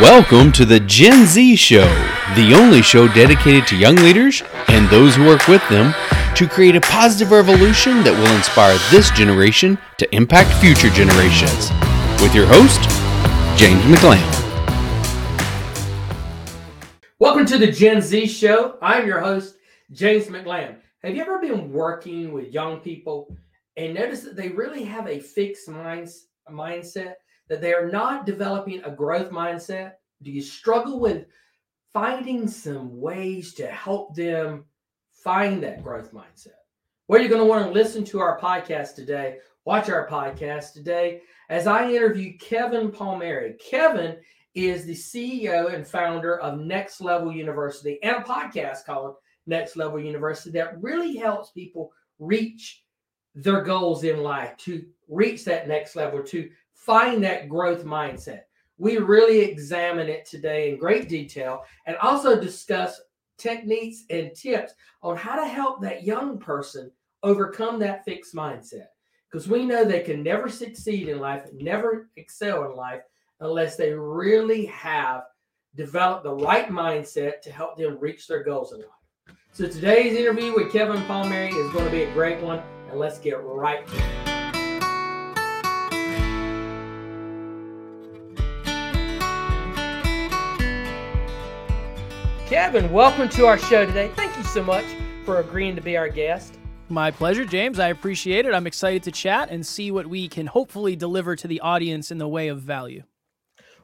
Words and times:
Welcome 0.00 0.50
to 0.52 0.64
the 0.64 0.80
Gen 0.80 1.26
Z 1.26 1.56
Show, 1.56 1.86
the 2.34 2.54
only 2.54 2.80
show 2.80 3.06
dedicated 3.06 3.66
to 3.66 3.76
young 3.76 3.96
leaders 3.96 4.42
and 4.68 4.88
those 4.88 5.14
who 5.14 5.26
work 5.26 5.46
with 5.46 5.60
them 5.68 5.92
to 6.36 6.48
create 6.48 6.74
a 6.74 6.80
positive 6.80 7.30
revolution 7.30 8.02
that 8.04 8.14
will 8.16 8.34
inspire 8.34 8.78
this 8.90 9.10
generation 9.10 9.76
to 9.98 10.16
impact 10.16 10.54
future 10.54 10.88
generations. 10.88 11.70
With 12.22 12.34
your 12.34 12.46
host, 12.46 12.80
James 13.58 13.84
McLean. 13.84 14.24
Welcome 17.18 17.44
to 17.44 17.58
the 17.58 17.70
Gen 17.70 18.00
Z 18.00 18.26
Show. 18.26 18.78
I'm 18.80 19.06
your 19.06 19.20
host, 19.20 19.56
James 19.92 20.30
McLean. 20.30 20.76
Have 21.04 21.14
you 21.14 21.20
ever 21.20 21.40
been 21.40 21.70
working 21.70 22.32
with 22.32 22.54
young 22.54 22.80
people 22.80 23.36
and 23.76 23.92
noticed 23.92 24.24
that 24.24 24.34
they 24.34 24.48
really 24.48 24.84
have 24.84 25.06
a 25.06 25.20
fixed 25.20 25.68
minds, 25.68 26.28
mindset? 26.50 27.16
That 27.50 27.60
they 27.60 27.74
are 27.74 27.90
not 27.90 28.24
developing 28.24 28.82
a 28.84 28.90
growth 28.90 29.30
mindset? 29.30 29.94
Do 30.22 30.30
you 30.30 30.40
struggle 30.40 31.00
with 31.00 31.26
finding 31.92 32.46
some 32.46 32.98
ways 33.00 33.52
to 33.54 33.66
help 33.66 34.14
them 34.14 34.64
find 35.10 35.60
that 35.62 35.82
growth 35.82 36.14
mindset? 36.14 36.54
Well, 37.08 37.20
you're 37.20 37.28
going 37.28 37.42
to 37.42 37.48
want 37.48 37.66
to 37.66 37.72
listen 37.72 38.04
to 38.04 38.20
our 38.20 38.38
podcast 38.38 38.94
today, 38.94 39.38
watch 39.64 39.90
our 39.90 40.08
podcast 40.08 40.74
today 40.74 41.22
as 41.48 41.66
I 41.66 41.90
interview 41.90 42.38
Kevin 42.38 42.92
Palmieri. 42.92 43.54
Kevin 43.54 44.16
is 44.54 44.86
the 44.86 44.94
CEO 44.94 45.74
and 45.74 45.84
founder 45.84 46.38
of 46.38 46.60
Next 46.60 47.00
Level 47.00 47.32
University 47.32 47.98
and 48.04 48.18
a 48.18 48.20
podcast 48.20 48.84
called 48.84 49.16
Next 49.48 49.76
Level 49.76 49.98
University 49.98 50.52
that 50.52 50.80
really 50.80 51.16
helps 51.16 51.50
people 51.50 51.92
reach 52.20 52.84
their 53.34 53.62
goals 53.62 54.04
in 54.04 54.22
life, 54.22 54.56
to 54.58 54.84
reach 55.08 55.44
that 55.44 55.68
next 55.68 55.96
level, 55.96 56.22
to 56.22 56.48
find 56.80 57.22
that 57.22 57.48
growth 57.48 57.84
mindset. 57.84 58.42
We 58.78 58.96
really 58.96 59.40
examine 59.40 60.08
it 60.08 60.24
today 60.24 60.70
in 60.70 60.78
great 60.78 61.08
detail 61.08 61.64
and 61.86 61.96
also 61.98 62.40
discuss 62.40 63.00
techniques 63.36 64.04
and 64.08 64.34
tips 64.34 64.72
on 65.02 65.16
how 65.16 65.36
to 65.36 65.46
help 65.46 65.82
that 65.82 66.04
young 66.04 66.38
person 66.38 66.90
overcome 67.22 67.78
that 67.80 68.04
fixed 68.04 68.34
mindset. 68.34 68.86
Because 69.30 69.46
we 69.46 69.64
know 69.64 69.84
they 69.84 70.00
can 70.00 70.22
never 70.22 70.48
succeed 70.48 71.08
in 71.08 71.20
life, 71.20 71.44
never 71.52 72.08
excel 72.16 72.64
in 72.70 72.74
life, 72.74 73.02
unless 73.40 73.76
they 73.76 73.92
really 73.92 74.66
have 74.66 75.22
developed 75.76 76.24
the 76.24 76.34
right 76.34 76.68
mindset 76.70 77.40
to 77.42 77.52
help 77.52 77.76
them 77.76 77.98
reach 78.00 78.26
their 78.26 78.42
goals 78.42 78.72
in 78.72 78.80
life. 78.80 79.36
So 79.52 79.68
today's 79.68 80.16
interview 80.16 80.54
with 80.54 80.72
Kevin 80.72 81.02
Palmieri 81.04 81.50
is 81.50 81.72
going 81.72 81.84
to 81.84 81.90
be 81.90 82.02
a 82.04 82.12
great 82.12 82.42
one, 82.42 82.60
and 82.90 82.98
let's 82.98 83.18
get 83.18 83.42
right 83.44 83.86
to 83.86 83.96
it. 83.96 84.29
Kevin, 92.60 92.92
welcome 92.92 93.26
to 93.30 93.46
our 93.46 93.56
show 93.56 93.86
today. 93.86 94.10
Thank 94.16 94.36
you 94.36 94.44
so 94.44 94.62
much 94.62 94.84
for 95.24 95.40
agreeing 95.40 95.74
to 95.76 95.80
be 95.80 95.96
our 95.96 96.10
guest. 96.10 96.58
My 96.90 97.10
pleasure, 97.10 97.46
James. 97.46 97.78
I 97.78 97.88
appreciate 97.88 98.44
it. 98.44 98.52
I'm 98.52 98.66
excited 98.66 99.02
to 99.04 99.10
chat 99.10 99.48
and 99.48 99.66
see 99.66 99.90
what 99.90 100.06
we 100.06 100.28
can 100.28 100.46
hopefully 100.46 100.94
deliver 100.94 101.34
to 101.36 101.48
the 101.48 101.60
audience 101.60 102.10
in 102.10 102.18
the 102.18 102.28
way 102.28 102.48
of 102.48 102.60
value. 102.60 103.02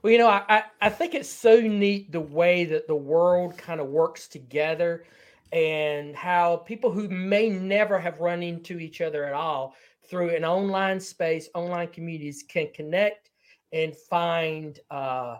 Well, 0.02 0.12
you 0.12 0.18
know, 0.18 0.28
I, 0.28 0.64
I 0.82 0.90
think 0.90 1.14
it's 1.14 1.30
so 1.30 1.58
neat 1.58 2.12
the 2.12 2.20
way 2.20 2.66
that 2.66 2.86
the 2.86 2.94
world 2.94 3.56
kind 3.56 3.80
of 3.80 3.86
works 3.86 4.28
together 4.28 5.04
and 5.52 6.14
how 6.14 6.56
people 6.56 6.90
who 6.90 7.08
may 7.08 7.48
never 7.48 7.98
have 7.98 8.20
run 8.20 8.42
into 8.42 8.78
each 8.78 9.00
other 9.00 9.24
at 9.24 9.32
all 9.32 9.74
through 10.06 10.36
an 10.36 10.44
online 10.44 11.00
space, 11.00 11.48
online 11.54 11.88
communities 11.88 12.44
can 12.46 12.68
connect 12.74 13.30
and 13.72 13.96
find 13.96 14.80
uh, 14.90 15.36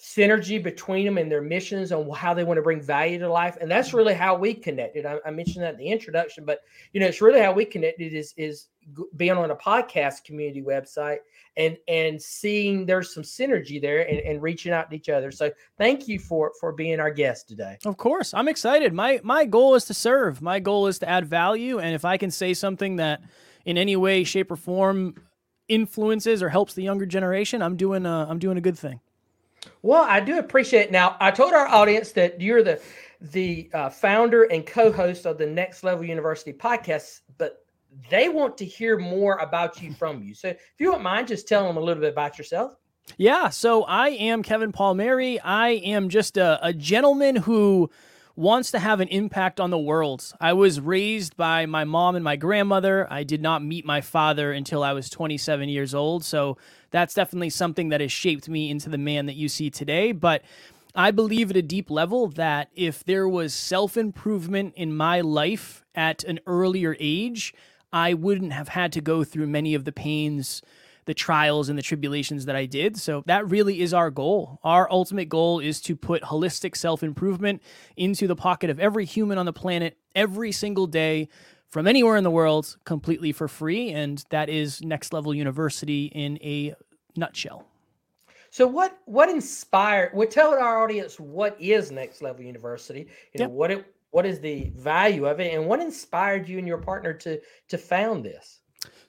synergy 0.00 0.62
between 0.62 1.04
them 1.04 1.18
and 1.18 1.30
their 1.30 1.42
missions 1.42 1.90
on 1.90 2.08
how 2.10 2.32
they 2.32 2.44
want 2.44 2.56
to 2.56 2.62
bring 2.62 2.80
value 2.80 3.18
to 3.18 3.28
life 3.28 3.56
and 3.60 3.68
that's 3.68 3.92
really 3.92 4.14
how 4.14 4.36
we 4.36 4.54
connected. 4.54 5.04
I, 5.04 5.18
I, 5.26 5.30
mentioned 5.32 5.64
that 5.64 5.74
in 5.74 5.80
the 5.80 5.88
introduction 5.88 6.44
but 6.44 6.60
you 6.92 7.00
know 7.00 7.06
it's 7.06 7.20
really 7.20 7.40
how 7.40 7.52
we 7.52 7.64
connected 7.64 8.14
is 8.14 8.32
is 8.36 8.68
being 9.16 9.32
on 9.32 9.50
a 9.50 9.56
podcast 9.56 10.24
community 10.24 10.62
website 10.62 11.18
and 11.56 11.76
and 11.88 12.22
seeing 12.22 12.86
there's 12.86 13.12
some 13.12 13.24
synergy 13.24 13.82
there 13.82 14.08
and, 14.08 14.20
and 14.20 14.40
reaching 14.40 14.72
out 14.72 14.88
to 14.88 14.96
each 14.96 15.08
other. 15.08 15.32
So 15.32 15.50
thank 15.76 16.06
you 16.06 16.18
for 16.20 16.52
for 16.60 16.72
being 16.72 17.00
our 17.00 17.10
guest 17.10 17.48
today. 17.48 17.76
Of 17.84 17.96
course. 17.96 18.32
I'm 18.32 18.48
excited. 18.48 18.94
My 18.94 19.20
my 19.24 19.44
goal 19.44 19.74
is 19.74 19.84
to 19.86 19.94
serve. 19.94 20.40
My 20.40 20.60
goal 20.60 20.86
is 20.86 21.00
to 21.00 21.08
add 21.08 21.26
value 21.26 21.78
and 21.78 21.94
if 21.94 22.04
i 22.04 22.16
can 22.16 22.30
say 22.30 22.54
something 22.54 22.96
that 22.96 23.20
in 23.64 23.76
any 23.78 23.96
way 23.96 24.24
shape 24.24 24.50
or 24.50 24.56
form 24.56 25.14
influences 25.68 26.42
or 26.42 26.48
helps 26.48 26.74
the 26.74 26.82
younger 26.82 27.06
generation 27.06 27.62
i'm 27.62 27.76
doing 27.76 28.06
a, 28.06 28.26
i'm 28.28 28.38
doing 28.38 28.56
a 28.56 28.60
good 28.60 28.78
thing 28.78 29.00
well, 29.82 30.02
I 30.02 30.20
do 30.20 30.38
appreciate 30.38 30.86
it. 30.86 30.92
Now, 30.92 31.16
I 31.20 31.30
told 31.30 31.52
our 31.52 31.66
audience 31.66 32.12
that 32.12 32.40
you're 32.40 32.62
the 32.62 32.80
the 33.20 33.68
uh, 33.74 33.90
founder 33.90 34.44
and 34.44 34.64
co-host 34.64 35.26
of 35.26 35.38
the 35.38 35.46
Next 35.46 35.82
Level 35.82 36.04
University 36.04 36.52
podcast, 36.52 37.20
but 37.36 37.64
they 38.08 38.28
want 38.28 38.56
to 38.58 38.64
hear 38.64 38.96
more 38.96 39.38
about 39.38 39.82
you 39.82 39.92
from 39.92 40.22
you. 40.22 40.34
So, 40.34 40.48
if 40.48 40.60
you 40.78 40.90
don't 40.90 41.02
mind, 41.02 41.28
just 41.28 41.48
tell 41.48 41.66
them 41.66 41.76
a 41.76 41.80
little 41.80 42.00
bit 42.00 42.12
about 42.12 42.38
yourself. 42.38 42.72
Yeah, 43.16 43.48
so 43.48 43.84
I 43.84 44.10
am 44.10 44.42
Kevin 44.42 44.70
Palmieri. 44.70 45.40
I 45.40 45.70
am 45.70 46.08
just 46.08 46.36
a, 46.36 46.58
a 46.62 46.72
gentleman 46.72 47.36
who 47.36 47.90
wants 48.38 48.70
to 48.70 48.78
have 48.78 49.00
an 49.00 49.08
impact 49.08 49.58
on 49.58 49.70
the 49.70 49.78
world. 49.78 50.32
I 50.40 50.52
was 50.52 50.80
raised 50.80 51.36
by 51.36 51.66
my 51.66 51.84
mom 51.84 52.14
and 52.14 52.22
my 52.22 52.36
grandmother. 52.36 53.06
I 53.10 53.24
did 53.24 53.42
not 53.42 53.64
meet 53.64 53.84
my 53.84 54.00
father 54.00 54.52
until 54.52 54.84
I 54.84 54.92
was 54.92 55.10
27 55.10 55.68
years 55.68 55.92
old. 55.92 56.24
So 56.24 56.56
that's 56.90 57.14
definitely 57.14 57.50
something 57.50 57.90
that 57.90 58.00
has 58.00 58.12
shaped 58.12 58.48
me 58.48 58.70
into 58.70 58.88
the 58.88 58.98
man 58.98 59.26
that 59.26 59.36
you 59.36 59.48
see 59.48 59.70
today. 59.70 60.12
But 60.12 60.42
I 60.94 61.10
believe 61.10 61.50
at 61.50 61.56
a 61.56 61.62
deep 61.62 61.90
level 61.90 62.28
that 62.28 62.70
if 62.74 63.04
there 63.04 63.28
was 63.28 63.54
self 63.54 63.96
improvement 63.96 64.74
in 64.76 64.96
my 64.96 65.20
life 65.20 65.84
at 65.94 66.24
an 66.24 66.40
earlier 66.46 66.96
age, 66.98 67.54
I 67.92 68.14
wouldn't 68.14 68.52
have 68.52 68.68
had 68.68 68.92
to 68.92 69.00
go 69.00 69.24
through 69.24 69.46
many 69.46 69.74
of 69.74 69.84
the 69.84 69.92
pains 69.92 70.62
the 71.08 71.14
trials 71.14 71.70
and 71.70 71.78
the 71.78 71.82
tribulations 71.82 72.44
that 72.44 72.54
I 72.54 72.66
did. 72.66 72.98
So 72.98 73.22
that 73.24 73.48
really 73.48 73.80
is 73.80 73.94
our 73.94 74.10
goal. 74.10 74.60
Our 74.62 74.86
ultimate 74.92 75.30
goal 75.30 75.58
is 75.58 75.80
to 75.82 75.96
put 75.96 76.22
holistic 76.22 76.76
self 76.76 77.02
improvement 77.02 77.62
into 77.96 78.26
the 78.26 78.36
pocket 78.36 78.68
of 78.68 78.78
every 78.78 79.06
human 79.06 79.38
on 79.38 79.46
the 79.46 79.52
planet 79.52 79.96
every 80.14 80.52
single 80.52 80.86
day 80.86 81.30
from 81.70 81.86
anywhere 81.86 82.16
in 82.16 82.24
the 82.24 82.30
world 82.30 82.76
completely 82.84 83.32
for 83.32 83.48
free. 83.48 83.90
And 83.90 84.24
that 84.30 84.48
is 84.48 84.82
Next 84.82 85.12
Level 85.12 85.34
University 85.34 86.06
in 86.06 86.38
a 86.42 86.74
nutshell. 87.16 87.66
So 88.50 88.66
what 88.66 88.98
what 89.04 89.28
inspired? 89.28 90.12
Well, 90.14 90.26
tell 90.26 90.54
our 90.54 90.82
audience 90.82 91.20
what 91.20 91.56
is 91.60 91.90
Next 91.90 92.22
Level 92.22 92.42
University. 92.42 93.06
You 93.34 93.40
know 93.40 93.44
yep. 93.44 93.50
what 93.50 93.70
it 93.70 93.94
what 94.10 94.24
is 94.24 94.40
the 94.40 94.72
value 94.74 95.26
of 95.26 95.38
it, 95.38 95.52
and 95.54 95.66
what 95.66 95.80
inspired 95.80 96.48
you 96.48 96.58
and 96.58 96.66
your 96.66 96.78
partner 96.78 97.12
to 97.12 97.40
to 97.68 97.78
found 97.78 98.24
this. 98.24 98.60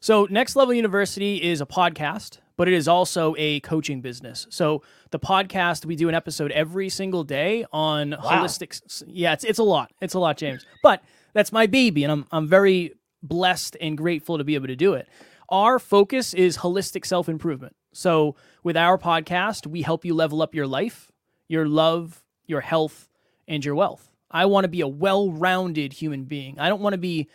So, 0.01 0.27
Next 0.29 0.55
Level 0.55 0.73
University 0.73 1.43
is 1.43 1.61
a 1.61 1.65
podcast, 1.65 2.39
but 2.57 2.67
it 2.67 2.73
is 2.73 2.87
also 2.87 3.35
a 3.37 3.59
coaching 3.61 4.01
business. 4.01 4.47
So, 4.49 4.81
the 5.11 5.19
podcast 5.19 5.85
we 5.85 5.95
do 5.95 6.09
an 6.09 6.15
episode 6.15 6.51
every 6.51 6.89
single 6.89 7.23
day 7.23 7.65
on 7.71 8.11
wow. 8.11 8.17
holistic. 8.17 9.03
Yeah, 9.07 9.33
it's 9.33 9.43
it's 9.43 9.59
a 9.59 9.63
lot. 9.63 9.91
It's 10.01 10.13
a 10.13 10.19
lot, 10.19 10.37
James. 10.37 10.65
But 10.83 11.01
that's 11.33 11.51
my 11.51 11.67
baby, 11.67 12.03
and 12.03 12.11
I'm 12.11 12.25
I'm 12.31 12.47
very 12.47 12.93
blessed 13.21 13.77
and 13.81 13.97
grateful 13.97 14.37
to 14.37 14.43
be 14.43 14.55
able 14.55 14.67
to 14.67 14.75
do 14.75 14.93
it. 14.93 15.07
Our 15.49 15.79
focus 15.79 16.33
is 16.33 16.57
holistic 16.57 17.05
self 17.05 17.27
improvement. 17.27 17.75
So, 17.91 18.35
with 18.63 18.77
our 18.77 18.97
podcast, 18.97 19.65
we 19.65 19.81
help 19.81 20.05
you 20.05 20.13
level 20.13 20.41
up 20.41 20.53
your 20.53 20.67
life, 20.67 21.11
your 21.47 21.67
love, 21.67 22.23
your 22.45 22.61
health, 22.61 23.09
and 23.47 23.65
your 23.65 23.75
wealth. 23.75 24.09
I 24.31 24.45
want 24.45 24.65
to 24.65 24.69
be 24.69 24.81
a 24.81 24.87
well 24.87 25.31
rounded 25.31 25.93
human 25.93 26.25
being. 26.25 26.59
I 26.59 26.69
don't 26.69 26.81
want 26.81 26.93
to 26.93 26.99
be 26.99 27.27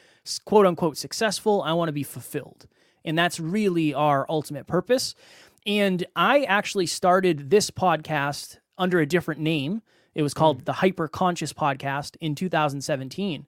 quote 0.45 0.67
unquote 0.67 0.97
successful. 0.97 1.63
I 1.63 1.73
want 1.73 1.89
to 1.89 1.93
be 1.93 2.05
fulfilled. 2.05 2.67
And 3.05 3.19
that's 3.19 3.39
really 3.39 3.93
our 3.93 4.25
ultimate 4.29 4.67
purpose. 4.67 5.15
And 5.67 6.05
I 6.15 6.43
actually 6.45 6.87
started 6.87 7.51
this 7.51 7.71
podcast 7.71 8.59
under 8.79 9.01
a 9.01 9.07
different 9.07 9.41
name. 9.41 9.83
It 10.15 10.23
was 10.23 10.35
called 10.35 10.63
mm. 10.63 10.65
the 10.67 10.75
Hyper 10.75 11.09
Conscious 11.09 11.53
Podcast 11.53 12.17
in 12.21 12.35
2017. 12.35 13.47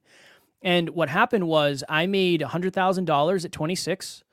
And 0.61 0.89
what 0.89 1.09
happened 1.09 1.47
was 1.47 1.83
I 1.87 2.07
made 2.07 2.41
$100,000 2.41 3.45
at 3.45 3.51
26 3.51 4.23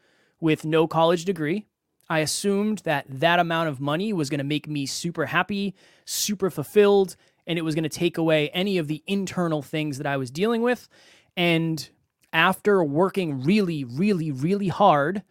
with 0.40 0.64
no 0.64 0.86
college 0.86 1.24
degree. 1.24 1.66
I 2.08 2.20
assumed 2.20 2.78
that 2.78 3.06
that 3.08 3.38
amount 3.38 3.68
of 3.68 3.80
money 3.80 4.12
was 4.12 4.28
going 4.28 4.38
to 4.38 4.44
make 4.44 4.68
me 4.68 4.86
super 4.86 5.26
happy, 5.26 5.74
super 6.04 6.50
fulfilled, 6.50 7.16
and 7.46 7.58
it 7.58 7.62
was 7.62 7.74
going 7.74 7.84
to 7.84 7.88
take 7.88 8.18
away 8.18 8.50
any 8.50 8.78
of 8.78 8.88
the 8.88 9.02
internal 9.06 9.62
things 9.62 9.98
that 9.98 10.06
I 10.06 10.16
was 10.16 10.30
dealing 10.30 10.62
with. 10.62 10.88
And 11.36 11.88
after 12.32 12.82
working 12.82 13.42
really, 13.42 13.84
really, 13.84 14.30
really 14.30 14.68
hard, 14.68 15.22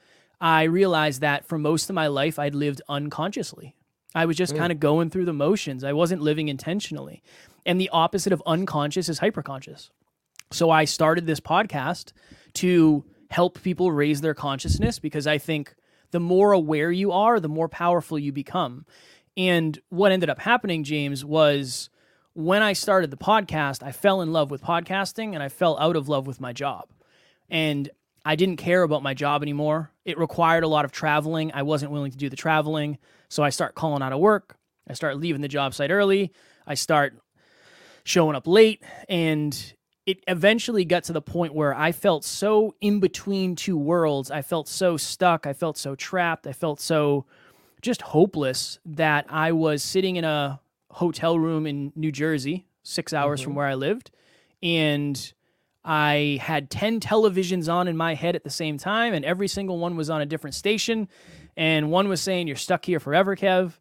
I 0.41 0.63
realized 0.63 1.21
that 1.21 1.45
for 1.45 1.57
most 1.57 1.89
of 1.89 1.93
my 1.93 2.07
life, 2.07 2.39
I'd 2.39 2.55
lived 2.55 2.81
unconsciously. 2.89 3.75
I 4.15 4.25
was 4.25 4.37
just 4.37 4.53
mm. 4.53 4.57
kind 4.57 4.71
of 4.71 4.79
going 4.79 5.09
through 5.09 5.25
the 5.25 5.33
motions. 5.33 5.83
I 5.83 5.93
wasn't 5.93 6.21
living 6.21 6.49
intentionally. 6.49 7.23
And 7.65 7.79
the 7.79 7.89
opposite 7.89 8.33
of 8.33 8.43
unconscious 8.45 9.09
is 9.09 9.19
hyperconscious. 9.19 9.89
So 10.53 10.69
I 10.69 10.85
started 10.85 11.25
this 11.25 11.39
podcast 11.39 12.13
to 12.55 13.03
help 13.29 13.61
people 13.63 13.91
raise 13.91 14.21
their 14.21 14.35
consciousness 14.35 14.99
because 14.99 15.25
I 15.25 15.37
think 15.39 15.73
the 16.11 16.19
more 16.19 16.51
aware 16.51 16.91
you 16.91 17.11
are, 17.11 17.39
the 17.39 17.49
more 17.49 17.67
powerful 17.67 18.19
you 18.19 18.31
become. 18.31 18.85
And 19.35 19.79
what 19.89 20.11
ended 20.11 20.29
up 20.29 20.39
happening, 20.39 20.83
James, 20.83 21.25
was 21.25 21.89
when 22.33 22.61
I 22.61 22.73
started 22.73 23.09
the 23.09 23.17
podcast, 23.17 23.81
I 23.81 23.91
fell 23.91 24.21
in 24.21 24.31
love 24.31 24.51
with 24.51 24.61
podcasting 24.61 25.33
and 25.33 25.41
I 25.41 25.49
fell 25.49 25.77
out 25.79 25.95
of 25.95 26.07
love 26.07 26.27
with 26.27 26.39
my 26.39 26.53
job. 26.53 26.89
And 27.49 27.89
I 28.23 28.35
didn't 28.35 28.57
care 28.57 28.83
about 28.83 29.03
my 29.03 29.15
job 29.15 29.41
anymore. 29.41 29.91
It 30.05 30.19
required 30.19 30.63
a 30.63 30.67
lot 30.67 30.85
of 30.85 30.91
traveling. 30.91 31.51
I 31.53 31.63
wasn't 31.63 31.91
willing 31.91 32.11
to 32.11 32.17
do 32.17 32.29
the 32.29 32.35
traveling. 32.35 32.99
So 33.29 33.43
I 33.43 33.49
start 33.49 33.75
calling 33.75 34.03
out 34.03 34.13
of 34.13 34.19
work. 34.19 34.55
I 34.87 34.93
start 34.93 35.17
leaving 35.17 35.41
the 35.41 35.47
job 35.47 35.73
site 35.73 35.91
early. 35.91 36.31
I 36.67 36.75
start 36.75 37.17
showing 38.03 38.35
up 38.35 38.47
late. 38.47 38.83
And 39.09 39.73
it 40.05 40.23
eventually 40.27 40.83
got 40.83 41.03
to 41.05 41.13
the 41.13 41.21
point 41.21 41.53
where 41.53 41.73
I 41.73 41.91
felt 41.91 42.25
so 42.25 42.75
in 42.81 42.99
between 42.99 43.55
two 43.55 43.77
worlds. 43.77 44.29
I 44.29 44.41
felt 44.41 44.67
so 44.67 44.97
stuck. 44.97 45.47
I 45.47 45.53
felt 45.53 45.77
so 45.77 45.95
trapped. 45.95 46.45
I 46.45 46.53
felt 46.53 46.81
so 46.81 47.25
just 47.81 48.01
hopeless 48.01 48.79
that 48.85 49.25
I 49.29 49.51
was 49.53 49.81
sitting 49.81 50.17
in 50.17 50.25
a 50.25 50.59
hotel 50.91 51.39
room 51.39 51.65
in 51.65 51.93
New 51.95 52.11
Jersey, 52.11 52.65
six 52.83 53.13
hours 53.13 53.39
mm-hmm. 53.39 53.49
from 53.49 53.55
where 53.55 53.67
I 53.67 53.75
lived. 53.75 54.11
And 54.61 55.33
I 55.85 56.39
had 56.41 56.69
10 56.69 56.99
televisions 56.99 57.71
on 57.71 57.87
in 57.87 57.97
my 57.97 58.15
head 58.15 58.35
at 58.35 58.43
the 58.43 58.49
same 58.49 58.77
time, 58.77 59.13
and 59.13 59.25
every 59.25 59.47
single 59.47 59.79
one 59.79 59.95
was 59.97 60.09
on 60.09 60.21
a 60.21 60.25
different 60.25 60.55
station. 60.55 61.09
And 61.57 61.91
one 61.91 62.07
was 62.07 62.21
saying, 62.21 62.47
You're 62.47 62.55
stuck 62.55 62.85
here 62.85 62.99
forever, 62.99 63.35
Kev. 63.35 63.73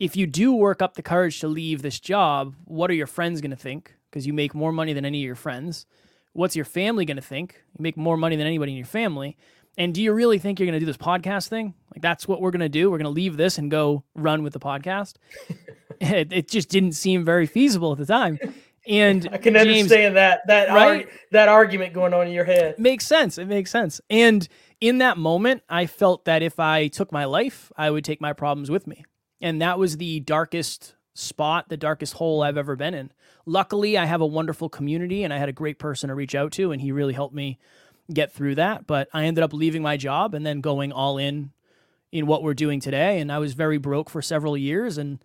If 0.00 0.16
you 0.16 0.26
do 0.26 0.54
work 0.54 0.80
up 0.80 0.94
the 0.94 1.02
courage 1.02 1.40
to 1.40 1.48
leave 1.48 1.82
this 1.82 2.00
job, 2.00 2.54
what 2.64 2.90
are 2.90 2.94
your 2.94 3.06
friends 3.06 3.40
going 3.40 3.50
to 3.50 3.56
think? 3.56 3.97
Because 4.10 4.26
you 4.26 4.32
make 4.32 4.54
more 4.54 4.72
money 4.72 4.92
than 4.92 5.04
any 5.04 5.20
of 5.22 5.26
your 5.26 5.34
friends. 5.34 5.86
What's 6.32 6.56
your 6.56 6.64
family 6.64 7.04
going 7.04 7.16
to 7.16 7.22
think? 7.22 7.62
You 7.76 7.82
make 7.82 7.96
more 7.96 8.16
money 8.16 8.36
than 8.36 8.46
anybody 8.46 8.72
in 8.72 8.78
your 8.78 8.86
family. 8.86 9.36
And 9.76 9.94
do 9.94 10.02
you 10.02 10.12
really 10.12 10.38
think 10.38 10.58
you're 10.58 10.66
going 10.66 10.74
to 10.74 10.80
do 10.80 10.86
this 10.86 10.96
podcast 10.96 11.48
thing? 11.48 11.74
Like, 11.94 12.02
that's 12.02 12.26
what 12.26 12.40
we're 12.40 12.50
going 12.50 12.60
to 12.60 12.68
do? 12.68 12.90
We're 12.90 12.98
going 12.98 13.04
to 13.04 13.10
leave 13.10 13.36
this 13.36 13.58
and 13.58 13.70
go 13.70 14.02
run 14.14 14.42
with 14.42 14.52
the 14.52 14.58
podcast? 14.58 15.14
it, 16.00 16.32
it 16.32 16.48
just 16.48 16.68
didn't 16.68 16.92
seem 16.92 17.24
very 17.24 17.46
feasible 17.46 17.92
at 17.92 17.98
the 17.98 18.06
time. 18.06 18.38
And 18.88 19.28
I 19.32 19.38
can 19.38 19.54
James, 19.54 19.66
understand 19.66 20.16
that 20.16 20.40
that 20.48 20.68
right? 20.70 21.06
Ar- 21.06 21.12
that 21.30 21.48
argument 21.48 21.92
going 21.92 22.12
on 22.12 22.26
in 22.26 22.32
your 22.32 22.44
head. 22.44 22.78
Makes 22.78 23.06
sense. 23.06 23.38
It 23.38 23.46
makes 23.46 23.70
sense. 23.70 24.00
And 24.10 24.48
in 24.80 24.98
that 24.98 25.16
moment, 25.16 25.62
I 25.68 25.86
felt 25.86 26.24
that 26.24 26.42
if 26.42 26.58
I 26.58 26.88
took 26.88 27.12
my 27.12 27.24
life, 27.24 27.70
I 27.76 27.90
would 27.90 28.04
take 28.04 28.20
my 28.20 28.32
problems 28.32 28.70
with 28.70 28.86
me. 28.86 29.04
And 29.40 29.62
that 29.62 29.78
was 29.78 29.98
the 29.98 30.20
darkest 30.20 30.94
spot, 31.18 31.68
the 31.68 31.76
darkest 31.76 32.14
hole 32.14 32.42
I've 32.42 32.56
ever 32.56 32.76
been 32.76 32.94
in. 32.94 33.10
Luckily, 33.44 33.98
I 33.98 34.04
have 34.04 34.20
a 34.20 34.26
wonderful 34.26 34.68
community 34.68 35.24
and 35.24 35.32
I 35.32 35.38
had 35.38 35.48
a 35.48 35.52
great 35.52 35.78
person 35.78 36.08
to 36.08 36.14
reach 36.14 36.34
out 36.34 36.52
to 36.52 36.72
and 36.72 36.80
he 36.80 36.92
really 36.92 37.14
helped 37.14 37.34
me 37.34 37.58
get 38.12 38.32
through 38.32 38.54
that, 38.54 38.86
but 38.86 39.08
I 39.12 39.24
ended 39.24 39.44
up 39.44 39.52
leaving 39.52 39.82
my 39.82 39.96
job 39.96 40.34
and 40.34 40.46
then 40.46 40.60
going 40.60 40.92
all 40.92 41.18
in 41.18 41.52
in 42.10 42.26
what 42.26 42.42
we're 42.42 42.54
doing 42.54 42.80
today 42.80 43.20
and 43.20 43.30
I 43.30 43.38
was 43.38 43.52
very 43.52 43.76
broke 43.76 44.08
for 44.08 44.22
several 44.22 44.56
years 44.56 44.96
and 44.96 45.18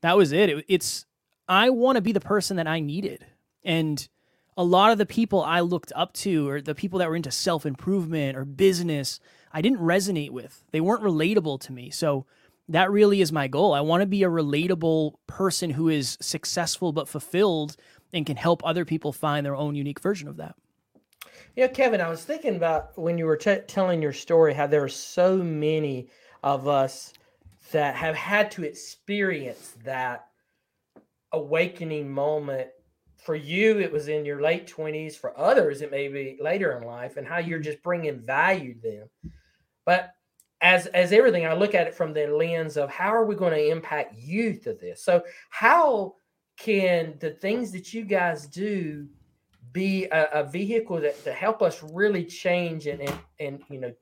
that 0.00 0.16
was 0.16 0.30
it. 0.30 0.48
it 0.48 0.64
it's 0.68 1.06
I 1.48 1.70
want 1.70 1.96
to 1.96 2.02
be 2.02 2.12
the 2.12 2.20
person 2.20 2.56
that 2.58 2.68
I 2.68 2.78
needed. 2.78 3.26
And 3.64 4.08
a 4.56 4.62
lot 4.62 4.92
of 4.92 4.98
the 4.98 5.06
people 5.06 5.42
I 5.42 5.60
looked 5.60 5.92
up 5.96 6.12
to, 6.14 6.48
or 6.48 6.60
the 6.60 6.74
people 6.74 7.00
that 7.00 7.08
were 7.08 7.16
into 7.16 7.30
self 7.30 7.66
improvement 7.66 8.36
or 8.36 8.44
business, 8.44 9.18
I 9.52 9.60
didn't 9.60 9.80
resonate 9.80 10.30
with. 10.30 10.62
They 10.70 10.80
weren't 10.80 11.02
relatable 11.02 11.60
to 11.62 11.72
me. 11.72 11.90
So 11.90 12.26
that 12.70 12.90
really 12.90 13.20
is 13.20 13.32
my 13.32 13.48
goal. 13.48 13.74
I 13.74 13.80
want 13.80 14.00
to 14.00 14.06
be 14.06 14.22
a 14.22 14.28
relatable 14.28 15.14
person 15.26 15.70
who 15.70 15.88
is 15.88 16.16
successful 16.20 16.92
but 16.92 17.08
fulfilled 17.08 17.76
and 18.12 18.24
can 18.24 18.36
help 18.36 18.64
other 18.64 18.84
people 18.84 19.12
find 19.12 19.44
their 19.44 19.56
own 19.56 19.74
unique 19.74 20.00
version 20.00 20.28
of 20.28 20.36
that. 20.36 20.54
Yeah, 21.56 21.66
Kevin, 21.66 22.00
I 22.00 22.08
was 22.08 22.24
thinking 22.24 22.56
about 22.56 22.96
when 22.96 23.18
you 23.18 23.26
were 23.26 23.36
t- 23.36 23.58
telling 23.66 24.00
your 24.00 24.12
story 24.12 24.54
how 24.54 24.68
there 24.68 24.84
are 24.84 24.88
so 24.88 25.36
many 25.36 26.08
of 26.44 26.68
us 26.68 27.12
that 27.72 27.96
have 27.96 28.14
had 28.14 28.52
to 28.52 28.64
experience 28.64 29.76
that 29.84 30.26
awakening 31.32 32.08
moment 32.08 32.68
for 33.16 33.34
you 33.34 33.78
it 33.78 33.92
was 33.92 34.08
in 34.08 34.24
your 34.24 34.40
late 34.40 34.66
20s 34.66 35.14
for 35.14 35.38
others 35.38 35.82
it 35.82 35.90
may 35.90 36.08
be 36.08 36.38
later 36.40 36.76
in 36.76 36.82
life 36.82 37.16
and 37.16 37.26
how 37.26 37.38
you're 37.38 37.58
mm-hmm. 37.58 37.64
just 37.64 37.82
bringing 37.82 38.18
value 38.18 38.74
to 38.74 38.80
them 38.80 39.32
but 39.84 40.14
as 40.62 40.86
as 40.88 41.12
everything 41.12 41.46
i 41.46 41.52
look 41.52 41.74
at 41.74 41.86
it 41.86 41.94
from 41.94 42.12
the 42.12 42.26
lens 42.26 42.76
of 42.76 42.90
how 42.90 43.08
are 43.08 43.24
we 43.24 43.34
going 43.34 43.52
to 43.52 43.70
impact 43.70 44.18
youth 44.18 44.66
of 44.66 44.78
this 44.80 45.02
so 45.02 45.22
how 45.50 46.14
can 46.56 47.14
the 47.20 47.30
things 47.30 47.72
that 47.72 47.94
you 47.94 48.04
guys 48.04 48.46
do 48.46 49.06
be 49.72 50.06
a, 50.06 50.28
a 50.32 50.44
vehicle 50.44 51.00
that 51.00 51.22
to 51.24 51.32
help 51.32 51.62
us 51.62 51.82
really 51.92 52.24
change 52.24 52.86
and, 52.86 53.00
and 53.00 53.18
and 53.38 53.62
you 53.70 53.80
know 53.80 53.92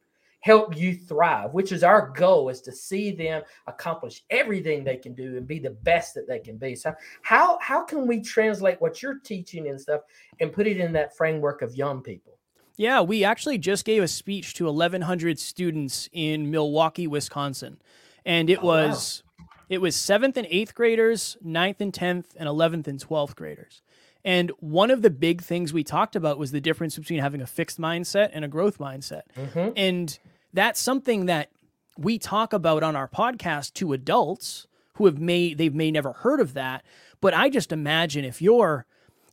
help 0.40 0.76
you 0.76 0.94
thrive, 0.94 1.52
which 1.52 1.72
is 1.72 1.82
our 1.82 2.10
goal 2.10 2.48
is 2.48 2.60
to 2.62 2.72
see 2.72 3.10
them 3.10 3.42
accomplish 3.66 4.24
everything 4.30 4.84
they 4.84 4.96
can 4.96 5.12
do 5.14 5.36
and 5.36 5.46
be 5.46 5.58
the 5.58 5.70
best 5.70 6.14
that 6.14 6.28
they 6.28 6.38
can 6.38 6.56
be. 6.56 6.74
So 6.74 6.94
how 7.22 7.58
how 7.60 7.84
can 7.84 8.06
we 8.06 8.20
translate 8.20 8.80
what 8.80 9.02
you're 9.02 9.18
teaching 9.18 9.68
and 9.68 9.80
stuff 9.80 10.02
and 10.40 10.52
put 10.52 10.66
it 10.66 10.78
in 10.78 10.92
that 10.92 11.16
framework 11.16 11.62
of 11.62 11.74
young 11.74 12.02
people? 12.02 12.37
Yeah, 12.78 13.00
we 13.00 13.24
actually 13.24 13.58
just 13.58 13.84
gave 13.84 14.02
a 14.04 14.08
speech 14.08 14.54
to 14.54 14.64
1100 14.64 15.38
students 15.40 16.08
in 16.12 16.48
Milwaukee, 16.50 17.08
Wisconsin. 17.08 17.82
And 18.24 18.48
it 18.48 18.60
oh, 18.62 18.66
was 18.66 19.24
wow. 19.38 19.46
it 19.68 19.78
was 19.80 19.96
7th 19.96 20.36
and 20.36 20.46
8th 20.46 20.74
graders, 20.74 21.36
9th 21.44 21.80
and 21.80 21.92
10th 21.92 22.26
and 22.36 22.48
11th 22.48 22.86
and 22.86 23.04
12th 23.04 23.34
graders. 23.34 23.82
And 24.24 24.52
one 24.60 24.92
of 24.92 25.02
the 25.02 25.10
big 25.10 25.42
things 25.42 25.72
we 25.72 25.82
talked 25.82 26.14
about 26.14 26.38
was 26.38 26.52
the 26.52 26.60
difference 26.60 26.96
between 26.96 27.18
having 27.18 27.40
a 27.40 27.46
fixed 27.46 27.80
mindset 27.80 28.30
and 28.32 28.44
a 28.44 28.48
growth 28.48 28.78
mindset. 28.78 29.22
Mm-hmm. 29.36 29.70
And 29.76 30.18
that's 30.52 30.80
something 30.80 31.26
that 31.26 31.50
we 31.96 32.16
talk 32.16 32.52
about 32.52 32.84
on 32.84 32.94
our 32.94 33.08
podcast 33.08 33.74
to 33.74 33.92
adults 33.92 34.68
who 34.94 35.06
have 35.06 35.18
may 35.18 35.52
they've 35.52 35.74
may 35.74 35.90
never 35.90 36.12
heard 36.12 36.40
of 36.40 36.54
that. 36.54 36.84
But 37.20 37.34
I 37.34 37.50
just 37.50 37.72
imagine 37.72 38.24
if 38.24 38.40
you're 38.40 38.86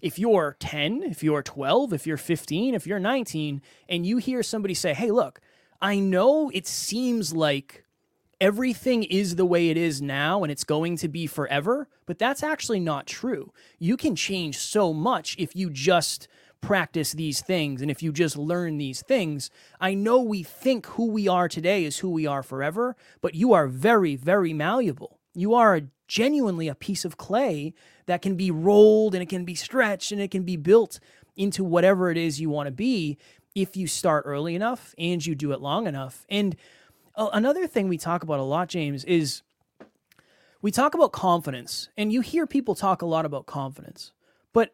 if 0.05 0.19
you're 0.19 0.55
10, 0.59 1.01
if 1.01 1.23
you're 1.23 1.41
12, 1.41 1.91
if 1.91 2.05
you're 2.05 2.15
15, 2.15 2.75
if 2.75 2.85
you're 2.85 2.99
19, 2.99 3.59
and 3.89 4.05
you 4.05 4.17
hear 4.17 4.43
somebody 4.43 4.75
say, 4.75 4.93
Hey, 4.93 5.09
look, 5.09 5.41
I 5.81 5.97
know 5.97 6.51
it 6.53 6.67
seems 6.67 7.33
like 7.33 7.85
everything 8.39 9.01
is 9.01 9.35
the 9.35 9.47
way 9.47 9.69
it 9.69 9.77
is 9.77 10.03
now 10.03 10.43
and 10.43 10.51
it's 10.51 10.63
going 10.63 10.95
to 10.97 11.07
be 11.07 11.25
forever, 11.25 11.89
but 12.05 12.19
that's 12.19 12.43
actually 12.43 12.79
not 12.79 13.07
true. 13.07 13.51
You 13.79 13.97
can 13.97 14.15
change 14.15 14.59
so 14.59 14.93
much 14.93 15.35
if 15.39 15.55
you 15.55 15.71
just 15.71 16.27
practice 16.61 17.13
these 17.13 17.41
things 17.41 17.81
and 17.81 17.89
if 17.89 18.03
you 18.03 18.11
just 18.11 18.37
learn 18.37 18.77
these 18.77 19.01
things. 19.01 19.49
I 19.81 19.95
know 19.95 20.21
we 20.21 20.43
think 20.43 20.85
who 20.85 21.07
we 21.07 21.27
are 21.27 21.49
today 21.49 21.83
is 21.83 21.97
who 21.97 22.11
we 22.11 22.27
are 22.27 22.43
forever, 22.43 22.95
but 23.21 23.33
you 23.33 23.53
are 23.53 23.67
very, 23.67 24.15
very 24.15 24.53
malleable. 24.53 25.19
You 25.33 25.55
are 25.55 25.81
genuinely 26.07 26.67
a 26.67 26.75
piece 26.75 27.05
of 27.05 27.17
clay 27.17 27.73
that 28.05 28.21
can 28.21 28.35
be 28.35 28.51
rolled 28.51 29.15
and 29.15 29.23
it 29.23 29.29
can 29.29 29.45
be 29.45 29.55
stretched 29.55 30.11
and 30.11 30.21
it 30.21 30.31
can 30.31 30.43
be 30.43 30.57
built 30.57 30.99
into 31.35 31.63
whatever 31.63 32.09
it 32.09 32.17
is 32.17 32.39
you 32.39 32.49
want 32.49 32.67
to 32.67 32.71
be 32.71 33.17
if 33.55 33.75
you 33.75 33.87
start 33.87 34.23
early 34.25 34.55
enough 34.55 34.93
and 34.97 35.25
you 35.25 35.33
do 35.35 35.51
it 35.51 35.61
long 35.61 35.87
enough. 35.87 36.25
And 36.29 36.55
another 37.15 37.67
thing 37.67 37.87
we 37.87 37.97
talk 37.97 38.23
about 38.23 38.39
a 38.39 38.43
lot, 38.43 38.69
James, 38.69 39.03
is 39.05 39.41
we 40.61 40.71
talk 40.71 40.93
about 40.93 41.11
confidence, 41.11 41.89
and 41.95 42.11
you 42.11 42.21
hear 42.21 42.47
people 42.47 42.75
talk 42.75 43.01
a 43.01 43.05
lot 43.05 43.25
about 43.25 43.45
confidence, 43.45 44.11
but 44.51 44.73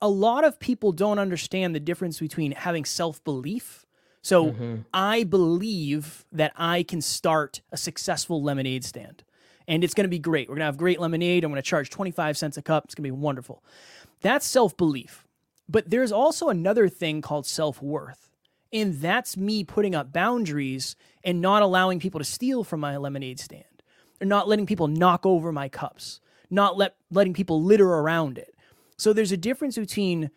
a 0.00 0.08
lot 0.08 0.44
of 0.44 0.58
people 0.60 0.92
don't 0.92 1.18
understand 1.18 1.74
the 1.74 1.80
difference 1.80 2.20
between 2.20 2.52
having 2.52 2.84
self 2.84 3.22
belief. 3.24 3.84
So 4.22 4.52
mm-hmm. 4.52 4.76
I 4.94 5.24
believe 5.24 6.24
that 6.30 6.52
I 6.56 6.84
can 6.84 7.00
start 7.00 7.60
a 7.72 7.76
successful 7.76 8.40
lemonade 8.40 8.84
stand 8.84 9.24
and 9.68 9.84
it's 9.84 9.94
going 9.94 10.04
to 10.04 10.08
be 10.08 10.18
great. 10.18 10.48
We're 10.48 10.56
going 10.56 10.60
to 10.60 10.66
have 10.66 10.76
great 10.76 11.00
lemonade. 11.00 11.44
I'm 11.44 11.50
going 11.50 11.62
to 11.62 11.68
charge 11.68 11.90
25 11.90 12.36
cents 12.36 12.56
a 12.56 12.62
cup. 12.62 12.84
It's 12.84 12.94
going 12.94 13.04
to 13.04 13.14
be 13.14 13.20
wonderful. 13.20 13.62
That's 14.20 14.46
self 14.46 14.76
belief. 14.76 15.26
But 15.68 15.90
there's 15.90 16.12
also 16.12 16.48
another 16.48 16.88
thing 16.88 17.20
called 17.22 17.46
self 17.46 17.82
worth. 17.82 18.30
And 18.72 19.00
that's 19.00 19.36
me 19.36 19.64
putting 19.64 19.94
up 19.94 20.12
boundaries 20.12 20.96
and 21.22 21.40
not 21.40 21.62
allowing 21.62 22.00
people 22.00 22.18
to 22.18 22.24
steal 22.24 22.64
from 22.64 22.80
my 22.80 22.96
lemonade 22.96 23.38
stand, 23.38 23.64
or 24.20 24.26
not 24.26 24.48
letting 24.48 24.66
people 24.66 24.88
knock 24.88 25.26
over 25.26 25.52
my 25.52 25.68
cups, 25.68 26.20
not 26.48 26.78
let, 26.78 26.96
letting 27.10 27.34
people 27.34 27.62
litter 27.62 27.88
around 27.88 28.38
it. 28.38 28.54
So 28.96 29.12
there's 29.12 29.32
a 29.32 29.36
difference 29.36 29.76
between 29.76 30.30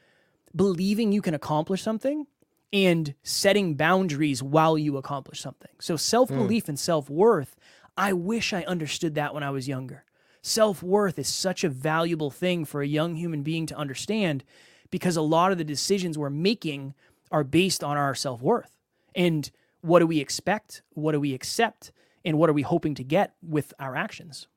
believing 0.54 1.12
you 1.12 1.22
can 1.22 1.34
accomplish 1.34 1.82
something 1.82 2.28
and 2.74 3.14
setting 3.24 3.76
boundaries 3.76 4.44
while 4.44 4.78
you 4.78 4.98
accomplish 4.98 5.40
something. 5.40 5.72
So 5.80 5.96
self 5.96 6.30
belief 6.30 6.66
mm. 6.66 6.70
and 6.70 6.80
self 6.80 7.10
worth, 7.10 7.56
I 7.98 8.14
wish 8.14 8.54
I 8.54 8.64
understood 8.64 9.16
that 9.16 9.34
when 9.34 9.44
I 9.44 9.50
was 9.50 9.68
younger. 9.68 10.04
Self 10.42 10.84
worth 10.84 11.18
is 11.18 11.28
such 11.28 11.64
a 11.64 11.70
valuable 11.70 12.30
thing 12.30 12.66
for 12.66 12.82
a 12.82 12.88
young 12.88 13.16
human 13.16 13.42
being 13.42 13.66
to 13.68 13.76
understand 13.76 14.44
because 14.92 15.18
a 15.18 15.22
lot 15.22 15.52
of 15.52 15.58
the 15.58 15.64
decisions 15.64 16.18
we're 16.18 16.30
making 16.30 16.94
are 17.32 17.44
based 17.44 17.84
on 17.84 17.98
our 17.98 18.14
self 18.14 18.42
worth. 18.42 18.78
And 19.16 19.50
what 19.82 20.00
do 20.00 20.08
we 20.08 20.20
expect? 20.20 20.82
What 20.94 21.14
do 21.14 21.20
we 21.20 21.34
accept? 21.34 21.92
And 22.24 22.38
what 22.38 22.50
are 22.50 22.54
we 22.54 22.64
hoping 22.64 22.96
to 22.96 23.04
get 23.04 23.36
with 23.42 23.74
our 23.80 23.96
actions? 23.96 24.48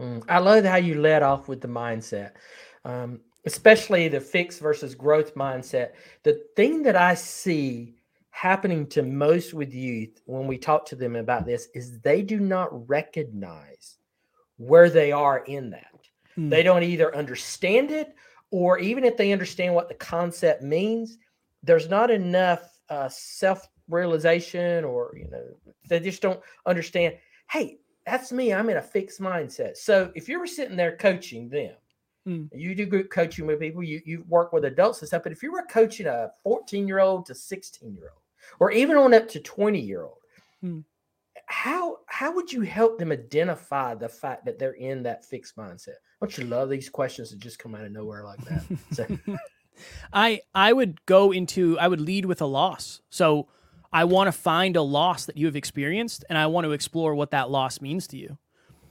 Mm. 0.00 0.24
I 0.28 0.38
love 0.38 0.64
how 0.64 0.76
you 0.76 1.00
led 1.00 1.22
off 1.22 1.48
with 1.48 1.60
the 1.60 1.68
mindset, 1.68 2.32
um, 2.84 3.20
especially 3.44 4.08
the 4.08 4.20
fixed 4.20 4.60
versus 4.60 4.94
growth 4.94 5.34
mindset. 5.34 5.92
The 6.22 6.40
thing 6.54 6.82
that 6.84 6.96
I 6.96 7.14
see 7.14 7.97
happening 8.38 8.86
to 8.86 9.02
most 9.02 9.52
with 9.52 9.74
youth 9.74 10.20
when 10.26 10.46
we 10.46 10.56
talk 10.56 10.86
to 10.86 10.94
them 10.94 11.16
about 11.16 11.44
this 11.44 11.66
is 11.74 11.98
they 11.98 12.22
do 12.22 12.38
not 12.38 12.88
recognize 12.88 13.96
where 14.58 14.88
they 14.88 15.10
are 15.10 15.40
in 15.46 15.70
that. 15.70 16.08
Mm. 16.38 16.48
They 16.48 16.62
don't 16.62 16.84
either 16.84 17.16
understand 17.16 17.90
it 17.90 18.14
or 18.52 18.78
even 18.78 19.02
if 19.02 19.16
they 19.16 19.32
understand 19.32 19.74
what 19.74 19.88
the 19.88 19.94
concept 19.94 20.62
means, 20.62 21.18
there's 21.64 21.88
not 21.88 22.12
enough 22.12 22.78
uh, 22.88 23.08
self 23.08 23.66
realization 23.88 24.84
or, 24.84 25.16
you 25.16 25.28
know, 25.28 25.44
they 25.88 25.98
just 25.98 26.22
don't 26.22 26.40
understand. 26.64 27.16
Hey, 27.50 27.78
that's 28.06 28.30
me. 28.30 28.54
I'm 28.54 28.70
in 28.70 28.76
a 28.76 28.82
fixed 28.82 29.20
mindset. 29.20 29.76
So 29.76 30.12
if 30.14 30.28
you 30.28 30.38
were 30.38 30.46
sitting 30.46 30.76
there 30.76 30.96
coaching 30.96 31.48
them, 31.48 31.74
Mm. 32.26 32.50
you 32.52 32.74
do 32.74 32.84
group 32.84 33.10
coaching 33.10 33.46
with 33.46 33.58
people, 33.58 33.82
you, 33.82 34.02
you 34.04 34.22
work 34.28 34.52
with 34.52 34.66
adults 34.66 35.00
and 35.00 35.08
stuff. 35.08 35.22
But 35.22 35.32
if 35.32 35.42
you 35.42 35.50
were 35.50 35.62
coaching 35.62 36.06
a 36.06 36.30
14 36.42 36.86
year 36.86 36.98
old 36.98 37.24
to 37.26 37.34
16 37.34 37.94
year 37.94 38.10
old, 38.12 38.22
or 38.60 38.70
even 38.72 38.96
on 38.96 39.14
up 39.14 39.28
to 39.28 39.40
20 39.40 39.80
year 39.80 40.02
old, 40.02 40.14
Mm. 40.64 40.84
how 41.46 41.98
how 42.06 42.34
would 42.34 42.52
you 42.52 42.62
help 42.62 42.98
them 42.98 43.12
identify 43.12 43.94
the 43.94 44.08
fact 44.08 44.44
that 44.46 44.58
they're 44.58 44.72
in 44.72 45.02
that 45.04 45.24
fixed 45.24 45.56
mindset? 45.56 45.94
Don't 46.20 46.36
you 46.36 46.44
love 46.44 46.68
these 46.68 46.88
questions 46.88 47.30
that 47.30 47.38
just 47.38 47.58
come 47.60 47.74
out 47.76 47.84
of 47.84 47.92
nowhere 47.92 48.24
like 48.24 48.40
that? 48.46 48.64
So, 48.92 49.06
I 50.12 50.40
I 50.54 50.72
would 50.72 51.04
go 51.06 51.32
into 51.32 51.78
I 51.78 51.86
would 51.88 52.00
lead 52.00 52.24
with 52.24 52.40
a 52.40 52.46
loss. 52.46 53.00
So 53.10 53.46
I 53.92 54.04
want 54.04 54.26
to 54.28 54.32
find 54.32 54.76
a 54.76 54.82
loss 54.82 55.26
that 55.26 55.36
you 55.36 55.46
have 55.46 55.56
experienced 55.56 56.24
and 56.28 56.36
I 56.36 56.46
want 56.46 56.64
to 56.66 56.72
explore 56.72 57.14
what 57.14 57.30
that 57.30 57.50
loss 57.50 57.80
means 57.80 58.06
to 58.08 58.16
you. 58.18 58.36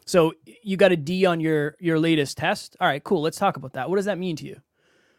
So 0.06 0.34
you 0.64 0.78
got 0.78 0.94
a 0.94 0.98
D 0.98 1.26
on 1.26 1.40
your 1.42 1.76
your 1.80 2.00
latest 2.00 2.38
test. 2.38 2.78
All 2.80 2.88
right, 2.88 3.04
cool. 3.04 3.22
Let's 3.22 3.38
talk 3.38 3.58
about 3.58 3.74
that. 3.74 3.90
What 3.90 3.98
does 3.98 4.06
that 4.06 4.18
mean 4.18 4.38
to 4.38 4.46
you? 4.46 4.62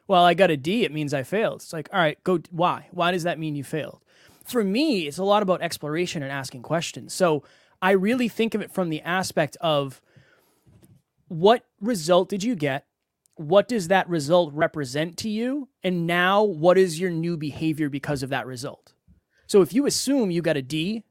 Well, 0.06 0.24
I 0.24 0.32
got 0.32 0.50
a 0.50 0.56
D. 0.56 0.84
It 0.84 0.92
means 0.92 1.12
I 1.12 1.22
failed. 1.22 1.60
It's 1.60 1.72
like, 1.74 1.90
all 1.92 2.00
right, 2.00 2.16
go. 2.24 2.40
Why? 2.50 2.88
Why 2.92 3.10
does 3.12 3.24
that 3.24 3.38
mean 3.38 3.54
you 3.54 3.62
failed? 3.64 4.00
For 4.48 4.64
me, 4.64 5.06
it's 5.06 5.18
a 5.18 5.24
lot 5.24 5.42
about 5.42 5.60
exploration 5.60 6.22
and 6.22 6.32
asking 6.32 6.62
questions. 6.62 7.12
So 7.12 7.44
I 7.82 7.90
really 7.90 8.28
think 8.28 8.54
of 8.54 8.62
it 8.62 8.72
from 8.72 8.88
the 8.88 9.02
aspect 9.02 9.56
of 9.60 10.00
what 11.28 11.66
result 11.80 12.30
did 12.30 12.42
you 12.42 12.54
get? 12.56 12.86
What 13.36 13.68
does 13.68 13.88
that 13.88 14.08
result 14.08 14.52
represent 14.54 15.18
to 15.18 15.28
you? 15.28 15.68
And 15.84 16.06
now, 16.06 16.42
what 16.42 16.78
is 16.78 16.98
your 16.98 17.10
new 17.10 17.36
behavior 17.36 17.90
because 17.90 18.22
of 18.22 18.30
that 18.30 18.46
result? 18.46 18.94
So 19.46 19.60
if 19.60 19.74
you 19.74 19.86
assume 19.86 20.30
you 20.30 20.40
got 20.40 20.56
a 20.56 20.62
D 20.62 21.04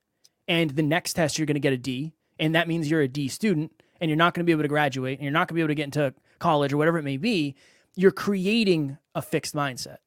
and 0.48 0.72
the 0.72 0.84
next 0.84 1.14
test 1.14 1.38
you're 1.38 1.46
going 1.46 1.56
to 1.56 1.60
get 1.60 1.74
a 1.74 1.78
D, 1.78 2.14
and 2.40 2.56
that 2.56 2.68
means 2.68 2.90
you're 2.90 3.02
a 3.02 3.08
D 3.08 3.28
student 3.28 3.72
and 4.02 4.10
you're 4.10 4.18
not 4.18 4.34
going 4.34 4.44
to 4.44 4.46
be 4.46 4.52
able 4.52 4.64
to 4.64 4.68
graduate 4.68 5.20
and 5.20 5.24
you're 5.24 5.32
not 5.32 5.48
going 5.48 5.50
to 5.50 5.54
be 5.56 5.62
able 5.62 5.70
to 5.70 5.76
get 5.76 5.86
into 5.86 6.14
college 6.40 6.74
or 6.74 6.78
whatever 6.78 6.98
it 6.98 7.04
may 7.04 7.18
be, 7.18 7.56
you're 7.96 8.12
creating 8.12 8.98
a 9.16 9.22
fixed 9.22 9.56
mindset. 9.56 9.98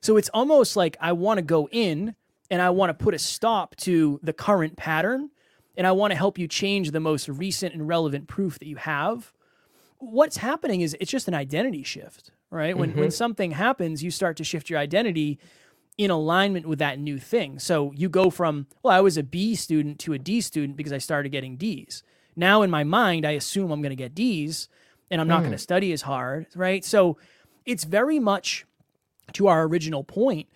So 0.00 0.16
it's 0.16 0.30
almost 0.30 0.76
like 0.76 0.96
I 1.00 1.12
want 1.12 1.38
to 1.38 1.42
go 1.42 1.68
in 1.72 2.14
and 2.50 2.62
I 2.62 2.70
want 2.70 2.90
to 2.90 2.94
put 3.04 3.14
a 3.14 3.18
stop 3.18 3.76
to 3.76 4.20
the 4.22 4.32
current 4.32 4.76
pattern 4.76 5.30
and 5.76 5.86
I 5.86 5.92
want 5.92 6.10
to 6.10 6.16
help 6.16 6.38
you 6.38 6.48
change 6.48 6.90
the 6.90 7.00
most 7.00 7.28
recent 7.28 7.74
and 7.74 7.86
relevant 7.86 8.26
proof 8.26 8.58
that 8.58 8.66
you 8.66 8.76
have. 8.76 9.32
What's 9.98 10.38
happening 10.38 10.80
is 10.80 10.96
it's 11.00 11.10
just 11.10 11.28
an 11.28 11.34
identity 11.34 11.82
shift, 11.82 12.32
right? 12.50 12.76
When 12.76 12.90
when 12.90 13.06
mm-hmm. 13.06 13.10
something 13.10 13.52
happens, 13.52 14.02
you 14.02 14.10
start 14.10 14.36
to 14.38 14.44
shift 14.44 14.70
your 14.70 14.78
identity 14.78 15.38
in 15.96 16.10
alignment 16.10 16.66
with 16.66 16.78
that 16.78 16.98
new 16.98 17.18
thing. 17.18 17.58
So 17.58 17.92
you 17.96 18.08
go 18.08 18.30
from, 18.30 18.68
well, 18.82 18.94
I 18.96 19.00
was 19.00 19.16
a 19.16 19.22
B 19.22 19.56
student 19.56 19.98
to 20.00 20.12
a 20.12 20.18
D 20.18 20.40
student 20.40 20.76
because 20.76 20.92
I 20.92 20.98
started 20.98 21.30
getting 21.30 21.56
D's. 21.56 22.04
Now 22.36 22.62
in 22.62 22.70
my 22.70 22.84
mind, 22.84 23.26
I 23.26 23.32
assume 23.32 23.72
I'm 23.72 23.82
going 23.82 23.90
to 23.90 23.96
get 23.96 24.14
D's 24.14 24.68
and 25.10 25.20
I'm 25.20 25.26
not 25.26 25.40
going 25.40 25.50
to 25.50 25.56
mm. 25.56 25.60
study 25.60 25.92
as 25.92 26.02
hard, 26.02 26.46
right? 26.54 26.84
So 26.84 27.18
it's 27.66 27.84
very 27.84 28.20
much 28.20 28.64
to 29.32 29.48
our 29.48 29.64
original 29.64 30.04
point, 30.04 30.48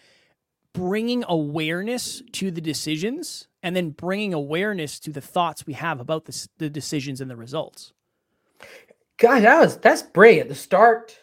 bringing 0.73 1.25
awareness 1.29 2.23
to 2.33 2.50
the 2.50 2.61
decisions 2.61 3.49
and 3.62 3.76
then 3.76 3.91
bringing 3.91 4.35
awareness 4.35 4.99
to 5.00 5.11
the 5.11 5.21
thoughts 5.21 5.67
we 5.67 5.75
have 5.75 6.00
about 6.00 6.25
the, 6.25 6.49
the 6.59 6.71
decisions 6.71 7.21
and 7.21 7.31
the 7.31 7.37
results. 7.37 7.93
God, 9.19 9.43
that 9.43 9.61
was 9.61 9.76
that's 9.76 10.02
brilliant. 10.02 10.49
To 10.49 10.55
start 10.55 11.17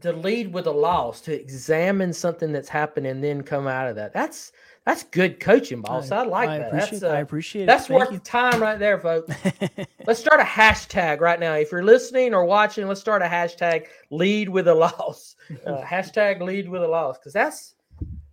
to 0.00 0.12
lead 0.12 0.52
with 0.52 0.66
a 0.66 0.70
loss, 0.70 1.20
to 1.22 1.38
examine 1.38 2.12
something 2.12 2.52
that's 2.52 2.68
happened 2.68 3.06
and 3.06 3.22
then 3.22 3.42
come 3.42 3.66
out 3.66 3.88
of 3.88 3.96
that. 3.96 4.12
That's 4.12 4.52
that's 4.84 5.04
good 5.04 5.38
coaching, 5.38 5.80
boss. 5.80 6.10
I, 6.10 6.22
like 6.22 6.48
I 6.48 6.58
that. 6.58 6.68
Appreciate, 6.68 7.00
that's 7.00 7.02
I 7.04 7.18
uh, 7.18 7.22
appreciate 7.22 7.66
that's 7.66 7.84
it. 7.84 7.88
Thank 7.88 8.00
worth 8.00 8.12
you. 8.12 8.18
time 8.18 8.60
right 8.60 8.78
there, 8.78 8.98
folks. 8.98 9.32
let's 10.06 10.18
start 10.18 10.40
a 10.40 10.44
hashtag 10.44 11.20
right 11.20 11.38
now. 11.38 11.54
If 11.54 11.70
you're 11.70 11.84
listening 11.84 12.34
or 12.34 12.44
watching, 12.44 12.88
let's 12.88 13.00
start 13.00 13.22
a 13.22 13.26
hashtag 13.26 13.86
lead 14.10 14.48
with 14.48 14.68
a 14.68 14.74
loss. 14.74 15.36
Uh, 15.66 15.82
hashtag 15.82 16.40
lead 16.40 16.66
with 16.66 16.82
a 16.82 16.88
loss. 16.88 17.18
Because 17.18 17.34
that's 17.34 17.74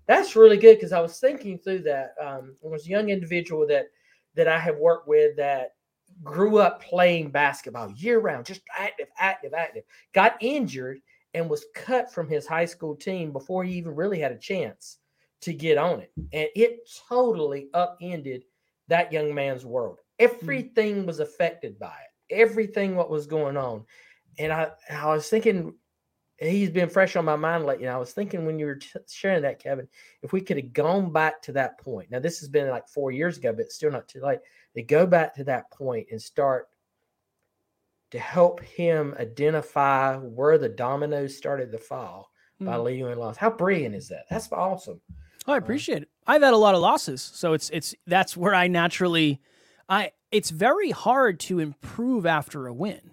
that's 0.10 0.36
really 0.36 0.58
good. 0.58 0.76
Because 0.76 0.92
I 0.92 1.00
was 1.00 1.20
thinking 1.20 1.60
through 1.60 1.84
that. 1.84 2.16
Um, 2.20 2.56
there 2.62 2.72
was 2.72 2.88
a 2.88 2.90
young 2.90 3.10
individual 3.10 3.68
that 3.68 3.86
that 4.36 4.48
I 4.48 4.58
have 4.58 4.78
worked 4.78 5.08
with 5.08 5.38
that 5.38 5.76
grew 6.24 6.58
up 6.58 6.84
playing 6.84 7.30
basketball 7.30 7.92
year 7.92 8.20
round, 8.20 8.46
just 8.46 8.62
active, 8.78 9.08
active, 9.20 9.54
active. 9.54 9.84
Got 10.14 10.36
injured 10.42 11.00
and 11.36 11.48
was 11.48 11.66
cut 11.76 12.12
from 12.12 12.28
his 12.28 12.48
high 12.48 12.66
school 12.66 12.96
team 12.96 13.32
before 13.32 13.64
he 13.64 13.74
even 13.74 13.96
really 13.96 14.20
had 14.20 14.32
a 14.32 14.38
chance 14.38 14.98
to 15.42 15.54
get 15.54 15.78
on 15.78 16.00
it. 16.00 16.12
And 16.34 16.50
it 16.56 16.90
totally 17.08 17.70
upended 17.76 18.46
that 18.88 19.14
young 19.14 19.34
man's 19.36 19.64
world. 19.64 20.00
Everything 20.18 21.06
was 21.06 21.20
affected 21.20 21.78
by 21.78 21.94
it. 21.94 22.36
Everything 22.36 22.96
what 22.96 23.12
was 23.12 23.28
going 23.28 23.58
on. 23.58 23.86
And 24.40 24.52
I 24.52 24.72
I 24.90 25.14
was 25.14 25.30
thinking 25.30 25.76
he's 26.40 26.70
been 26.70 26.90
fresh 26.90 27.16
on 27.16 27.26
my 27.26 27.36
mind 27.36 27.66
lately. 27.66 27.86
And 27.86 27.94
I 27.94 27.98
was 27.98 28.14
thinking 28.14 28.46
when 28.46 28.58
you 28.60 28.66
were 28.68 28.76
t- 28.76 28.90
sharing 29.08 29.42
that, 29.44 29.60
Kevin, 29.60 29.88
if 30.22 30.32
we 30.32 30.42
could 30.42 30.58
have 30.58 30.74
gone 30.74 31.12
back 31.12 31.42
to 31.44 31.52
that 31.54 31.80
point. 31.80 32.10
Now 32.12 32.20
this 32.20 32.40
has 32.40 32.50
been 32.50 32.70
like 32.70 32.88
four 32.88 33.12
years 33.12 33.38
ago, 33.38 33.52
but 33.52 33.62
it's 33.62 33.76
still 33.76 33.92
not 33.92 34.08
too 34.08 34.22
late. 34.22 34.40
To 34.76 34.82
go 34.84 35.06
back 35.06 35.36
to 35.36 35.44
that 35.46 35.70
point 35.72 36.08
and 36.12 36.22
start 36.22 36.68
to 38.12 38.20
help 38.20 38.60
him 38.62 39.16
identify 39.20 40.18
where 40.18 40.58
the 40.58 40.70
dominoes 40.70 41.38
started 41.38 41.72
to 41.72 41.78
fall 41.78 42.32
by 42.60 42.76
Mm. 42.76 42.84
leading 42.84 43.08
and 43.08 43.20
loss. 43.20 43.38
How 43.38 43.50
brilliant 43.50 43.96
is 43.96 44.10
that? 44.10 44.26
That's 44.30 44.52
awesome. 44.52 45.00
Oh, 45.48 45.54
I 45.54 45.58
appreciate 45.58 46.04
it. 46.04 46.10
I've 46.28 46.42
had 46.42 46.54
a 46.54 46.58
lot 46.58 46.76
of 46.76 46.82
losses, 46.82 47.22
so 47.22 47.54
it's 47.54 47.70
it's 47.70 47.96
that's 48.06 48.36
where 48.36 48.54
I 48.54 48.68
naturally, 48.68 49.40
I 49.88 50.12
it's 50.32 50.50
very 50.50 50.92
hard 50.92 51.40
to 51.42 51.60
improve 51.60 52.26
after 52.26 52.68
a 52.68 52.74
win. 52.74 53.12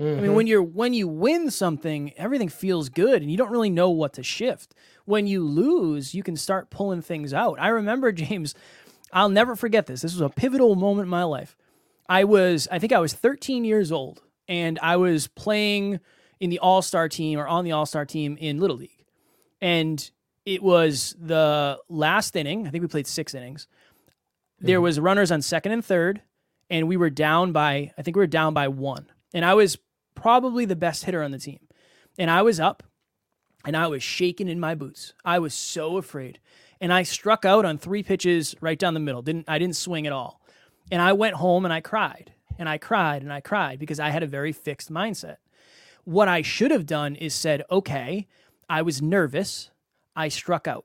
I 0.00 0.02
Mm-hmm. 0.02 0.22
mean, 0.22 0.34
when 0.34 0.46
you're 0.46 0.62
when 0.62 0.94
you 0.94 1.06
win 1.06 1.50
something, 1.50 2.12
everything 2.16 2.48
feels 2.48 2.88
good, 2.88 3.20
and 3.20 3.30
you 3.30 3.36
don't 3.36 3.50
really 3.50 3.68
know 3.68 3.90
what 3.90 4.14
to 4.14 4.22
shift. 4.22 4.74
When 5.04 5.26
you 5.26 5.44
lose, 5.44 6.14
you 6.14 6.22
can 6.22 6.36
start 6.36 6.70
pulling 6.70 7.02
things 7.02 7.34
out. 7.34 7.58
I 7.60 7.68
remember 7.68 8.10
James. 8.12 8.54
I'll 9.12 9.28
never 9.28 9.56
forget 9.56 9.86
this. 9.86 10.02
This 10.02 10.12
was 10.12 10.20
a 10.20 10.28
pivotal 10.30 10.74
moment 10.76 11.06
in 11.06 11.10
my 11.10 11.24
life. 11.24 11.56
I 12.08 12.24
was, 12.24 12.66
I 12.70 12.78
think 12.78 12.92
I 12.92 13.00
was 13.00 13.12
13 13.12 13.64
years 13.64 13.90
old, 13.92 14.22
and 14.48 14.78
I 14.80 14.96
was 14.96 15.26
playing 15.26 16.00
in 16.38 16.48
the 16.48 16.60
All 16.60 16.80
Star 16.80 17.08
team 17.08 17.38
or 17.38 17.46
on 17.46 17.64
the 17.64 17.72
All 17.72 17.86
Star 17.86 18.06
team 18.06 18.36
in 18.40 18.58
Little 18.58 18.76
League, 18.76 19.04
and 19.60 20.10
it 20.46 20.62
was 20.62 21.14
the 21.20 21.78
last 21.90 22.34
inning. 22.36 22.66
I 22.66 22.70
think 22.70 22.80
we 22.82 22.88
played 22.88 23.06
six 23.06 23.34
innings. 23.34 23.68
There 24.60 24.80
was 24.80 24.98
runners 24.98 25.30
on 25.30 25.42
second 25.42 25.72
and 25.72 25.84
third, 25.84 26.22
and 26.70 26.88
we 26.88 26.96
were 26.96 27.10
down 27.10 27.52
by 27.52 27.92
I 27.98 28.02
think 28.02 28.16
we 28.16 28.22
were 28.22 28.26
down 28.26 28.54
by 28.54 28.68
one, 28.68 29.06
and 29.34 29.44
I 29.44 29.54
was 29.54 29.76
probably 30.20 30.64
the 30.64 30.76
best 30.76 31.04
hitter 31.04 31.22
on 31.22 31.30
the 31.30 31.38
team, 31.38 31.60
and 32.18 32.30
I 32.30 32.42
was 32.42 32.60
up, 32.60 32.82
and 33.64 33.76
I 33.76 33.86
was 33.86 34.02
shaking 34.02 34.48
in 34.48 34.60
my 34.60 34.74
boots. 34.74 35.14
I 35.24 35.38
was 35.38 35.54
so 35.54 35.96
afraid, 35.96 36.40
and 36.80 36.92
I 36.92 37.02
struck 37.02 37.44
out 37.44 37.64
on 37.64 37.78
three 37.78 38.02
pitches 38.02 38.54
right 38.60 38.78
down 38.78 38.94
the 38.94 39.00
middle. 39.00 39.22
Didn't 39.22 39.48
I 39.48 39.58
didn't 39.58 39.76
swing 39.76 40.06
at 40.06 40.12
all, 40.12 40.40
and 40.90 41.00
I 41.00 41.12
went 41.12 41.36
home 41.36 41.64
and 41.64 41.72
I 41.72 41.80
cried 41.80 42.32
and 42.60 42.68
I 42.68 42.78
cried 42.78 43.22
and 43.22 43.32
I 43.32 43.40
cried 43.40 43.78
because 43.78 43.98
I 43.98 44.10
had 44.10 44.22
a 44.22 44.28
very 44.28 44.52
fixed 44.52 44.92
mindset. 44.92 45.36
What 46.04 46.28
I 46.28 46.42
should 46.42 46.70
have 46.70 46.86
done 46.86 47.16
is 47.16 47.34
said, 47.34 47.62
okay, 47.70 48.28
I 48.68 48.82
was 48.82 49.00
nervous. 49.00 49.70
I 50.14 50.28
struck 50.28 50.68
out. 50.68 50.84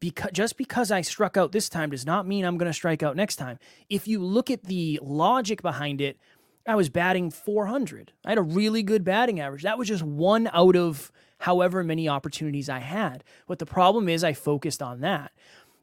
Because 0.00 0.30
just 0.32 0.56
because 0.56 0.90
I 0.90 1.02
struck 1.02 1.36
out 1.36 1.52
this 1.52 1.68
time 1.68 1.90
does 1.90 2.06
not 2.06 2.26
mean 2.26 2.46
I'm 2.46 2.56
going 2.56 2.70
to 2.70 2.74
strike 2.74 3.02
out 3.02 3.16
next 3.16 3.36
time. 3.36 3.58
If 3.90 4.08
you 4.08 4.24
look 4.24 4.50
at 4.50 4.64
the 4.64 4.98
logic 5.02 5.60
behind 5.60 6.00
it, 6.00 6.18
I 6.66 6.74
was 6.74 6.88
batting 6.88 7.30
400. 7.30 8.12
I 8.24 8.30
had 8.30 8.38
a 8.38 8.42
really 8.42 8.82
good 8.82 9.04
batting 9.04 9.40
average. 9.40 9.62
That 9.62 9.78
was 9.78 9.88
just 9.88 10.02
one 10.02 10.48
out 10.52 10.76
of 10.76 11.10
however 11.38 11.82
many 11.82 12.08
opportunities 12.08 12.68
I 12.68 12.80
had. 12.80 13.24
But 13.46 13.58
the 13.58 13.66
problem 13.66 14.08
is 14.08 14.22
I 14.22 14.34
focused 14.34 14.82
on 14.82 15.00
that. 15.00 15.32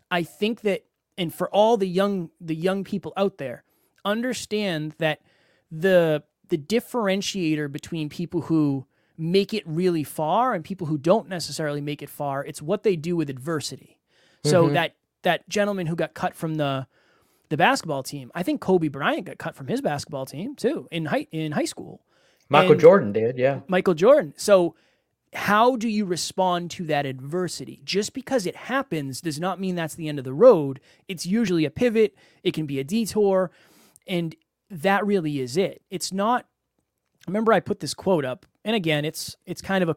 I 0.10 0.24
think 0.24 0.62
that 0.62 0.86
and 1.18 1.34
for 1.34 1.50
all 1.50 1.78
the 1.78 1.88
young 1.88 2.30
the 2.40 2.56
young 2.56 2.84
people 2.84 3.12
out 3.18 3.38
there, 3.38 3.64
understand 4.06 4.94
that 5.00 5.22
the 5.72 6.24
the 6.48 6.58
differentiator 6.58 7.72
between 7.72 8.08
people 8.08 8.42
who 8.42 8.86
make 9.18 9.54
it 9.54 9.64
really 9.66 10.04
far 10.04 10.54
and 10.54 10.64
people 10.64 10.88
who 10.88 10.98
don't 10.98 11.28
necessarily 11.28 11.82
make 11.82 12.02
it 12.04 12.10
far, 12.10 12.46
it's 12.46 12.62
what 12.62 12.84
they 12.84 12.96
do 12.96 13.16
with 13.16 13.30
adversity. 13.30 14.00
So 14.44 14.66
mm-hmm. 14.66 14.76
that 14.76 14.96
that 15.24 15.50
gentleman 15.50 15.88
who 15.88 15.96
got 15.96 16.14
cut 16.14 16.36
from 16.36 16.56
the 16.56 16.88
the 17.50 17.58
basketball 17.58 18.04
team, 18.04 18.32
I 18.36 18.44
think 18.44 18.62
Kobe 18.62 18.88
Bryant 18.90 19.26
got 19.26 19.38
cut 19.38 19.56
from 19.56 19.68
his 19.68 19.82
basketball 19.82 20.26
team 20.26 20.56
too 20.56 20.88
in 20.92 21.06
high 21.06 21.28
in 21.32 21.52
high 21.52 21.66
school. 21.66 22.02
Michael 22.50 22.74
And- 22.74 22.82
Jordan 22.82 23.12
did, 23.12 23.38
yeah. 23.38 23.60
Michael 23.68 23.94
Jordan. 23.94 24.34
So, 24.38 24.76
how 25.34 25.76
do 25.76 25.90
you 25.90 26.06
respond 26.06 26.72
to 26.72 26.86
that 26.86 27.06
adversity? 27.06 27.82
Just 27.84 28.14
because 28.14 28.46
it 28.46 28.56
happens 28.56 29.20
does 29.20 29.40
not 29.40 29.60
mean 29.60 29.76
that's 29.76 29.96
the 29.96 30.08
end 30.08 30.20
of 30.20 30.26
the 30.26 30.34
road. 30.34 30.80
It's 31.10 31.26
usually 31.26 31.66
a 31.66 31.70
pivot, 31.70 32.16
it 32.44 32.54
can 32.54 32.66
be 32.66 32.80
a 32.80 32.84
detour, 32.86 33.52
and 34.08 34.34
that 34.70 35.06
really 35.06 35.40
is 35.40 35.58
it. 35.58 35.82
It's 35.90 36.14
not 36.14 36.46
remember 37.28 37.52
I 37.52 37.60
put 37.60 37.82
this 37.82 37.94
quote 37.94 38.24
up, 38.24 38.46
and 38.64 38.76
again, 38.76 39.04
it's 39.06 39.36
it's 39.46 39.62
kind 39.62 39.84
of 39.84 39.90
a 39.90 39.96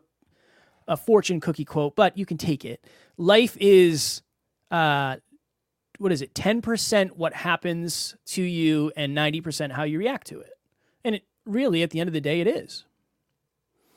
a 0.89 0.97
fortune 0.97 1.39
cookie 1.39 1.65
quote, 1.65 1.95
but 1.95 2.19
you 2.19 2.27
can 2.27 2.37
take 2.37 2.65
it. 2.65 2.85
Life 3.17 3.57
is 3.61 4.23
uh 4.73 5.17
what 6.01 6.13
is 6.13 6.23
it? 6.23 6.33
10% 6.33 7.11
what 7.11 7.35
happens 7.35 8.17
to 8.25 8.43
you 8.43 8.91
and 8.97 9.17
90% 9.17 9.73
how 9.73 9.83
you 9.83 9.99
react 9.99 10.27
to 10.29 10.41
it. 10.41 10.59
And 11.05 11.15
it 11.15 11.25
really 11.45 11.83
at 11.83 11.91
the 11.91 12.01
end 12.01 12.09
of 12.09 12.15
the 12.15 12.23
day 12.23 12.41
it 12.41 12.47
is. 12.47 12.87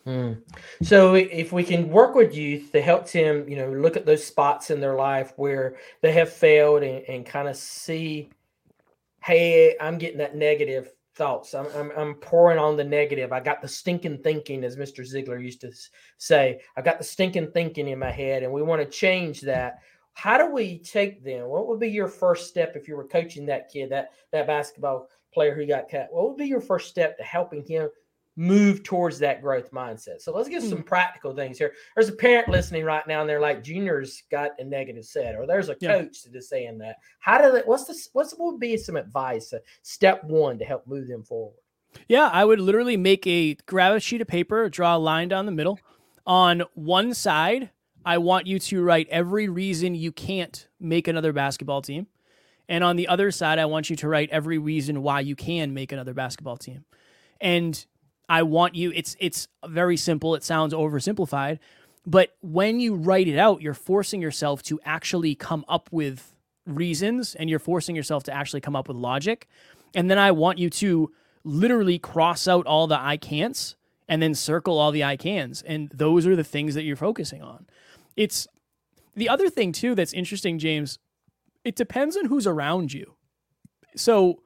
Hmm. 0.03 0.33
So 0.81 1.15
if 1.15 1.53
we 1.53 1.63
can 1.63 1.89
work 1.89 2.13
with 2.13 2.35
youth 2.35 2.73
to 2.73 2.81
help 2.81 3.09
them, 3.09 3.47
you 3.47 3.55
know, 3.55 3.69
look 3.69 3.95
at 3.95 4.05
those 4.05 4.25
spots 4.25 4.69
in 4.69 4.81
their 4.81 4.95
life 4.95 5.31
where 5.37 5.77
they 6.01 6.11
have 6.11 6.29
failed 6.29 6.83
and, 6.83 7.05
and 7.07 7.25
kind 7.25 7.47
of 7.47 7.55
see, 7.55 8.29
hey, 9.23 9.77
I'm 9.79 9.97
getting 9.97 10.17
that 10.17 10.35
negative 10.35 10.91
thoughts. 11.15 11.53
I'm, 11.53 11.67
I'm, 11.73 11.91
I'm 11.95 12.15
pouring 12.15 12.57
on 12.57 12.75
the 12.75 12.83
negative. 12.83 13.31
I 13.31 13.39
got 13.39 13.61
the 13.61 13.67
stinking 13.69 14.17
thinking, 14.17 14.65
as 14.65 14.75
Mr. 14.75 15.09
Ziglar 15.09 15.41
used 15.41 15.61
to 15.61 15.71
say. 16.17 16.59
I 16.75 16.81
got 16.81 16.97
the 16.97 17.05
stinking 17.05 17.51
thinking 17.51 17.87
in 17.87 17.99
my 17.99 18.11
head, 18.11 18.43
and 18.43 18.51
we 18.51 18.61
want 18.61 18.81
to 18.81 18.89
change 18.89 19.39
that. 19.41 19.79
How 20.13 20.37
do 20.37 20.51
we 20.51 20.79
take 20.79 21.23
them? 21.23 21.47
What 21.47 21.67
would 21.67 21.79
be 21.79 21.89
your 21.89 22.07
first 22.07 22.47
step 22.47 22.75
if 22.75 22.87
you 22.87 22.95
were 22.95 23.07
coaching 23.07 23.45
that 23.47 23.69
kid, 23.69 23.89
that 23.91 24.11
that 24.31 24.47
basketball 24.47 25.09
player 25.33 25.55
who 25.55 25.65
got 25.65 25.89
cut? 25.89 26.09
What 26.11 26.29
would 26.29 26.37
be 26.37 26.45
your 26.45 26.61
first 26.61 26.89
step 26.89 27.17
to 27.17 27.23
helping 27.23 27.65
him 27.65 27.89
move 28.35 28.83
towards 28.83 29.19
that 29.19 29.41
growth 29.41 29.71
mindset. 29.71 30.21
So 30.21 30.35
let's 30.35 30.49
get 30.49 30.63
some 30.63 30.79
hmm. 30.79 30.83
practical 30.83 31.35
things 31.35 31.57
here. 31.57 31.73
There's 31.95 32.09
a 32.09 32.13
parent 32.13 32.49
listening 32.49 32.83
right 32.83 33.05
now, 33.07 33.21
and 33.21 33.29
they're 33.29 33.39
like, 33.39 33.63
"Junior's 33.63 34.23
got 34.31 34.51
a 34.59 34.63
negative 34.63 35.05
set," 35.05 35.35
or 35.35 35.45
there's 35.45 35.69
a 35.69 35.75
coach 35.75 35.81
yeah. 36.25 36.31
that 36.31 36.37
is 36.37 36.49
saying 36.49 36.77
that. 36.79 36.97
How 37.19 37.39
do 37.41 37.51
that? 37.51 37.67
What's 37.67 37.85
the 37.85 37.95
what's 38.13 38.33
what 38.33 38.53
would 38.53 38.59
be 38.59 38.77
some 38.77 38.95
advice? 38.95 39.53
Uh, 39.53 39.59
step 39.81 40.23
one 40.23 40.57
to 40.59 40.65
help 40.65 40.87
move 40.87 41.07
them 41.07 41.23
forward. 41.23 41.55
Yeah, 42.07 42.29
I 42.31 42.43
would 42.43 42.59
literally 42.59 42.97
make 42.97 43.25
a 43.27 43.55
grab 43.67 43.95
a 43.95 43.99
sheet 43.99 44.21
of 44.21 44.27
paper, 44.27 44.67
draw 44.69 44.95
a 44.95 44.97
line 44.97 45.27
down 45.27 45.45
the 45.45 45.51
middle. 45.51 45.79
On 46.25 46.63
one 46.73 47.13
side, 47.13 47.69
I 48.05 48.17
want 48.17 48.47
you 48.47 48.59
to 48.59 48.83
write 48.83 49.07
every 49.09 49.47
reason 49.47 49.95
you 49.95 50.11
can't 50.11 50.67
make 50.79 51.07
another 51.07 51.33
basketball 51.33 51.81
team. 51.81 52.07
And 52.67 52.83
on 52.83 52.95
the 52.95 53.07
other 53.07 53.31
side, 53.31 53.59
I 53.59 53.65
want 53.65 53.89
you 53.89 53.95
to 53.97 54.07
write 54.07 54.29
every 54.31 54.57
reason 54.57 55.01
why 55.01 55.19
you 55.19 55.35
can 55.35 55.73
make 55.73 55.91
another 55.91 56.13
basketball 56.13 56.57
team. 56.57 56.85
And 57.41 57.85
I 58.29 58.43
want 58.43 58.75
you 58.75 58.91
it's 58.95 59.15
it's 59.19 59.47
very 59.67 59.97
simple, 59.97 60.33
it 60.35 60.43
sounds 60.43 60.73
oversimplified, 60.73 61.59
but 62.05 62.35
when 62.41 62.79
you 62.79 62.95
write 62.95 63.27
it 63.27 63.37
out, 63.37 63.61
you're 63.61 63.73
forcing 63.73 64.21
yourself 64.21 64.61
to 64.63 64.79
actually 64.85 65.35
come 65.35 65.65
up 65.67 65.89
with 65.91 66.35
reasons 66.65 67.35
and 67.35 67.49
you're 67.49 67.59
forcing 67.59 67.95
yourself 67.95 68.23
to 68.23 68.33
actually 68.33 68.61
come 68.61 68.75
up 68.75 68.87
with 68.87 68.97
logic. 68.97 69.47
And 69.93 70.09
then 70.09 70.17
I 70.17 70.31
want 70.31 70.57
you 70.57 70.69
to 70.69 71.11
literally 71.43 71.99
cross 71.99 72.47
out 72.47 72.65
all 72.65 72.87
the 72.87 72.99
I 72.99 73.17
can'ts 73.17 73.75
and 74.07 74.21
then 74.21 74.33
circle 74.35 74.77
all 74.77 74.91
the 74.91 75.03
I 75.03 75.17
cans. 75.17 75.61
And 75.61 75.89
those 75.93 76.27
are 76.27 76.35
the 76.35 76.43
things 76.43 76.75
that 76.75 76.83
you're 76.83 76.95
focusing 76.95 77.41
on. 77.41 77.65
It's 78.15 78.47
the 79.15 79.29
other 79.29 79.49
thing, 79.49 79.71
too, 79.71 79.95
that's 79.95 80.13
interesting, 80.13 80.59
James. 80.59 80.99
It 81.63 81.75
depends 81.75 82.17
on 82.17 82.25
who's 82.25 82.47
around 82.47 82.93
you. 82.93 83.15
So 83.95 84.41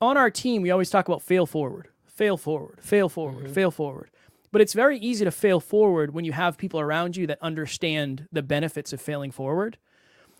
on 0.00 0.16
our 0.16 0.30
team, 0.30 0.62
we 0.62 0.70
always 0.70 0.90
talk 0.90 1.08
about 1.08 1.22
fail 1.22 1.46
forward 1.46 1.88
fail 2.16 2.38
forward, 2.38 2.78
fail 2.80 3.10
forward, 3.10 3.44
mm-hmm. 3.44 3.52
fail 3.52 3.70
forward. 3.70 4.10
But 4.50 4.62
it's 4.62 4.72
very 4.72 4.98
easy 4.98 5.24
to 5.26 5.30
fail 5.30 5.60
forward 5.60 6.14
when 6.14 6.24
you 6.24 6.32
have 6.32 6.56
people 6.56 6.80
around 6.80 7.14
you 7.14 7.26
that 7.26 7.38
understand 7.42 8.26
the 8.32 8.42
benefits 8.42 8.94
of 8.94 9.02
failing 9.02 9.30
forward. 9.30 9.76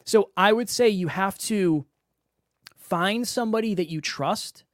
So 0.04 0.30
I 0.36 0.54
would 0.54 0.70
say 0.70 0.88
you 0.88 1.08
have 1.08 1.36
to 1.38 1.84
find 2.78 3.28
somebody 3.28 3.74
that 3.74 3.90
you 3.90 4.00
trust 4.00 4.64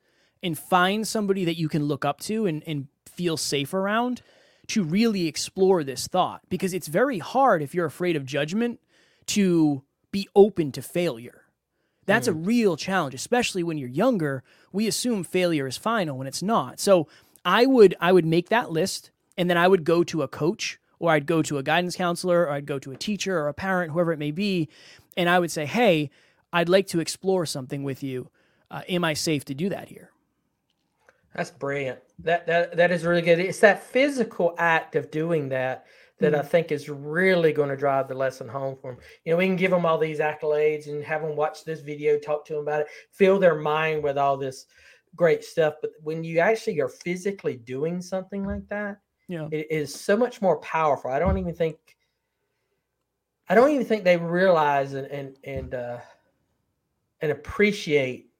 and 0.44 0.56
find 0.56 1.06
somebody 1.06 1.44
that 1.44 1.58
you 1.58 1.68
can 1.68 1.84
look 1.84 2.04
up 2.04 2.20
to 2.20 2.46
and, 2.46 2.62
and 2.66 2.86
feel 3.06 3.36
safe 3.36 3.74
around 3.74 4.22
to 4.68 4.84
really 4.84 5.26
explore 5.26 5.84
this 5.84 6.06
thought 6.06 6.42
because 6.48 6.72
it's 6.72 6.88
very 6.88 7.18
hard 7.18 7.62
if 7.62 7.74
you're 7.74 7.86
afraid 7.86 8.16
of 8.16 8.24
judgment 8.24 8.80
to 9.26 9.82
be 10.10 10.28
open 10.34 10.72
to 10.72 10.82
failure. 10.82 11.42
That's 12.06 12.28
mm. 12.28 12.32
a 12.32 12.34
real 12.34 12.76
challenge, 12.76 13.14
especially 13.14 13.62
when 13.62 13.78
you're 13.78 13.88
younger. 13.88 14.42
We 14.72 14.86
assume 14.86 15.24
failure 15.24 15.66
is 15.66 15.76
final 15.76 16.18
when 16.18 16.26
it's 16.26 16.42
not. 16.42 16.80
So 16.80 17.08
I 17.44 17.66
would 17.66 17.94
I 18.00 18.12
would 18.12 18.26
make 18.26 18.48
that 18.50 18.70
list 18.70 19.10
and 19.36 19.48
then 19.48 19.56
I 19.56 19.68
would 19.68 19.84
go 19.84 20.04
to 20.04 20.22
a 20.22 20.28
coach 20.28 20.78
or 20.98 21.10
I'd 21.10 21.26
go 21.26 21.42
to 21.42 21.58
a 21.58 21.62
guidance 21.62 21.96
counselor 21.96 22.42
or 22.42 22.50
I'd 22.50 22.66
go 22.66 22.78
to 22.78 22.92
a 22.92 22.96
teacher 22.96 23.36
or 23.36 23.48
a 23.48 23.54
parent, 23.54 23.92
whoever 23.92 24.12
it 24.12 24.18
may 24.18 24.30
be, 24.30 24.68
and 25.16 25.28
I 25.28 25.40
would 25.40 25.50
say, 25.50 25.66
"Hey, 25.66 26.10
I'd 26.52 26.68
like 26.68 26.86
to 26.88 27.00
explore 27.00 27.44
something 27.44 27.82
with 27.82 28.02
you. 28.02 28.30
Uh, 28.70 28.82
am 28.88 29.04
I 29.04 29.14
safe 29.14 29.44
to 29.46 29.54
do 29.54 29.68
that 29.68 29.88
here?" 29.88 30.11
That's 31.34 31.50
brilliant. 31.50 32.00
That 32.20 32.46
that 32.46 32.76
that 32.76 32.90
is 32.90 33.04
really 33.04 33.22
good. 33.22 33.38
It's 33.38 33.60
that 33.60 33.82
physical 33.82 34.54
act 34.58 34.96
of 34.96 35.10
doing 35.10 35.48
that 35.50 35.86
that. 36.18 36.34
I 36.34 36.42
think 36.42 36.70
is 36.70 36.88
really 36.88 37.52
going 37.52 37.70
to 37.70 37.76
drive 37.76 38.06
the 38.06 38.14
lesson 38.14 38.48
home 38.48 38.76
for 38.80 38.92
them. 38.92 39.00
You 39.24 39.32
know, 39.32 39.38
we 39.38 39.46
can 39.46 39.56
give 39.56 39.70
them 39.70 39.84
all 39.84 39.98
these 39.98 40.20
accolades 40.20 40.86
and 40.86 41.02
have 41.02 41.22
them 41.22 41.36
watch 41.36 41.64
this 41.64 41.80
video, 41.80 42.18
talk 42.18 42.44
to 42.46 42.52
them 42.52 42.62
about 42.62 42.82
it, 42.82 42.86
fill 43.10 43.38
their 43.38 43.56
mind 43.56 44.02
with 44.02 44.18
all 44.18 44.36
this 44.36 44.66
great 45.16 45.42
stuff. 45.42 45.74
But 45.80 45.90
when 46.02 46.22
you 46.22 46.38
actually 46.38 46.80
are 46.80 46.88
physically 46.88 47.56
doing 47.56 48.00
something 48.00 48.44
like 48.44 48.68
that, 48.68 48.98
yeah, 49.26 49.48
it 49.50 49.66
is 49.70 49.94
so 49.94 50.16
much 50.16 50.40
more 50.40 50.58
powerful. 50.58 51.10
I 51.10 51.18
don't 51.18 51.38
even 51.38 51.54
think, 51.54 51.76
I 53.48 53.54
don't 53.54 53.70
even 53.70 53.86
think 53.86 54.04
they 54.04 54.16
realize 54.16 54.92
and 54.92 55.06
and 55.08 55.38
and 55.44 55.74
uh, 55.74 55.98
and 57.20 57.32
appreciate 57.32 58.31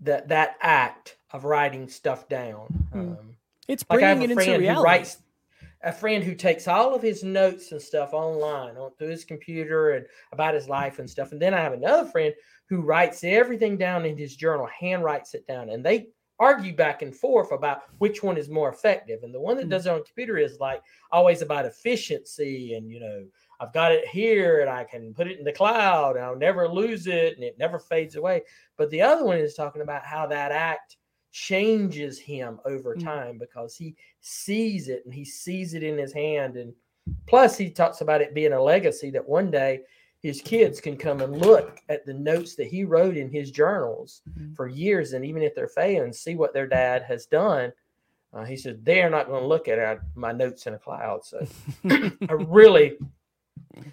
that 0.00 0.28
that 0.28 0.56
act 0.60 1.16
of 1.32 1.44
writing 1.44 1.88
stuff 1.88 2.28
down. 2.28 2.88
Mm. 2.94 3.18
Um, 3.18 3.36
it's 3.68 3.82
bringing 3.82 4.20
like 4.20 4.30
it 4.30 4.32
into 4.32 4.58
reality. 4.58 4.84
writes, 4.84 5.18
a 5.82 5.92
friend 5.92 6.22
who 6.22 6.34
takes 6.34 6.68
all 6.68 6.94
of 6.94 7.02
his 7.02 7.22
notes 7.22 7.72
and 7.72 7.80
stuff 7.80 8.12
online 8.12 8.76
on 8.76 8.90
through 8.98 9.08
his 9.08 9.24
computer 9.24 9.92
and 9.92 10.06
about 10.32 10.54
his 10.54 10.68
life 10.68 10.98
and 10.98 11.08
stuff. 11.08 11.32
And 11.32 11.40
then 11.40 11.54
I 11.54 11.60
have 11.60 11.72
another 11.72 12.08
friend 12.08 12.34
who 12.68 12.82
writes 12.82 13.24
everything 13.24 13.76
down 13.76 14.04
in 14.04 14.16
his 14.16 14.36
journal, 14.36 14.66
hand 14.66 15.04
writes 15.04 15.34
it 15.34 15.46
down, 15.46 15.70
and 15.70 15.84
they 15.84 16.08
argue 16.38 16.74
back 16.74 17.02
and 17.02 17.14
forth 17.14 17.52
about 17.52 17.82
which 17.98 18.22
one 18.22 18.36
is 18.36 18.48
more 18.48 18.70
effective. 18.70 19.22
And 19.22 19.34
the 19.34 19.40
one 19.40 19.56
that 19.56 19.64
hmm. 19.64 19.70
does 19.70 19.86
it 19.86 19.92
on 19.92 20.04
computer 20.04 20.38
is 20.38 20.58
like 20.58 20.82
always 21.12 21.42
about 21.42 21.66
efficiency 21.66 22.74
and 22.74 22.90
you 22.90 23.00
know, 23.00 23.24
I've 23.60 23.74
got 23.74 23.92
it 23.92 24.08
here 24.08 24.60
and 24.60 24.70
I 24.70 24.84
can 24.84 25.12
put 25.12 25.28
it 25.28 25.38
in 25.38 25.44
the 25.44 25.52
cloud 25.52 26.16
and 26.16 26.24
I'll 26.24 26.36
never 26.36 26.66
lose 26.66 27.06
it 27.06 27.34
and 27.34 27.44
it 27.44 27.58
never 27.58 27.78
fades 27.78 28.16
away. 28.16 28.42
But 28.78 28.88
the 28.90 29.02
other 29.02 29.24
one 29.24 29.36
is 29.36 29.54
talking 29.54 29.82
about 29.82 30.04
how 30.04 30.26
that 30.28 30.50
act 30.50 30.96
changes 31.30 32.18
him 32.18 32.58
over 32.64 32.96
mm. 32.96 33.04
time 33.04 33.38
because 33.38 33.76
he 33.76 33.94
sees 34.20 34.88
it 34.88 35.02
and 35.04 35.14
he 35.14 35.24
sees 35.24 35.74
it 35.74 35.82
in 35.82 35.96
his 35.96 36.12
hand 36.12 36.56
and 36.56 36.72
plus 37.26 37.56
he 37.56 37.70
talks 37.70 38.00
about 38.00 38.20
it 38.20 38.34
being 38.34 38.52
a 38.52 38.62
legacy 38.62 39.10
that 39.10 39.28
one 39.28 39.50
day 39.50 39.80
his 40.22 40.40
kids 40.42 40.80
can 40.80 40.96
come 40.96 41.20
and 41.20 41.40
look 41.40 41.78
at 41.88 42.04
the 42.04 42.12
notes 42.12 42.54
that 42.56 42.66
he 42.66 42.84
wrote 42.84 43.16
in 43.16 43.30
his 43.30 43.50
journals 43.50 44.22
mm-hmm. 44.28 44.52
for 44.54 44.66
years 44.66 45.12
and 45.12 45.24
even 45.24 45.42
if 45.42 45.54
they're 45.54 45.68
failing 45.68 46.12
see 46.12 46.34
what 46.34 46.52
their 46.52 46.66
dad 46.66 47.02
has 47.02 47.26
done 47.26 47.72
uh, 48.32 48.44
he 48.44 48.56
said 48.56 48.84
they're 48.84 49.10
not 49.10 49.28
going 49.28 49.40
to 49.40 49.46
look 49.46 49.68
at 49.68 50.00
my 50.14 50.32
notes 50.32 50.66
in 50.66 50.74
a 50.74 50.78
cloud 50.78 51.24
so 51.24 51.46
i 51.90 52.32
really 52.32 52.98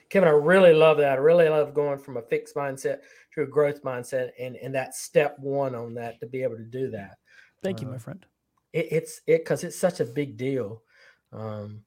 kevin 0.10 0.28
i 0.28 0.32
really 0.32 0.74
love 0.74 0.98
that 0.98 1.13
i 1.13 1.22
really 1.22 1.48
love 1.50 1.74
going 1.74 1.98
from 1.98 2.18
a 2.18 2.22
fixed 2.22 2.56
mindset 2.56 3.00
to 3.34 3.44
a 3.44 3.46
growth 3.46 3.84
mindset 3.84 4.30
and 4.40 4.56
and 4.58 4.74
that 4.74 4.96
step 4.96 5.38
one 5.40 5.76
on 5.76 5.94
that 5.94 6.20
to 6.20 6.26
be 6.26 6.44
able 6.44 6.58
to 6.58 6.63
do 6.63 6.90
that 6.90 7.18
Thank 7.63 7.82
you, 7.82 7.88
my 7.88 7.96
uh, 7.96 8.00
friend. 8.00 8.26
It, 8.74 8.88
it's 8.92 9.22
it 9.28 9.40
because 9.40 9.63
it's 9.63 9.78
such 9.78 10.00
a 10.00 10.06
big 10.06 10.38
deal. 10.38 10.84
Um, 11.32 11.82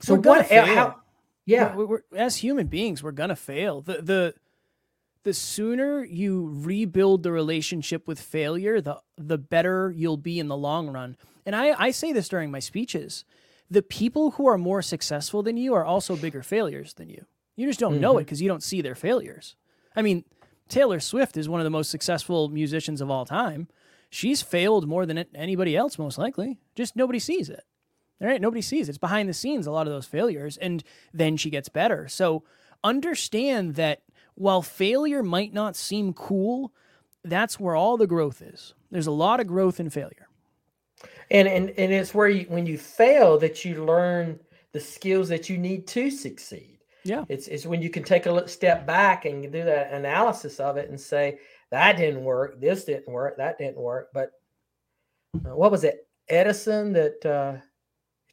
so 0.00 0.14
what? 0.14 0.50
How, 0.50 0.96
yeah, 1.44 1.74
we're, 1.74 1.86
we're, 1.86 2.02
as 2.14 2.36
human 2.36 2.66
beings, 2.66 3.02
we're 3.02 3.12
gonna 3.12 3.36
fail. 3.36 3.82
The 3.82 4.02
the 4.02 4.34
the 5.24 5.34
sooner 5.34 6.04
you 6.04 6.50
rebuild 6.54 7.22
the 7.22 7.32
relationship 7.32 8.06
with 8.06 8.20
failure, 8.20 8.80
the 8.80 9.00
the 9.16 9.38
better 9.38 9.92
you'll 9.94 10.16
be 10.16 10.38
in 10.38 10.48
the 10.48 10.56
long 10.56 10.88
run. 10.88 11.16
And 11.44 11.56
I, 11.56 11.74
I 11.78 11.90
say 11.90 12.12
this 12.12 12.28
during 12.28 12.50
my 12.50 12.60
speeches. 12.60 13.24
The 13.70 13.82
people 13.82 14.32
who 14.32 14.46
are 14.46 14.58
more 14.58 14.82
successful 14.82 15.42
than 15.42 15.56
you 15.56 15.74
are 15.74 15.84
also 15.84 16.16
bigger 16.16 16.42
failures 16.42 16.94
than 16.94 17.08
you. 17.08 17.26
You 17.56 17.66
just 17.66 17.80
don't 17.80 17.94
mm-hmm. 17.94 18.00
know 18.00 18.18
it 18.18 18.24
because 18.24 18.40
you 18.40 18.48
don't 18.48 18.62
see 18.62 18.80
their 18.80 18.94
failures. 18.94 19.56
I 19.94 20.02
mean, 20.02 20.24
Taylor 20.68 21.00
Swift 21.00 21.36
is 21.36 21.48
one 21.48 21.60
of 21.60 21.64
the 21.64 21.70
most 21.70 21.90
successful 21.90 22.48
musicians 22.48 23.00
of 23.00 23.10
all 23.10 23.24
time 23.24 23.68
she's 24.10 24.42
failed 24.42 24.88
more 24.88 25.06
than 25.06 25.24
anybody 25.34 25.76
else, 25.76 25.98
most 25.98 26.18
likely. 26.18 26.58
Just 26.74 26.96
nobody 26.96 27.18
sees 27.18 27.48
it. 27.48 27.64
All 28.20 28.26
right, 28.26 28.40
nobody 28.40 28.62
sees 28.62 28.88
it. 28.88 28.92
It's 28.92 28.98
behind 28.98 29.28
the 29.28 29.34
scenes, 29.34 29.66
a 29.66 29.70
lot 29.70 29.86
of 29.86 29.92
those 29.92 30.06
failures, 30.06 30.56
and 30.56 30.82
then 31.12 31.36
she 31.36 31.50
gets 31.50 31.68
better. 31.68 32.08
So 32.08 32.42
understand 32.82 33.76
that 33.76 34.02
while 34.34 34.62
failure 34.62 35.22
might 35.22 35.52
not 35.52 35.76
seem 35.76 36.12
cool, 36.12 36.72
that's 37.24 37.60
where 37.60 37.76
all 37.76 37.96
the 37.96 38.06
growth 38.06 38.42
is. 38.42 38.74
There's 38.90 39.06
a 39.06 39.12
lot 39.12 39.40
of 39.40 39.46
growth 39.46 39.78
in 39.78 39.90
failure. 39.90 40.27
And 41.30 41.46
and, 41.48 41.70
and 41.70 41.92
it's 41.92 42.14
where 42.14 42.28
you, 42.28 42.46
when 42.48 42.66
you 42.66 42.78
fail 42.78 43.38
that 43.38 43.64
you 43.64 43.84
learn 43.84 44.40
the 44.72 44.80
skills 44.80 45.28
that 45.28 45.48
you 45.48 45.58
need 45.58 45.86
to 45.88 46.10
succeed. 46.10 46.78
Yeah. 47.04 47.24
It's, 47.28 47.48
it's 47.48 47.64
when 47.64 47.80
you 47.80 47.88
can 47.88 48.02
take 48.02 48.26
a 48.26 48.48
step 48.48 48.86
back 48.86 49.24
and 49.24 49.50
do 49.50 49.64
that 49.64 49.92
analysis 49.92 50.60
of 50.60 50.76
it 50.76 50.90
and 50.90 51.00
say, 51.00 51.38
that 51.70 51.96
didn't 51.96 52.24
work. 52.24 52.60
This 52.60 52.84
didn't 52.84 53.12
work. 53.12 53.36
That 53.36 53.58
didn't 53.58 53.78
work. 53.78 54.08
But 54.12 54.32
uh, 55.36 55.54
what 55.54 55.70
was 55.70 55.84
it? 55.84 56.06
Edison 56.28 56.92
that 56.94 57.24
uh, 57.24 57.60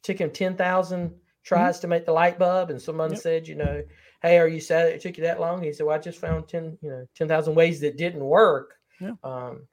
took 0.02 0.18
him 0.18 0.30
ten 0.30 0.56
thousand 0.56 1.14
tries 1.44 1.76
mm-hmm. 1.76 1.82
to 1.82 1.88
make 1.88 2.06
the 2.06 2.12
light 2.12 2.38
bulb, 2.38 2.70
and 2.70 2.80
someone 2.80 3.12
yep. 3.12 3.20
said, 3.20 3.48
you 3.48 3.54
know, 3.54 3.82
hey, 4.22 4.38
are 4.38 4.48
you 4.48 4.60
sad 4.60 4.88
it 4.88 5.00
took 5.00 5.16
you 5.16 5.24
that 5.24 5.40
long? 5.40 5.62
He 5.62 5.72
said, 5.72 5.86
well, 5.86 5.96
I 5.96 5.98
just 5.98 6.20
found 6.20 6.48
ten, 6.48 6.76
you 6.82 6.90
know, 6.90 7.06
ten 7.14 7.28
thousand 7.28 7.54
ways 7.54 7.80
that 7.80 7.96
didn't 7.96 8.24
work. 8.24 8.74
Yeah. 9.00 9.12
Um, 9.22 9.66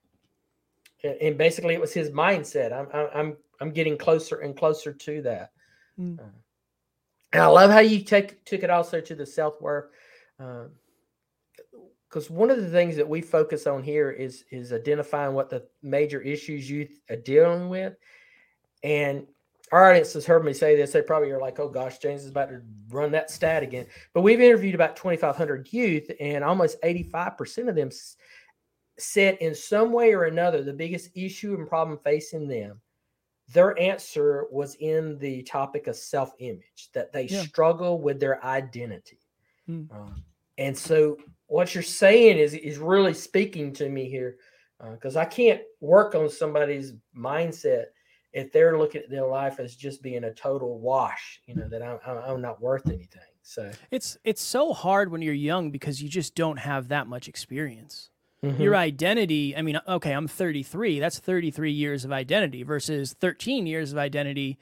and 1.04 1.38
basically, 1.38 1.74
it 1.74 1.82
was 1.82 1.94
his 1.94 2.10
mindset. 2.10 2.72
I'm, 2.72 3.08
I'm, 3.13 3.38
I'm 3.60 3.72
getting 3.72 3.98
closer 3.98 4.38
and 4.38 4.56
closer 4.56 4.94
to 4.94 5.22
that. 5.24 5.52
Mm. 6.00 6.20
Uh, 6.20 6.24
and 7.34 7.42
I 7.42 7.48
love 7.48 7.72
how 7.72 7.80
you 7.80 8.02
take 8.02 8.46
took 8.46 8.63
it 8.63 8.70
also 8.70 9.02
to 9.02 9.16
the 9.16 9.26
self 9.26 9.62
worth. 9.62 9.86
Um, 10.39 10.72
because 12.13 12.30
one 12.30 12.52
of 12.52 12.62
the 12.62 12.70
things 12.70 12.96
that 12.96 13.10
we 13.10 13.22
focus 13.22 13.66
on 13.66 13.82
here 13.82 14.12
is 14.12 14.46
is 14.52 14.72
identifying 14.72 15.34
what 15.34 15.50
the 15.50 15.66
major 15.82 16.22
issues 16.22 16.70
youth 16.70 17.02
are 17.10 17.16
dealing 17.16 17.70
with 17.70 17.96
and 18.84 19.26
our 19.72 19.89
audience 19.89 20.13
has 20.13 20.26
heard 20.26 20.46
me 20.46 20.54
say 20.54 20.76
this 20.76 20.92
they 20.92 21.02
probably 21.02 21.32
are 21.32 21.39
like 21.39 21.60
oh 21.60 21.68
gosh 21.68 21.98
james 21.98 22.24
is 22.24 22.30
about 22.30 22.50
to 22.50 22.62
run 22.89 23.12
that 23.12 23.32
stat 23.32 23.63
again 23.63 23.88
but 24.13 24.22
we've 24.22 24.42
interviewed 24.42 24.76
about 24.76 24.96
2500 24.96 25.74
youth 25.74 26.12
and 26.20 26.44
almost 26.44 26.80
85% 26.84 27.70
of 27.70 27.76
them 27.76 27.89
said 28.97 29.38
in 29.41 29.56
some 29.56 29.91
way 29.91 30.13
or 30.13 30.25
another 30.25 30.63
the 30.63 30.73
biggest 30.73 31.10
issue 31.15 31.56
and 31.56 31.67
problem 31.67 31.97
facing 32.03 32.47
them 32.47 32.79
their 33.49 33.77
answer 33.79 34.45
was 34.51 34.75
in 34.75 35.17
the 35.19 35.43
topic 35.43 35.88
of 35.88 35.95
self-image 35.95 36.89
that 36.93 37.12
they 37.12 37.23
yeah. 37.23 37.41
struggle 37.41 37.99
with 37.99 38.19
their 38.19 38.43
identity 38.45 39.19
mm. 39.69 39.91
um, 39.91 40.23
and 40.58 40.77
so 40.77 41.17
what 41.47 41.73
you're 41.73 41.84
saying 41.84 42.38
is 42.38 42.53
is 42.53 42.77
really 42.77 43.13
speaking 43.13 43.73
to 43.73 43.89
me 43.89 44.10
here 44.10 44.38
because 44.91 45.15
uh, 45.15 45.21
I 45.21 45.25
can't 45.25 45.62
work 45.79 46.15
on 46.15 46.29
somebody's 46.29 46.93
mindset 47.15 47.86
if 48.34 48.51
they're 48.51 48.77
looking 48.77 49.01
at 49.03 49.10
their 49.10 49.27
life 49.27 49.60
as 49.60 49.75
just 49.75 50.01
being 50.01 50.23
a 50.25 50.34
total 50.34 50.79
wash. 50.79 51.41
You 51.45 51.56
know 51.56 51.67
that 51.69 51.82
I'm 51.82 51.99
I'm 52.06 52.41
not 52.41 52.62
worth 52.62 52.88
anything. 52.88 53.21
So 53.43 53.71
it's 53.91 54.17
it's 54.23 54.41
so 54.41 54.73
hard 54.73 55.12
when 55.12 55.21
you're 55.21 55.34
young 55.34 55.71
because 55.71 56.01
you 56.01 56.10
just 56.10 56.36
don't 56.36 56.58
have 56.58 56.89
that 56.89 57.08
much 57.08 57.27
experience. 57.27 58.10
Mm-hmm. 58.43 58.62
Your 58.62 58.75
identity, 58.75 59.56
I 59.56 59.62
mean, 59.62 59.79
okay, 59.88 60.12
I'm 60.12 60.27
33. 60.27 60.99
That's 60.99 61.17
33 61.17 61.71
years 61.71 62.03
of 62.03 62.12
identity 62.12 62.63
versus 62.63 63.13
13 63.13 63.65
years 63.65 63.93
of 63.93 63.97
identity 63.97 64.58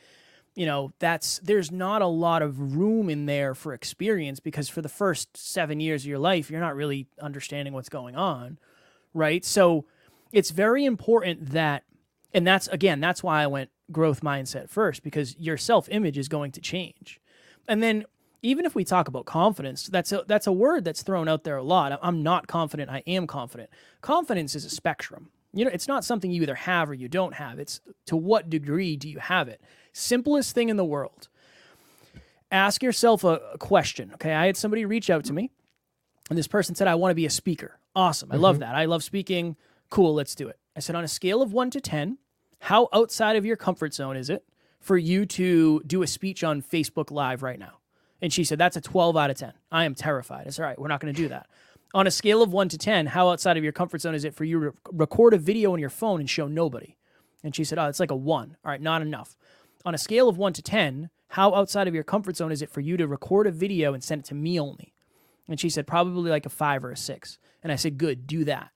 you 0.56 0.66
know 0.66 0.92
that's 1.00 1.40
there's 1.40 1.72
not 1.72 2.02
a 2.02 2.08
lot 2.08 2.42
of 2.42 2.76
room 2.76 3.10
in 3.10 3.26
there 3.26 3.56
for 3.56 3.74
experience 3.74 4.40
because 4.40 4.68
for 4.68 4.82
the 4.82 4.90
first 4.90 5.36
seven 5.38 5.80
years 5.80 6.04
of 6.04 6.08
your 6.08 6.20
life 6.20 6.50
you're 6.50 6.60
not 6.60 6.76
really 6.76 7.08
understanding 7.22 7.74
what's 7.74 7.90
going 7.90 8.16
on 8.16 8.58
right 9.14 9.46
so 9.46 9.86
it's 10.32 10.52
very 10.52 10.86
important 10.86 11.52
that 11.52 11.84
and 12.34 12.46
that's 12.46 12.68
again 12.68 13.00
that's 13.00 13.24
why 13.24 13.42
i 13.42 13.48
went 13.48 13.70
growth 13.92 14.22
mindset 14.22 14.70
first 14.70 15.04
because 15.04 15.38
your 15.38 15.58
self-image 15.58 16.18
is 16.18 16.28
going 16.28 16.52
to 16.52 16.62
change 16.62 17.20
and 17.68 17.82
then 17.82 18.06
even 18.42 18.66
if 18.66 18.76
we 18.76 18.84
talk 18.84 19.08
about 19.08 19.26
confidence 19.26 19.88
that's 19.88 20.12
a 20.12 20.24
that's 20.28 20.48
a 20.48 20.52
word 20.52 20.84
that's 20.84 21.04
thrown 21.04 21.28
out 21.28 21.44
there 21.44 21.58
a 21.58 21.64
lot 21.64 21.98
i'm 22.02 22.24
not 22.24 22.48
confident 22.48 22.90
i 22.90 23.04
am 23.08 23.28
confident 23.28 23.70
confidence 24.02 24.56
is 24.56 24.66
a 24.66 24.70
spectrum 24.70 25.30
you 25.54 25.66
know 25.66 25.72
it's 25.72 25.88
not 25.88 26.04
something 26.04 26.32
you 26.32 26.42
either 26.42 26.56
have 26.56 26.90
or 26.90 26.94
you 26.94 27.08
don't 27.08 27.36
have 27.36 27.60
it's 27.60 27.82
to 28.06 28.16
what 28.16 28.50
degree 28.50 28.96
do 28.96 29.10
you 29.10 29.20
have 29.20 29.48
it 29.48 29.62
Simplest 29.94 30.56
thing 30.56 30.70
in 30.70 30.78
the 30.78 30.86
world. 30.86 31.28
Ask 32.52 32.84
yourself 32.84 33.24
a, 33.24 33.40
a 33.54 33.58
question. 33.58 34.12
Okay. 34.14 34.34
I 34.34 34.46
had 34.46 34.58
somebody 34.58 34.86
reach 34.86 35.10
out 35.10 35.26
to 35.26 35.34
me, 35.34 35.52
and 36.30 36.38
this 36.38 36.48
person 36.48 36.76
said, 36.76 36.88
I 36.88 36.96
want 36.96 37.12
to 37.12 37.16
be 37.16 37.26
a 37.26 37.30
speaker. 37.30 37.80
Awesome. 37.96 38.32
I 38.32 38.36
mm-hmm. 38.36 38.44
love 38.44 38.60
that. 38.60 38.76
I 38.76 38.86
love 38.86 39.04
speaking. 39.04 39.56
Cool. 39.90 40.14
Let's 40.14 40.36
do 40.36 40.48
it. 40.48 40.58
I 40.76 40.80
said, 40.80 40.96
on 40.96 41.04
a 41.04 41.10
scale 41.10 41.42
of 41.42 41.52
one 41.52 41.70
to 41.72 41.82
10, 41.82 42.18
how 42.60 42.88
outside 42.94 43.36
of 43.36 43.46
your 43.46 43.58
comfort 43.58 43.94
zone 43.94 44.16
is 44.16 44.30
it 44.30 44.46
for 44.80 44.98
you 44.98 45.26
to 45.26 45.82
do 45.86 46.04
a 46.04 46.08
speech 46.08 46.44
on 46.44 46.62
Facebook 46.62 47.12
Live 47.12 47.44
right 47.44 47.60
now? 47.60 47.81
And 48.22 48.32
she 48.32 48.44
said, 48.44 48.58
That's 48.58 48.78
a 48.78 48.82
12 48.82 49.18
out 49.18 49.30
of 49.30 49.38
10. 49.38 49.54
I 49.72 49.86
am 49.86 49.96
terrified. 49.96 50.48
It's 50.48 50.60
all 50.60 50.66
right. 50.66 50.80
We're 50.80 50.88
not 50.88 51.00
going 51.00 51.14
to 51.14 51.22
do 51.22 51.30
that. 51.30 51.48
On 51.94 52.08
a 52.08 52.12
scale 52.12 52.42
of 52.42 52.54
one 52.54 52.70
to 52.70 52.78
10, 52.78 53.08
how 53.08 53.30
outside 53.30 53.58
of 53.58 53.64
your 53.64 53.74
comfort 53.74 54.02
zone 54.02 54.16
is 54.16 54.24
it 54.24 54.34
for 54.34 54.46
you 54.46 54.60
to 54.62 54.74
record 54.92 55.34
a 55.34 55.38
video 55.38 55.74
on 55.74 55.80
your 55.80 55.90
phone 55.90 56.20
and 56.20 56.30
show 56.30 56.48
nobody? 56.48 56.96
And 57.44 57.56
she 57.56 57.64
said, 57.64 57.78
Oh, 57.78 57.88
it's 57.88 58.00
like 58.00 58.12
a 58.12 58.16
one. 58.16 58.56
All 58.64 58.72
right, 58.72 58.82
not 58.82 59.02
enough 59.02 59.36
on 59.86 59.96
a 59.96 60.00
scale 60.00 60.30
of 60.30 60.38
one 60.38 60.54
to 60.54 60.62
10, 60.62 61.10
how 61.30 61.54
outside 61.54 61.88
of 61.88 61.96
your 61.96 62.04
comfort 62.04 62.38
zone 62.38 62.52
is 62.52 62.62
it 62.62 62.70
for 62.70 62.82
you 62.82 62.98
to 62.98 63.08
record 63.08 63.48
a 63.48 63.52
video 63.52 63.94
and 63.94 64.04
send 64.04 64.22
it 64.22 64.26
to 64.28 64.36
me 64.36 64.60
only? 64.60 64.94
And 65.48 65.60
she 65.60 65.70
said, 65.70 65.88
probably 65.88 66.30
like 66.30 66.46
a 66.46 66.50
five 66.50 66.84
or 66.84 66.92
a 66.92 66.98
six. 66.98 67.38
And 67.64 67.72
I 67.72 67.76
said, 67.76 67.98
good, 67.98 68.28
do 68.28 68.44
that. 68.46 68.72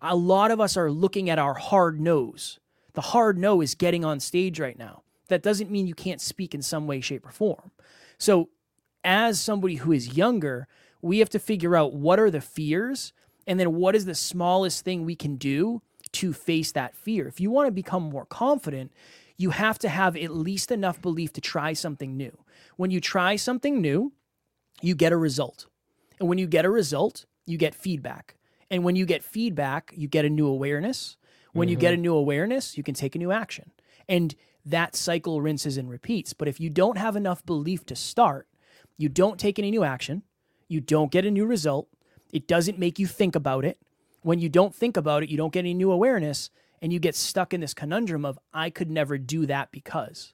A 0.00 0.16
lot 0.16 0.50
of 0.50 0.60
us 0.60 0.76
are 0.76 0.90
looking 0.90 1.30
at 1.30 1.38
our 1.38 1.54
hard 1.54 2.00
nose. 2.00 2.58
The 2.94 3.00
hard 3.00 3.38
no 3.38 3.60
is 3.60 3.74
getting 3.74 4.04
on 4.04 4.20
stage 4.20 4.60
right 4.60 4.78
now. 4.78 5.02
That 5.28 5.42
doesn't 5.42 5.70
mean 5.70 5.86
you 5.86 5.94
can't 5.94 6.20
speak 6.20 6.54
in 6.54 6.62
some 6.62 6.86
way, 6.86 7.00
shape, 7.00 7.26
or 7.26 7.30
form. 7.30 7.70
So, 8.18 8.50
as 9.04 9.40
somebody 9.40 9.76
who 9.76 9.92
is 9.92 10.16
younger, 10.16 10.68
we 11.00 11.18
have 11.18 11.30
to 11.30 11.38
figure 11.38 11.76
out 11.76 11.94
what 11.94 12.20
are 12.20 12.30
the 12.30 12.40
fears 12.40 13.12
and 13.46 13.58
then 13.58 13.74
what 13.74 13.94
is 13.94 14.04
the 14.04 14.14
smallest 14.14 14.84
thing 14.84 15.04
we 15.04 15.16
can 15.16 15.36
do 15.36 15.82
to 16.12 16.32
face 16.32 16.72
that 16.72 16.94
fear. 16.94 17.26
If 17.26 17.40
you 17.40 17.50
want 17.50 17.66
to 17.66 17.72
become 17.72 18.04
more 18.04 18.26
confident, 18.26 18.92
you 19.36 19.50
have 19.50 19.78
to 19.80 19.88
have 19.88 20.16
at 20.16 20.30
least 20.30 20.70
enough 20.70 21.00
belief 21.00 21.32
to 21.32 21.40
try 21.40 21.72
something 21.72 22.16
new. 22.16 22.36
When 22.76 22.90
you 22.90 23.00
try 23.00 23.36
something 23.36 23.80
new, 23.80 24.12
you 24.80 24.94
get 24.94 25.12
a 25.12 25.16
result. 25.16 25.66
And 26.20 26.28
when 26.28 26.38
you 26.38 26.46
get 26.46 26.64
a 26.64 26.70
result, 26.70 27.24
you 27.46 27.58
get 27.58 27.74
feedback. 27.74 28.36
And 28.70 28.84
when 28.84 28.96
you 28.96 29.04
get 29.04 29.24
feedback, 29.24 29.92
you 29.96 30.08
get 30.08 30.24
a 30.24 30.30
new 30.30 30.46
awareness. 30.46 31.16
When 31.52 31.66
mm-hmm. 31.66 31.72
you 31.72 31.76
get 31.76 31.92
a 31.92 31.96
mm-hmm. 31.96 32.02
new 32.02 32.14
awareness, 32.14 32.76
you 32.76 32.82
can 32.82 32.94
take 32.94 33.14
a 33.14 33.18
new 33.18 33.32
action. 33.32 33.72
And 34.08 34.34
that 34.64 34.94
cycle 34.94 35.40
rinses 35.40 35.76
and 35.76 35.90
repeats. 35.90 36.32
But 36.32 36.48
if 36.48 36.60
you 36.60 36.70
don't 36.70 36.98
have 36.98 37.16
enough 37.16 37.44
belief 37.44 37.84
to 37.86 37.96
start, 37.96 38.46
you 38.96 39.08
don't 39.08 39.38
take 39.38 39.58
any 39.58 39.70
new 39.70 39.84
action, 39.84 40.22
you 40.68 40.80
don't 40.80 41.10
get 41.10 41.26
a 41.26 41.30
new 41.30 41.46
result, 41.46 41.88
it 42.32 42.48
doesn't 42.48 42.78
make 42.78 42.98
you 42.98 43.06
think 43.06 43.34
about 43.34 43.64
it. 43.64 43.78
When 44.22 44.38
you 44.38 44.48
don't 44.48 44.74
think 44.74 44.96
about 44.96 45.22
it, 45.22 45.28
you 45.28 45.36
don't 45.36 45.52
get 45.52 45.60
any 45.60 45.74
new 45.74 45.90
awareness, 45.90 46.50
and 46.80 46.92
you 46.92 46.98
get 46.98 47.14
stuck 47.14 47.52
in 47.52 47.60
this 47.60 47.74
conundrum 47.74 48.24
of 48.24 48.38
I 48.52 48.70
could 48.70 48.90
never 48.90 49.18
do 49.18 49.46
that 49.46 49.70
because. 49.70 50.32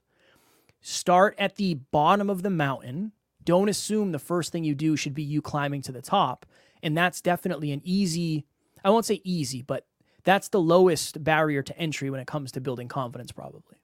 Start 0.81 1.35
at 1.39 1.57
the 1.57 1.75
bottom 1.75 2.31
of 2.31 2.43
the 2.43 2.51
mountain. 2.51 3.13
Don't 3.45 3.69
assume 3.69 4.13
the 4.13 4.19
first 4.19 4.53
thing 4.53 4.65
you 4.65 4.75
do 4.75 4.97
should 4.97 5.15
be 5.15 5.23
you 5.23 5.43
climbing 5.43 5.83
to 5.83 5.93
the 5.93 6.03
top. 6.03 6.47
And 6.83 6.97
that's 6.97 7.21
definitely 7.21 7.73
an 7.73 7.81
easy, 7.85 8.47
I 8.85 8.91
won't 8.91 9.05
say 9.05 9.21
easy, 9.25 9.63
but 9.63 9.87
that's 10.25 10.49
the 10.49 10.61
lowest 10.61 11.25
barrier 11.25 11.63
to 11.63 11.77
entry 11.79 12.11
when 12.11 12.21
it 12.21 12.27
comes 12.27 12.53
to 12.53 12.61
building 12.61 12.89
confidence, 12.89 13.33
probably. 13.33 13.79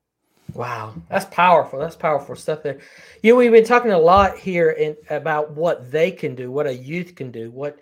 Wow, 0.52 0.94
that's 1.08 1.24
powerful. 1.26 1.78
That's 1.78 1.96
powerful 1.96 2.36
stuff 2.36 2.62
there. 2.62 2.78
You 3.22 3.32
know, 3.32 3.36
we've 3.36 3.50
been 3.50 3.64
talking 3.64 3.92
a 3.92 3.98
lot 3.98 4.38
here 4.38 4.70
in 4.70 4.96
about 5.10 5.52
what 5.52 5.90
they 5.90 6.10
can 6.10 6.34
do, 6.34 6.50
what 6.50 6.66
a 6.66 6.74
youth 6.74 7.14
can 7.14 7.30
do, 7.30 7.50
what 7.50 7.78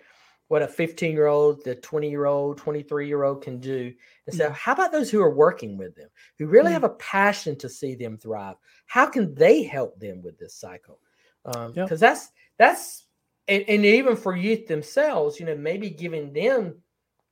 what 0.47 0.61
a 0.61 0.67
15 0.67 1.11
year 1.11 1.27
old, 1.27 1.63
the 1.63 1.75
20 1.75 2.09
year 2.09 2.25
old, 2.25 2.57
23 2.57 3.07
year 3.07 3.23
old 3.23 3.41
can 3.41 3.59
do. 3.59 3.91
And 4.27 4.35
so, 4.35 4.49
mm. 4.49 4.53
how 4.53 4.73
about 4.73 4.91
those 4.91 5.09
who 5.09 5.21
are 5.21 5.33
working 5.33 5.77
with 5.77 5.95
them, 5.95 6.09
who 6.37 6.45
really 6.47 6.69
mm. 6.69 6.73
have 6.73 6.83
a 6.83 6.89
passion 6.89 7.57
to 7.57 7.69
see 7.69 7.95
them 7.95 8.17
thrive? 8.17 8.55
How 8.85 9.07
can 9.07 9.33
they 9.35 9.63
help 9.63 9.99
them 9.99 10.21
with 10.21 10.37
this 10.37 10.55
cycle? 10.55 10.99
Because 11.43 11.65
um, 11.65 11.73
yep. 11.75 11.89
that's 11.89 12.31
that's 12.57 13.05
and, 13.47 13.65
and, 13.67 13.85
even 13.85 14.15
for 14.15 14.35
youth 14.35 14.67
themselves, 14.67 15.39
you 15.39 15.45
know, 15.45 15.55
maybe 15.55 15.89
giving 15.89 16.31
them 16.31 16.75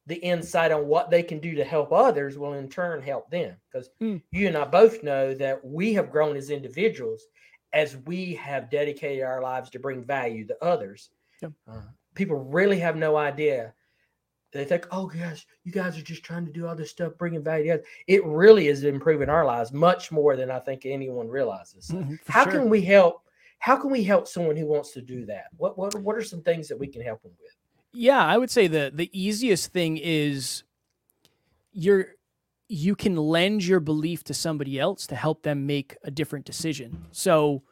the 0.08 0.16
insight 0.16 0.72
on 0.72 0.88
what 0.88 1.10
they 1.10 1.24
can 1.24 1.40
do 1.40 1.56
to 1.56 1.64
help 1.64 1.92
others 1.92 2.38
will 2.38 2.54
in 2.54 2.68
turn 2.70 3.02
help 3.02 3.30
them. 3.30 3.56
Because 3.72 3.90
mm. 4.02 4.22
you 4.32 4.48
and 4.48 4.58
I 4.58 4.66
both 4.66 5.04
know 5.04 5.34
that 5.36 5.64
we 5.64 5.94
have 5.94 6.12
grown 6.12 6.36
as 6.36 6.50
individuals 6.50 7.28
as 7.74 7.98
we 8.06 8.34
have 8.36 8.70
dedicated 8.70 9.24
our 9.24 9.42
lives 9.42 9.70
to 9.72 9.80
bring 9.80 10.04
value 10.04 10.46
to 10.48 10.64
others. 10.64 11.10
Yep. 11.42 11.52
Uh, 11.70 11.82
people 12.16 12.38
really 12.38 12.80
have 12.80 12.96
no 12.96 13.16
idea. 13.16 13.74
They 14.52 14.66
think, 14.66 14.86
oh 14.92 15.06
gosh, 15.08 15.46
you 15.64 15.72
guys 15.72 15.98
are 15.98 16.04
just 16.04 16.24
trying 16.24 16.46
to 16.46 16.52
do 16.52 16.68
all 16.68 16.76
this 16.76 16.90
stuff, 16.90 17.14
bringing 17.18 17.44
value. 17.44 17.80
It 18.08 18.26
really 18.26 18.68
is 18.68 18.84
improving 18.84 19.30
our 19.30 19.46
lives 19.46 19.72
much 19.72 20.12
more 20.12 20.36
than 20.36 20.52
I 20.52 20.60
think 20.60 20.86
anyone 20.86 21.30
realizes. 21.30 21.88
Mm-hmm, 21.88 22.16
how 22.28 22.44
sure. 22.44 22.54
can 22.54 22.70
we 22.70 22.82
help? 22.82 23.22
How 23.60 23.78
can 23.78 23.92
we 23.92 24.04
help 24.04 24.28
someone 24.28 24.58
who 24.58 24.66
wants 24.66 24.92
to 24.94 25.02
do 25.02 25.26
that? 25.28 25.46
What 25.56 25.78
what 25.78 25.96
what 26.02 26.18
are 26.18 26.24
some 26.24 26.42
things 26.42 26.68
that 26.68 26.78
we 26.78 26.88
can 26.88 27.02
help 27.02 27.22
them 27.22 27.32
with? 27.40 27.56
Yeah, 27.94 28.26
I 28.26 28.38
would 28.38 28.52
say 28.52 28.68
the 28.68 28.92
the 28.94 29.10
easiest 29.14 29.72
thing 29.72 29.98
is 29.98 30.64
you're 31.72 32.08
you 32.68 32.96
can 32.96 33.18
lend 33.18 33.66
your 33.66 33.82
belief 33.82 34.24
to 34.24 34.34
somebody 34.34 34.80
else 34.80 35.06
to 35.08 35.16
help 35.16 35.44
them 35.44 35.66
make 35.66 35.98
a 36.04 36.12
different 36.12 36.46
decision. 36.46 37.06
So 37.12 37.64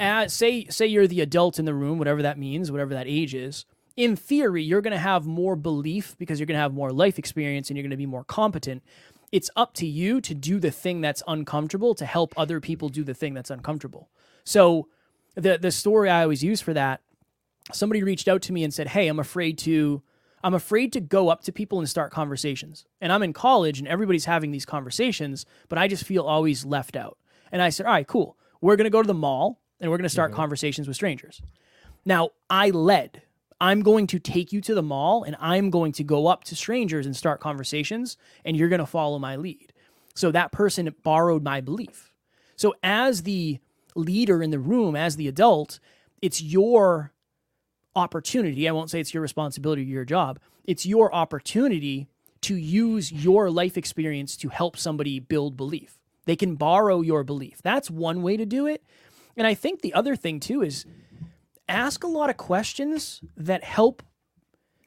as, 0.00 0.32
say 0.32 0.64
say 0.66 0.86
you're 0.86 1.06
the 1.06 1.20
adult 1.20 1.58
in 1.58 1.66
the 1.66 1.74
room, 1.74 1.98
whatever 1.98 2.22
that 2.22 2.38
means, 2.38 2.70
whatever 2.72 2.94
that 2.94 3.06
age 3.06 3.34
is. 3.34 3.66
In 3.94 4.16
theory, 4.16 4.62
you're 4.62 4.80
going 4.80 4.92
to 4.92 4.98
have 4.98 5.26
more 5.26 5.54
belief 5.54 6.16
because 6.18 6.40
you're 6.40 6.46
going 6.46 6.56
to 6.56 6.62
have 6.62 6.72
more 6.72 6.90
life 6.90 7.18
experience 7.18 7.68
and 7.68 7.76
you're 7.76 7.82
going 7.82 7.90
to 7.90 7.96
be 7.98 8.06
more 8.06 8.24
competent. 8.24 8.82
It's 9.32 9.50
up 9.54 9.74
to 9.74 9.86
you 9.86 10.22
to 10.22 10.34
do 10.34 10.58
the 10.58 10.70
thing 10.70 11.02
that's 11.02 11.22
uncomfortable 11.28 11.94
to 11.96 12.06
help 12.06 12.32
other 12.38 12.58
people 12.58 12.88
do 12.88 13.04
the 13.04 13.12
thing 13.12 13.34
that's 13.34 13.50
uncomfortable. 13.50 14.08
So 14.44 14.88
the 15.34 15.58
the 15.58 15.70
story 15.70 16.08
I 16.08 16.22
always 16.22 16.42
use 16.42 16.62
for 16.62 16.72
that, 16.72 17.02
somebody 17.72 18.02
reached 18.02 18.28
out 18.28 18.42
to 18.42 18.52
me 18.52 18.64
and 18.64 18.72
said, 18.72 18.88
"Hey, 18.88 19.08
I'm 19.08 19.18
afraid 19.18 19.58
to 19.58 20.02
I'm 20.44 20.54
afraid 20.54 20.92
to 20.94 21.00
go 21.00 21.28
up 21.28 21.42
to 21.44 21.52
people 21.52 21.78
and 21.78 21.88
start 21.88 22.12
conversations. 22.12 22.84
And 23.00 23.12
I'm 23.12 23.22
in 23.22 23.32
college 23.32 23.78
and 23.78 23.86
everybody's 23.86 24.24
having 24.24 24.50
these 24.50 24.66
conversations, 24.66 25.46
but 25.68 25.78
I 25.78 25.88
just 25.88 26.04
feel 26.04 26.24
always 26.24 26.64
left 26.64 26.96
out. 26.96 27.18
And 27.52 27.62
I 27.62 27.70
said, 27.70 27.86
all 27.86 27.92
right, 27.92 28.06
cool. 28.06 28.36
We're 28.60 28.76
going 28.76 28.86
to 28.86 28.90
go 28.90 29.02
to 29.02 29.06
the 29.06 29.14
mall 29.14 29.60
and 29.80 29.90
we're 29.90 29.98
going 29.98 30.04
to 30.04 30.08
start 30.08 30.30
mm-hmm. 30.30 30.40
conversations 30.40 30.88
with 30.88 30.96
strangers. 30.96 31.42
Now, 32.04 32.30
I 32.50 32.70
led. 32.70 33.22
I'm 33.60 33.82
going 33.82 34.08
to 34.08 34.18
take 34.18 34.52
you 34.52 34.60
to 34.62 34.74
the 34.74 34.82
mall 34.82 35.22
and 35.22 35.36
I'm 35.38 35.70
going 35.70 35.92
to 35.92 36.04
go 36.04 36.26
up 36.26 36.42
to 36.44 36.56
strangers 36.56 37.06
and 37.06 37.16
start 37.16 37.40
conversations, 37.40 38.16
and 38.44 38.56
you're 38.56 38.68
going 38.68 38.80
to 38.80 38.86
follow 38.86 39.20
my 39.20 39.36
lead. 39.36 39.72
So 40.16 40.32
that 40.32 40.50
person 40.50 40.92
borrowed 41.04 41.44
my 41.44 41.60
belief. 41.60 42.12
So, 42.56 42.74
as 42.82 43.22
the 43.22 43.60
leader 43.94 44.42
in 44.42 44.50
the 44.50 44.58
room, 44.58 44.96
as 44.96 45.16
the 45.16 45.28
adult, 45.28 45.78
it's 46.20 46.42
your 46.42 47.11
opportunity. 47.94 48.68
I 48.68 48.72
won't 48.72 48.90
say 48.90 49.00
it's 49.00 49.14
your 49.14 49.22
responsibility 49.22 49.82
or 49.82 49.86
your 49.86 50.04
job. 50.04 50.38
It's 50.64 50.86
your 50.86 51.14
opportunity 51.14 52.08
to 52.42 52.56
use 52.56 53.12
your 53.12 53.50
life 53.50 53.76
experience 53.76 54.36
to 54.38 54.48
help 54.48 54.76
somebody 54.76 55.20
build 55.20 55.56
belief. 55.56 55.98
They 56.24 56.36
can 56.36 56.56
borrow 56.56 57.00
your 57.00 57.24
belief. 57.24 57.60
That's 57.62 57.90
one 57.90 58.22
way 58.22 58.36
to 58.36 58.46
do 58.46 58.66
it. 58.66 58.82
And 59.36 59.46
I 59.46 59.54
think 59.54 59.80
the 59.80 59.94
other 59.94 60.16
thing 60.16 60.40
too 60.40 60.62
is 60.62 60.84
ask 61.68 62.04
a 62.04 62.08
lot 62.08 62.30
of 62.30 62.36
questions 62.36 63.22
that 63.36 63.64
help 63.64 64.02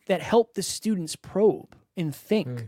that 0.07 0.21
help 0.21 0.53
the 0.53 0.61
students 0.61 1.15
probe 1.15 1.75
and 1.97 2.15
think. 2.15 2.47
Mm. 2.47 2.67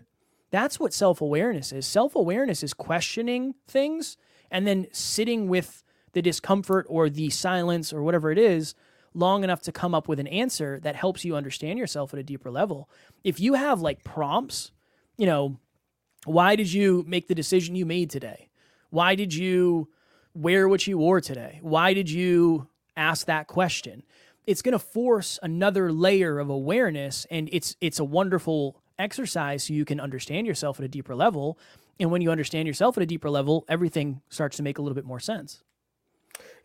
That's 0.50 0.80
what 0.80 0.92
self-awareness 0.92 1.72
is. 1.72 1.86
Self-awareness 1.86 2.64
is 2.64 2.74
questioning 2.74 3.54
things 3.68 4.18
and 4.50 4.66
then 4.66 4.88
sitting 4.92 5.48
with 5.48 5.84
the 6.14 6.22
discomfort 6.22 6.88
or 6.90 7.10
the 7.10 7.30
silence 7.30 7.94
or 7.94 8.02
whatever 8.02 8.32
it 8.32 8.40
is 8.40 8.74
long 9.14 9.44
enough 9.44 9.62
to 9.64 9.72
come 9.72 9.96
up 9.96 10.08
with 10.08 10.20
an 10.20 10.28
answer 10.28 10.80
that 10.82 10.96
helps 10.96 11.26
you 11.26 11.36
understand 11.36 11.80
yourself 11.80 12.14
at 12.14 12.20
a 12.20 12.24
deeper 12.24 12.52
level. 12.52 12.90
If 13.24 13.40
you 13.40 13.54
have 13.54 13.82
like 13.82 14.04
prompts, 14.04 14.72
you 15.18 15.26
know, 15.26 15.60
why 16.26 16.56
did 16.56 16.72
you 16.72 17.04
make 17.08 17.28
the 17.28 17.36
decision 17.36 17.76
you 17.76 17.86
made 17.86 18.10
today? 18.10 18.50
Why 18.90 19.16
did 19.16 19.34
you 19.34 19.90
wear 20.34 20.68
what 20.68 20.86
you 20.88 20.98
wore 20.98 21.22
today? 21.22 21.60
Why 21.62 21.94
did 21.94 22.10
you 22.10 22.68
ask 22.96 23.26
that 23.28 23.48
question? 23.48 24.04
It's 24.46 24.62
going 24.62 24.74
to 24.74 24.80
force 24.80 25.40
another 25.42 25.92
layer 25.92 26.40
of 26.40 26.50
awareness 26.50 27.26
and 27.30 27.50
it's 27.52 27.76
it's 27.82 28.00
a 28.00 28.06
wonderful 28.06 28.82
exercise 29.00 29.64
so 29.64 29.74
you 29.74 29.86
can 29.86 30.00
understand 30.00 30.48
yourself 30.48 30.80
at 30.80 30.86
a 30.86 30.90
deeper 30.90 31.16
level. 31.16 31.58
And 32.00 32.12
when 32.12 32.22
you 32.22 32.32
understand 32.32 32.68
yourself 32.68 32.98
at 32.98 33.04
a 33.04 33.08
deeper 33.08 33.30
level, 33.30 33.66
everything 33.68 34.22
starts 34.30 34.58
to 34.58 34.64
make 34.64 34.78
a 34.78 34.82
little 34.82 34.96
bit 34.96 35.06
more 35.06 35.20
sense. 35.20 35.64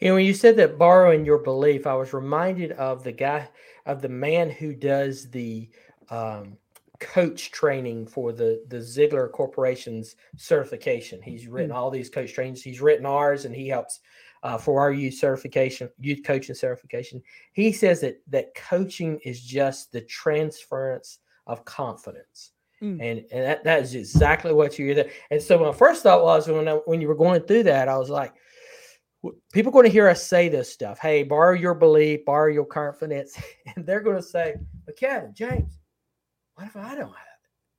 You 0.03 0.09
know, 0.09 0.15
when 0.15 0.27
you 0.27 0.35
said 0.35 0.57
that 0.57 0.79
borrowing 0.79 1.25
your 1.25 1.38
belief, 1.38 1.87
I 1.87 1.95
was 1.95 2.12
reminded 2.12 2.73
of 2.73 3.05
the 3.05 3.12
guy, 3.12 3.49
of 3.87 4.03
the 4.03 4.09
man 4.09 4.51
who 4.51 4.75
does 4.75 5.31
the 5.31 5.69
um, 6.11 6.59
coach 6.99 7.53
training 7.53 8.09
for 8.09 8.33
the 8.33 8.65
the 8.67 8.79
Ziglar 8.79 9.31
Corporation's 9.31 10.17
certification. 10.37 11.23
He's 11.23 11.47
written 11.47 11.71
mm-hmm. 11.71 11.79
all 11.79 11.88
these 11.88 12.11
coach 12.11 12.35
trainings. 12.35 12.62
He's 12.62 12.81
written 12.81 13.07
ours, 13.07 13.45
and 13.45 13.55
he 13.55 13.69
helps 13.69 14.01
uh, 14.43 14.59
for 14.59 14.81
our 14.81 14.91
youth 14.91 15.15
certification, 15.15 15.88
youth 16.01 16.25
coaching 16.25 16.57
certification. 16.57 17.23
He 17.53 17.71
says 17.71 18.01
that 18.01 18.21
that 18.27 18.57
coaching 18.57 19.21
is 19.25 19.41
just 19.41 19.93
the 19.93 20.01
transference 20.01 21.21
of 21.47 21.65
confidence. 21.65 22.51
Mm. 22.83 23.01
And, 23.01 23.25
and 23.31 23.45
that, 23.45 23.62
that 23.62 23.83
is 23.83 23.95
exactly 23.95 24.53
what 24.53 24.81
you're 24.81 24.97
there. 24.97 25.11
And 25.31 25.41
so 25.41 25.61
my 25.61 25.71
first 25.73 26.03
thought 26.03 26.25
was 26.25 26.49
when 26.49 26.67
I, 26.67 26.73
when 26.87 27.01
you 27.01 27.07
were 27.07 27.15
going 27.15 27.43
through 27.43 27.62
that, 27.65 27.87
I 27.88 27.97
was 27.97 28.11
like, 28.11 28.35
people 29.53 29.71
are 29.71 29.73
going 29.73 29.87
to 29.87 29.91
hear 29.91 30.09
us 30.09 30.27
say 30.27 30.49
this 30.49 30.73
stuff. 30.73 30.99
Hey, 30.99 31.23
borrow 31.23 31.55
your 31.55 31.75
belief, 31.75 32.25
borrow 32.25 32.53
your 32.53 32.65
confidence, 32.65 33.41
and 33.77 33.87
they're 33.87 34.01
going 34.01 34.17
to 34.17 34.23
say, 34.23 34.57
"But 34.87 34.97
Kevin, 34.97 35.33
James, 35.35 35.79
what 36.55 36.67
if 36.67 36.77
I 36.77 36.95
don't 36.95 37.09
have 37.09 37.17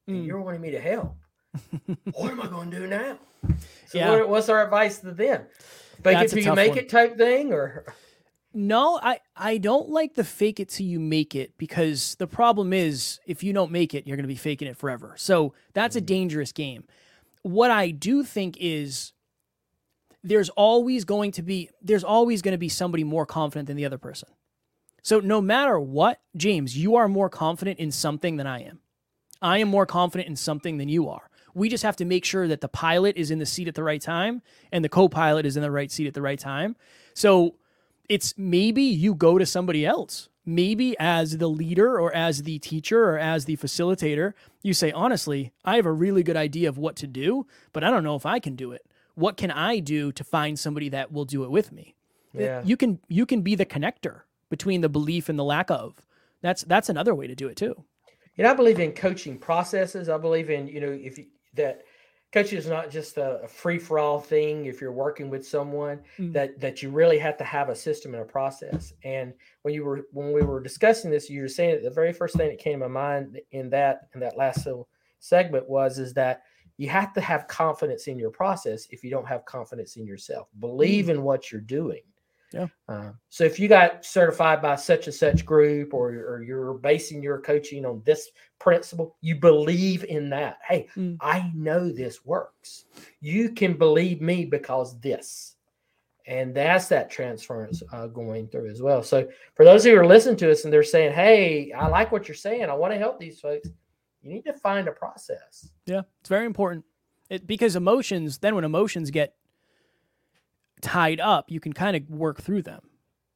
it? 0.08 0.12
And 0.12 0.24
mm. 0.24 0.28
you're 0.28 0.42
wanting 0.42 0.62
me 0.62 0.72
to 0.72 0.80
help. 0.80 1.16
what 2.14 2.32
am 2.32 2.42
I 2.42 2.48
going 2.48 2.72
to 2.72 2.80
do 2.80 2.88
now?" 2.88 3.18
So, 3.88 3.98
yeah. 3.98 4.12
what, 4.12 4.30
what's 4.30 4.50
our 4.50 4.64
advice 4.64 5.00
to 5.00 5.12
them? 5.12 5.46
Fake 6.02 6.18
That's 6.18 6.34
it 6.34 6.36
till 6.38 6.46
you 6.46 6.56
make 6.56 6.70
one. 6.70 6.78
it 6.80 6.90
type 6.90 7.18
thing, 7.18 7.54
or 7.54 7.86
no, 8.54 9.00
I 9.02 9.20
I 9.36 9.58
don't 9.58 9.90
like 9.90 10.14
the 10.14 10.24
fake 10.24 10.60
it 10.60 10.70
till 10.70 10.86
you 10.86 11.00
make 11.00 11.36
it 11.36 11.58
because 11.58 12.16
the 12.16 12.28
problem 12.28 12.72
is 12.72 13.20
if 13.26 13.44
you 13.44 13.52
don't 13.52 13.72
make 13.72 13.94
it, 13.94 14.06
you're 14.08 14.18
going 14.18 14.24
to 14.24 14.28
be 14.28 14.36
faking 14.36 14.68
it 14.68 14.78
forever. 14.78 15.16
So 15.18 15.54
that's 15.74 15.96
a 15.96 16.02
dangerous 16.02 16.52
game. 16.52 16.84
What 17.42 17.72
I 17.72 17.90
do 17.90 18.24
think 18.24 18.58
is 18.60 19.12
there's 20.24 20.50
always 20.50 21.06
going 21.06 21.32
to 21.34 21.42
be 21.42 21.70
there's 21.82 22.04
always 22.04 22.42
going 22.42 22.54
to 22.54 22.58
be 22.58 22.70
somebody 22.70 23.04
more 23.04 23.26
confident 23.26 23.68
than 23.68 23.78
the 23.78 23.86
other 23.86 23.98
person. 23.98 24.30
So 25.02 25.20
no 25.20 25.42
matter 25.42 25.78
what, 25.80 26.22
James, 26.36 26.78
you 26.78 26.96
are 26.96 27.10
more 27.10 27.30
confident 27.30 27.80
in 27.80 27.92
something 27.92 28.38
than 28.38 28.48
I 28.48 28.64
am. 28.64 28.80
I 29.42 29.58
am 29.58 29.68
more 29.68 29.86
confident 29.86 30.30
in 30.30 30.38
something 30.38 30.78
than 30.78 30.88
you 30.88 31.10
are. 31.10 31.30
We 31.54 31.68
just 31.68 31.84
have 31.84 31.98
to 31.98 32.06
make 32.06 32.24
sure 32.24 32.48
that 32.48 32.62
the 32.62 32.70
pilot 32.70 33.18
is 33.18 33.30
in 33.30 33.38
the 33.38 33.46
seat 33.46 33.68
at 33.68 33.76
the 33.76 33.84
right 33.84 34.02
time 34.02 34.42
and 34.72 34.84
the 34.84 34.90
co-pilot 34.90 35.46
is 35.46 35.58
in 35.58 35.62
the 35.62 35.70
right 35.70 35.92
seat 35.92 36.08
at 36.08 36.14
the 36.14 36.22
right 36.22 36.40
time. 36.40 36.78
So 37.14 37.56
it's 38.08 38.34
maybe 38.38 38.84
you 38.84 39.14
go 39.14 39.38
to 39.38 39.46
somebody 39.46 39.86
else. 39.86 40.30
Maybe 40.46 40.96
as 41.00 41.38
the 41.38 41.50
leader 41.50 42.00
or 42.00 42.14
as 42.14 42.44
the 42.44 42.60
teacher 42.60 43.04
or 43.04 43.18
as 43.18 43.46
the 43.46 43.58
facilitator, 43.58 44.34
you 44.62 44.74
say, 44.74 44.92
honestly, 44.92 45.54
I 45.64 45.76
have 45.76 45.86
a 45.86 45.92
really 45.92 46.24
good 46.24 46.36
idea 46.36 46.70
of 46.70 46.78
what 46.78 46.96
to 46.98 47.08
do, 47.08 47.46
but 47.72 47.84
I 47.84 47.90
don't 47.90 48.04
know 48.04 48.16
if 48.16 48.26
I 48.26 48.40
can 48.40 48.56
do 48.56 48.72
it 48.72 48.86
what 49.16 49.38
can 49.38 49.52
I 49.52 49.80
do 49.80 50.12
to 50.14 50.24
find 50.24 50.58
somebody 50.58 50.90
that 50.90 51.12
will 51.12 51.26
do 51.26 51.44
it 51.44 51.52
with 51.52 51.72
me? 51.72 51.96
Yeah. 52.34 52.62
You 52.64 52.78
can 52.78 53.00
you 53.08 53.26
can 53.26 53.42
be 53.42 53.56
the 53.56 53.66
connector 53.66 54.22
between 54.50 54.82
the 54.82 54.90
belief 54.90 55.30
and 55.30 55.38
the 55.38 55.44
lack 55.44 55.70
of. 55.70 56.02
That's 56.42 56.64
that's 56.64 56.90
another 56.90 57.16
way 57.16 57.28
to 57.28 57.36
do 57.36 57.48
it 57.48 57.56
too. 57.56 57.84
And 58.38 58.48
I 58.48 58.54
believe 58.54 58.80
in 58.80 58.94
coaching 58.94 59.38
processes. 59.38 60.10
I 60.10 60.18
believe 60.18 60.50
in, 60.50 60.68
you 60.68 60.82
know, 60.82 60.92
if 60.92 61.20
you, 61.20 61.26
that 61.54 61.84
coaching 62.32 62.58
is 62.58 62.68
not 62.68 62.90
just 62.90 63.18
a, 63.18 63.48
free 63.48 63.78
for 63.78 64.00
all 64.00 64.20
thing. 64.20 64.66
If 64.66 64.82
you're 64.82 64.92
working 64.92 65.30
with 65.30 65.48
someone, 65.48 66.00
mm. 66.18 66.34
that 66.34 66.60
that 66.60 66.82
you 66.82 66.90
really 66.90 67.20
have 67.20 67.38
to 67.38 67.44
have 67.44 67.70
a 67.70 67.76
system 67.76 68.14
and 68.14 68.24
a 68.24 68.26
process. 68.26 68.94
And 69.04 69.34
when 69.62 69.74
you 69.74 69.86
were 69.86 70.08
when 70.12 70.34
we 70.34 70.42
were 70.42 70.62
discussing 70.62 71.12
this, 71.12 71.30
you 71.30 71.42
were 71.42 71.48
saying 71.48 71.76
that 71.76 71.84
the 71.84 71.92
very 71.92 72.12
first 72.12 72.36
thing 72.36 72.50
that 72.50 72.60
came 72.60 72.80
to 72.80 72.90
my 72.90 73.02
mind 73.02 73.40
in 73.52 73.70
that 73.70 74.08
in 74.16 74.20
that 74.22 74.38
last 74.38 74.66
little 74.66 74.88
segment 75.20 75.70
was 75.70 76.00
is 76.00 76.14
that 76.16 76.44
you 76.78 76.90
have 76.90 77.14
to 77.14 77.22
have 77.22 77.48
confidence 77.48 78.08
in 78.08 78.18
your 78.18 78.32
process 78.32 78.88
if 78.90 79.04
you 79.04 79.10
don't 79.10 79.28
have 79.28 79.46
confidence 79.46 79.96
in 79.96 80.06
yourself. 80.06 80.48
Believe 80.60 81.06
mm. 81.06 81.10
in 81.10 81.24
what 81.24 81.52
you're 81.52 81.62
doing. 81.62 82.02
Yeah. 82.54 82.68
Uh, 82.88 83.12
so 83.30 83.44
if 83.44 83.60
you 83.60 83.68
got 83.68 84.06
certified 84.06 84.62
by 84.62 84.76
such 84.76 85.08
and 85.08 85.14
such 85.14 85.46
group 85.46 85.94
or, 85.94 86.10
or 86.10 86.44
you're 86.44 86.76
basing 86.76 87.24
your 87.24 87.42
coaching 87.42 87.84
on 87.84 88.04
this 88.06 88.30
principle, 88.60 89.18
you 89.22 89.36
believe 89.36 90.04
in 90.04 90.30
that. 90.30 90.60
Hey, 90.68 90.88
mm. 90.96 91.18
I 91.20 91.52
know 91.56 91.92
this 91.92 92.24
works. 92.26 92.86
You 93.22 93.50
can 93.50 93.74
believe 93.74 94.22
me 94.22 94.46
because 94.46 95.00
this. 95.00 95.56
And 96.26 96.56
that's 96.56 96.88
that 96.88 97.10
transference 97.10 97.84
uh, 97.92 98.08
going 98.08 98.48
through 98.48 98.70
as 98.70 98.82
well. 98.82 99.04
So 99.04 99.28
for 99.56 99.66
those 99.66 99.84
who 99.84 99.94
are 99.98 100.06
listening 100.06 100.38
to 100.38 100.52
us 100.52 100.64
and 100.64 100.72
they're 100.72 100.84
saying, 100.84 101.14
hey, 101.14 101.74
I 101.74 101.88
like 101.88 102.12
what 102.12 102.28
you're 102.28 102.36
saying, 102.36 102.70
I 102.70 102.74
want 102.74 102.94
to 102.94 103.00
help 103.00 103.20
these 103.20 103.42
folks 103.42 103.68
you 104.24 104.30
need 104.30 104.46
to 104.46 104.54
find 104.54 104.88
a 104.88 104.92
process. 104.92 105.70
Yeah, 105.86 106.02
it's 106.22 106.30
very 106.30 106.46
important. 106.46 106.86
It, 107.30 107.46
because 107.46 107.76
emotions, 107.76 108.38
then 108.38 108.56
when 108.56 108.64
emotions 108.64 109.12
get 109.12 109.36
tied 110.82 111.20
up, 111.20 111.52
you 111.52 111.60
can 111.60 111.74
kind 111.74 111.96
of 111.96 112.10
work 112.10 112.42
through 112.42 112.62
them, 112.62 112.82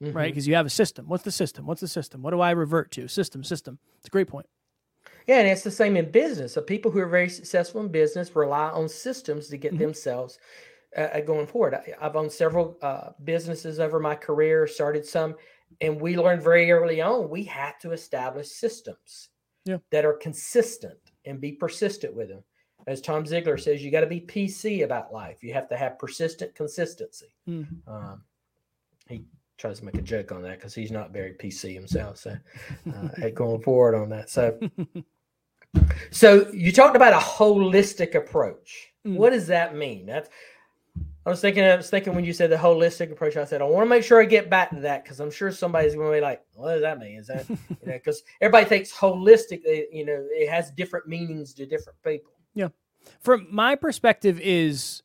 mm-hmm. 0.02 0.16
right? 0.16 0.32
Because 0.32 0.48
you 0.48 0.56
have 0.56 0.66
a 0.66 0.70
system. 0.70 1.08
What's 1.08 1.24
the 1.24 1.32
system? 1.32 1.66
What's 1.66 1.82
the 1.82 1.88
system? 1.88 2.22
What 2.22 2.32
do 2.32 2.40
I 2.40 2.52
revert 2.52 2.92
to? 2.92 3.08
System, 3.08 3.44
system. 3.44 3.80
It's 4.00 4.08
a 4.08 4.12
great 4.12 4.28
point. 4.28 4.48
Yeah, 5.28 5.40
and 5.40 5.48
it's 5.48 5.64
the 5.64 5.72
same 5.72 5.98
in 5.98 6.10
business. 6.10 6.54
So 6.54 6.62
people 6.62 6.90
who 6.90 7.00
are 7.00 7.08
very 7.08 7.30
successful 7.30 7.82
in 7.82 7.90
business 7.90 8.34
rely 8.34 8.70
on 8.70 8.88
systems 8.88 9.48
to 9.50 9.58
get 9.58 9.74
mm-hmm. 9.74 9.84
themselves 9.84 10.40
uh, 10.98 11.02
uh 11.02 11.22
going 11.22 11.48
forward. 11.48 11.74
I, 11.74 11.96
have 12.02 12.16
owned 12.16 12.32
several 12.32 12.78
uh, 12.82 13.10
businesses 13.26 13.80
over 13.82 14.00
my 14.00 14.16
career, 14.16 14.68
started 14.68 15.06
some, 15.06 15.36
and 15.82 16.00
we 16.00 16.18
learned 16.18 16.44
very 16.44 16.72
early 16.72 17.02
on 17.02 17.30
we 17.30 17.44
had 17.44 17.74
to 17.82 17.92
establish 17.92 18.48
systems 18.48 19.30
yeah. 19.68 19.78
that 19.92 20.06
are 20.06 20.14
consistent 20.14 20.98
and 21.26 21.42
be 21.42 21.52
persistent 21.52 22.16
with 22.16 22.30
them. 22.30 22.44
As 22.88 23.02
Tom 23.02 23.26
Ziglar 23.26 23.60
says, 23.60 23.84
you 23.84 23.92
got 23.92 24.02
to 24.02 24.08
be 24.08 24.22
PC 24.22 24.84
about 24.86 25.12
life. 25.12 25.44
You 25.44 25.54
have 25.54 25.68
to 25.70 25.78
have 25.78 26.00
persistent 26.00 26.56
consistency. 26.56 27.28
Mm-hmm. 27.50 27.94
Um, 27.94 28.24
he 29.10 29.26
tries 29.58 29.80
to 29.80 29.86
make 29.86 29.98
a 29.98 30.02
joke 30.02 30.32
on 30.32 30.42
that 30.44 30.58
because 30.58 30.74
he's 30.74 30.92
not 30.92 31.12
very 31.12 31.34
PC 31.34 31.74
himself. 31.74 32.18
So, 32.18 32.38
uh, 32.94 33.30
going 33.34 33.62
forward 33.62 33.96
on 33.96 34.10
that. 34.10 34.30
So, 34.30 34.58
so 36.12 36.50
you 36.54 36.72
talked 36.72 36.96
about 36.96 37.14
a 37.14 37.18
holistic 37.18 38.16
approach. 38.16 38.94
Mm-hmm. 39.06 39.18
What 39.18 39.32
does 39.32 39.48
that 39.48 39.76
mean? 39.76 40.06
That's 40.06 40.30
I 41.28 41.30
was 41.30 41.42
thinking, 41.42 41.62
I 41.62 41.76
was 41.76 41.90
thinking 41.90 42.16
when 42.16 42.24
you 42.24 42.32
said 42.32 42.52
the 42.52 42.56
holistic 42.56 43.12
approach, 43.12 43.36
I 43.36 43.44
said, 43.44 43.62
I 43.62 43.66
want 43.66 43.86
to 43.86 43.90
make 43.90 44.02
sure 44.02 44.22
I 44.22 44.24
get 44.24 44.50
back 44.50 44.70
to 44.70 44.80
that 44.80 45.04
because 45.04 45.20
I'm 45.20 45.30
sure 45.30 45.52
somebody's 45.52 45.94
going 45.94 46.10
to 46.10 46.16
be 46.16 46.22
like, 46.22 46.42
what 46.54 46.72
does 46.72 46.82
that 46.84 47.00
mean? 47.00 47.18
Is 47.18 47.28
that, 47.28 47.50
you 47.50 47.58
know, 47.86 47.94
because 47.94 48.24
everybody 48.40 48.64
thinks 48.64 48.94
holistic, 48.94 49.60
you 49.92 50.06
know, 50.06 50.26
it 50.32 50.50
has 50.50 50.72
different 50.72 51.06
meanings 51.06 51.54
to 51.56 51.66
different 51.66 52.02
people. 52.02 52.32
Yeah. 52.54 52.70
From 53.20 53.46
my 53.52 53.76
perspective 53.76 54.40
is 54.40 55.04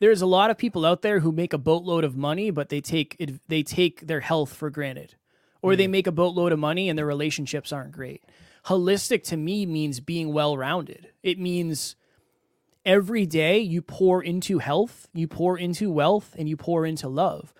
there's 0.00 0.20
a 0.20 0.26
lot 0.26 0.50
of 0.50 0.58
people 0.58 0.84
out 0.84 1.00
there 1.00 1.20
who 1.20 1.32
make 1.32 1.54
a 1.54 1.58
boatload 1.58 2.04
of 2.04 2.14
money, 2.14 2.50
but 2.50 2.68
they 2.68 2.82
take 2.82 3.16
it, 3.18 3.40
they 3.48 3.62
take 3.62 4.06
their 4.06 4.20
health 4.20 4.52
for 4.52 4.68
granted 4.68 5.14
or 5.62 5.72
mm. 5.72 5.76
they 5.78 5.86
make 5.86 6.06
a 6.06 6.12
boatload 6.12 6.52
of 6.52 6.58
money 6.58 6.90
and 6.90 6.98
their 6.98 7.06
relationships 7.06 7.72
aren't 7.72 7.92
great. 7.92 8.22
holistic 8.66 9.22
to 9.22 9.38
me 9.38 9.64
means 9.64 9.98
being 10.00 10.30
well 10.30 10.58
rounded. 10.58 11.08
It 11.22 11.38
means 11.38 11.96
every 12.84 13.26
day 13.26 13.58
you 13.58 13.82
pour 13.82 14.22
into 14.22 14.58
health, 14.58 15.08
you 15.12 15.26
pour 15.26 15.58
into 15.58 15.90
wealth, 15.90 16.34
and 16.38 16.48
you 16.48 16.56
pour 16.56 16.86
into 16.86 17.08
love. 17.08 17.54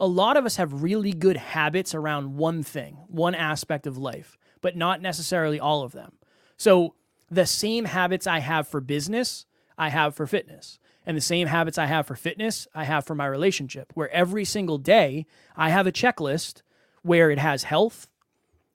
A 0.00 0.06
lot 0.06 0.36
of 0.36 0.46
us 0.46 0.56
have 0.56 0.82
really 0.82 1.12
good 1.12 1.36
habits 1.36 1.94
around 1.94 2.36
one 2.36 2.62
thing, 2.62 2.98
one 3.08 3.34
aspect 3.34 3.86
of 3.86 3.98
life, 3.98 4.38
but 4.60 4.76
not 4.76 5.02
necessarily 5.02 5.58
all 5.58 5.82
of 5.82 5.92
them. 5.92 6.12
So, 6.56 6.94
the 7.30 7.46
same 7.46 7.84
habits 7.84 8.26
I 8.26 8.38
have 8.38 8.66
for 8.66 8.80
business, 8.80 9.44
I 9.76 9.90
have 9.90 10.14
for 10.14 10.26
fitness. 10.26 10.78
And 11.04 11.16
the 11.16 11.22
same 11.22 11.46
habits 11.46 11.78
I 11.78 11.86
have 11.86 12.06
for 12.06 12.16
fitness, 12.16 12.66
I 12.74 12.84
have 12.84 13.04
for 13.04 13.14
my 13.14 13.26
relationship, 13.26 13.92
where 13.94 14.10
every 14.10 14.44
single 14.44 14.78
day 14.78 15.26
I 15.56 15.70
have 15.70 15.86
a 15.86 15.92
checklist 15.92 16.62
where 17.02 17.30
it 17.30 17.38
has 17.38 17.64
health, 17.64 18.08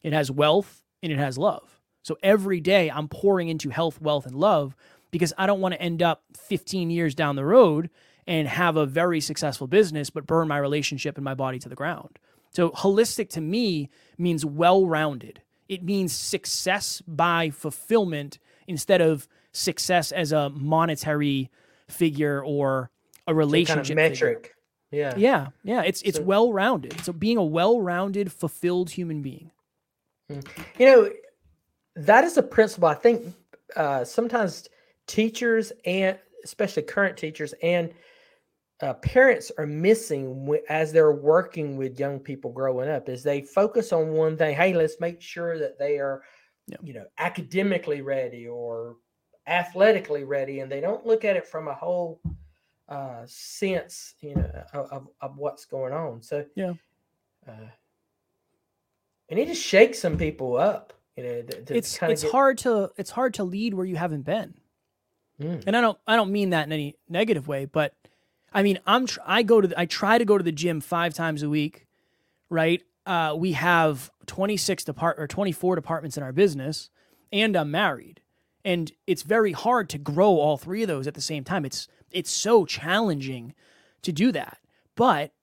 it 0.01 0.13
has 0.13 0.31
wealth, 0.31 0.83
and 1.01 1.11
it 1.11 1.17
has 1.17 1.37
love. 1.37 1.79
So 2.03 2.17
every 2.21 2.59
day 2.59 2.91
I'm 2.91 3.07
pouring 3.07 3.47
into 3.47 3.69
health, 3.69 4.01
wealth, 4.01 4.25
and 4.25 4.35
love 4.35 4.75
because 5.13 5.31
I 5.37 5.45
don't 5.45 5.61
want 5.61 5.75
to 5.75 5.81
end 5.81 6.01
up 6.01 6.23
15 6.35 6.89
years 6.89 7.13
down 7.13 7.35
the 7.35 7.45
road 7.45 7.91
and 8.25 8.47
have 8.47 8.75
a 8.77 8.85
very 8.85 9.21
successful 9.21 9.67
business, 9.67 10.09
but 10.09 10.25
burn 10.25 10.47
my 10.47 10.57
relationship 10.57 11.17
and 11.17 11.23
my 11.23 11.35
body 11.35 11.59
to 11.59 11.69
the 11.69 11.75
ground. 11.75 12.17
So, 12.49 12.71
holistic 12.71 13.29
to 13.29 13.41
me 13.41 13.89
means 14.17 14.43
well 14.43 14.87
rounded. 14.87 15.41
It 15.69 15.83
means 15.83 16.13
success 16.13 17.01
by 17.07 17.51
fulfillment 17.51 18.39
instead 18.67 19.01
of 19.01 19.27
success 19.51 20.11
as 20.11 20.31
a 20.31 20.49
monetary 20.49 21.51
figure 21.87 22.43
or 22.43 22.89
a 23.27 23.35
relationship 23.35 23.95
kind 23.95 24.07
of 24.07 24.11
metric. 24.11 24.37
Figure. 24.37 24.55
Yeah. 24.91 25.13
Yeah. 25.15 25.47
Yeah. 25.63 25.83
It's 25.83 26.01
it's 26.01 26.17
so, 26.17 26.23
well 26.23 26.51
rounded. 26.51 26.99
So 27.03 27.13
being 27.13 27.37
a 27.37 27.43
well 27.43 27.81
rounded, 27.81 28.31
fulfilled 28.31 28.91
human 28.91 29.21
being. 29.21 29.51
Hmm. 30.29 30.39
You 30.79 30.85
know, 30.85 31.09
that 31.95 32.23
is 32.23 32.37
a 32.37 32.43
principle 32.43 32.87
I 32.87 32.95
think 32.95 33.33
uh, 33.75 34.03
sometimes 34.03 34.69
teachers 35.07 35.71
and 35.85 36.17
especially 36.43 36.83
current 36.83 37.17
teachers 37.17 37.53
and 37.63 37.93
uh, 38.81 38.93
parents 38.95 39.51
are 39.57 39.65
missing 39.65 40.45
w- 40.45 40.63
as 40.67 40.91
they're 40.91 41.13
working 41.13 41.77
with 41.77 41.99
young 41.99 42.19
people 42.19 42.51
growing 42.51 42.89
up 42.89 43.07
is 43.07 43.23
they 43.23 43.41
focus 43.41 43.93
on 43.93 44.11
one 44.11 44.37
thing 44.37 44.55
hey 44.55 44.73
let's 44.73 44.99
make 44.99 45.21
sure 45.21 45.57
that 45.57 45.77
they 45.77 45.97
are 45.97 46.23
yeah. 46.67 46.77
you 46.81 46.93
know 46.93 47.05
academically 47.17 48.01
ready 48.01 48.47
or 48.47 48.97
athletically 49.47 50.23
ready 50.23 50.59
and 50.59 50.71
they 50.71 50.81
don't 50.81 51.05
look 51.05 51.25
at 51.25 51.35
it 51.35 51.47
from 51.47 51.67
a 51.67 51.73
whole 51.73 52.19
uh, 52.89 53.23
sense 53.25 54.15
you 54.19 54.35
know 54.35 54.49
of, 54.73 55.07
of 55.21 55.37
what's 55.37 55.65
going 55.65 55.93
on. 55.93 56.21
So 56.21 56.45
yeah. 56.55 56.73
uh, 57.47 57.69
and 59.29 59.39
it 59.39 59.47
just 59.47 59.63
shakes 59.63 59.99
some 59.99 60.17
people 60.17 60.57
up 60.57 60.93
you 61.17 61.23
know 61.23 61.41
to, 61.41 61.61
to 61.63 61.75
it's 61.75 61.97
it's 62.01 62.23
get... 62.23 62.31
hard 62.31 62.57
to 62.59 62.91
it's 62.97 63.09
hard 63.09 63.33
to 63.35 63.43
lead 63.43 63.73
where 63.73 63.85
you 63.85 63.95
haven't 63.95 64.23
been 64.23 64.53
mm. 65.43 65.63
and 65.67 65.77
i 65.77 65.81
don't 65.81 65.97
i 66.07 66.15
don't 66.15 66.31
mean 66.31 66.51
that 66.51 66.65
in 66.65 66.71
any 66.71 66.95
negative 67.09 67.47
way 67.47 67.65
but 67.65 67.93
i 68.53 68.63
mean 68.63 68.79
i'm 68.87 69.05
tr- 69.05 69.19
i 69.25 69.43
go 69.43 69.61
to 69.61 69.67
the, 69.67 69.79
i 69.79 69.85
try 69.85 70.17
to 70.17 70.25
go 70.25 70.37
to 70.37 70.43
the 70.43 70.51
gym 70.51 70.81
five 70.81 71.13
times 71.13 71.43
a 71.43 71.49
week 71.49 71.87
right? 72.53 72.83
Uh, 73.05 73.35
we 73.37 73.53
have 73.53 74.11
26 74.27 74.85
depart 74.85 75.19
or 75.19 75.27
24 75.27 75.75
departments 75.75 76.15
in 76.15 76.23
our 76.23 76.31
business 76.31 76.89
and 77.33 77.57
i'm 77.57 77.71
married. 77.71 78.21
And 78.63 78.93
it's 79.07 79.23
very 79.23 79.51
hard 79.51 79.89
to 79.89 79.97
grow 79.97 80.39
all 80.39 80.57
three 80.57 80.83
of 80.83 80.87
those 80.87 81.05
at 81.05 81.15
the 81.15 81.21
same 81.21 81.43
time. 81.43 81.65
It's 81.65 81.89
it's 82.11 82.31
so 82.31 82.65
challenging 82.65 83.53
to 84.03 84.13
do 84.13 84.31
that. 84.31 84.59
But 84.95 85.33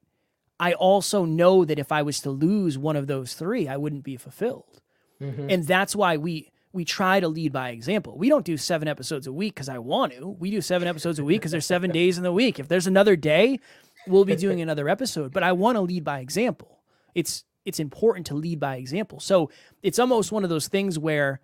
i 0.58 0.72
also 0.72 1.24
know 1.24 1.64
that 1.64 1.78
if 1.78 1.92
i 1.92 2.00
was 2.00 2.20
to 2.20 2.30
lose 2.30 2.78
one 2.78 2.96
of 2.96 3.06
those 3.06 3.34
three 3.34 3.66
i 3.68 3.76
wouldn't 3.76 4.04
be 4.04 4.16
fulfilled. 4.16 4.80
Mm-hmm. 5.20 5.50
and 5.50 5.66
that's 5.66 5.94
why 5.94 6.16
we 6.16 6.49
we 6.72 6.84
try 6.84 7.20
to 7.20 7.28
lead 7.28 7.52
by 7.52 7.70
example. 7.70 8.16
We 8.16 8.28
don't 8.28 8.44
do 8.44 8.56
seven 8.56 8.86
episodes 8.88 9.26
a 9.26 9.32
week 9.32 9.54
because 9.54 9.68
i 9.68 9.78
want 9.78 10.12
to. 10.12 10.28
We 10.28 10.50
do 10.50 10.60
seven 10.60 10.86
episodes 10.86 11.18
a 11.18 11.24
week 11.24 11.40
because 11.40 11.50
there's 11.50 11.66
seven 11.66 11.90
days 11.90 12.16
in 12.16 12.22
the 12.22 12.32
week. 12.32 12.58
If 12.58 12.68
there's 12.68 12.86
another 12.86 13.16
day 13.16 13.60
we'll 14.06 14.24
be 14.24 14.34
doing 14.36 14.62
another 14.62 14.88
episode 14.88 15.30
but 15.30 15.42
i 15.42 15.52
want 15.52 15.76
to 15.76 15.80
lead 15.82 16.04
by 16.04 16.20
example. 16.20 16.80
It's 17.14 17.44
it's 17.64 17.80
important 17.80 18.26
to 18.26 18.34
lead 18.34 18.58
by 18.58 18.76
example. 18.76 19.20
So 19.20 19.50
it's 19.82 19.98
almost 19.98 20.32
one 20.32 20.44
of 20.44 20.50
those 20.50 20.68
things 20.68 20.98
where 20.98 21.40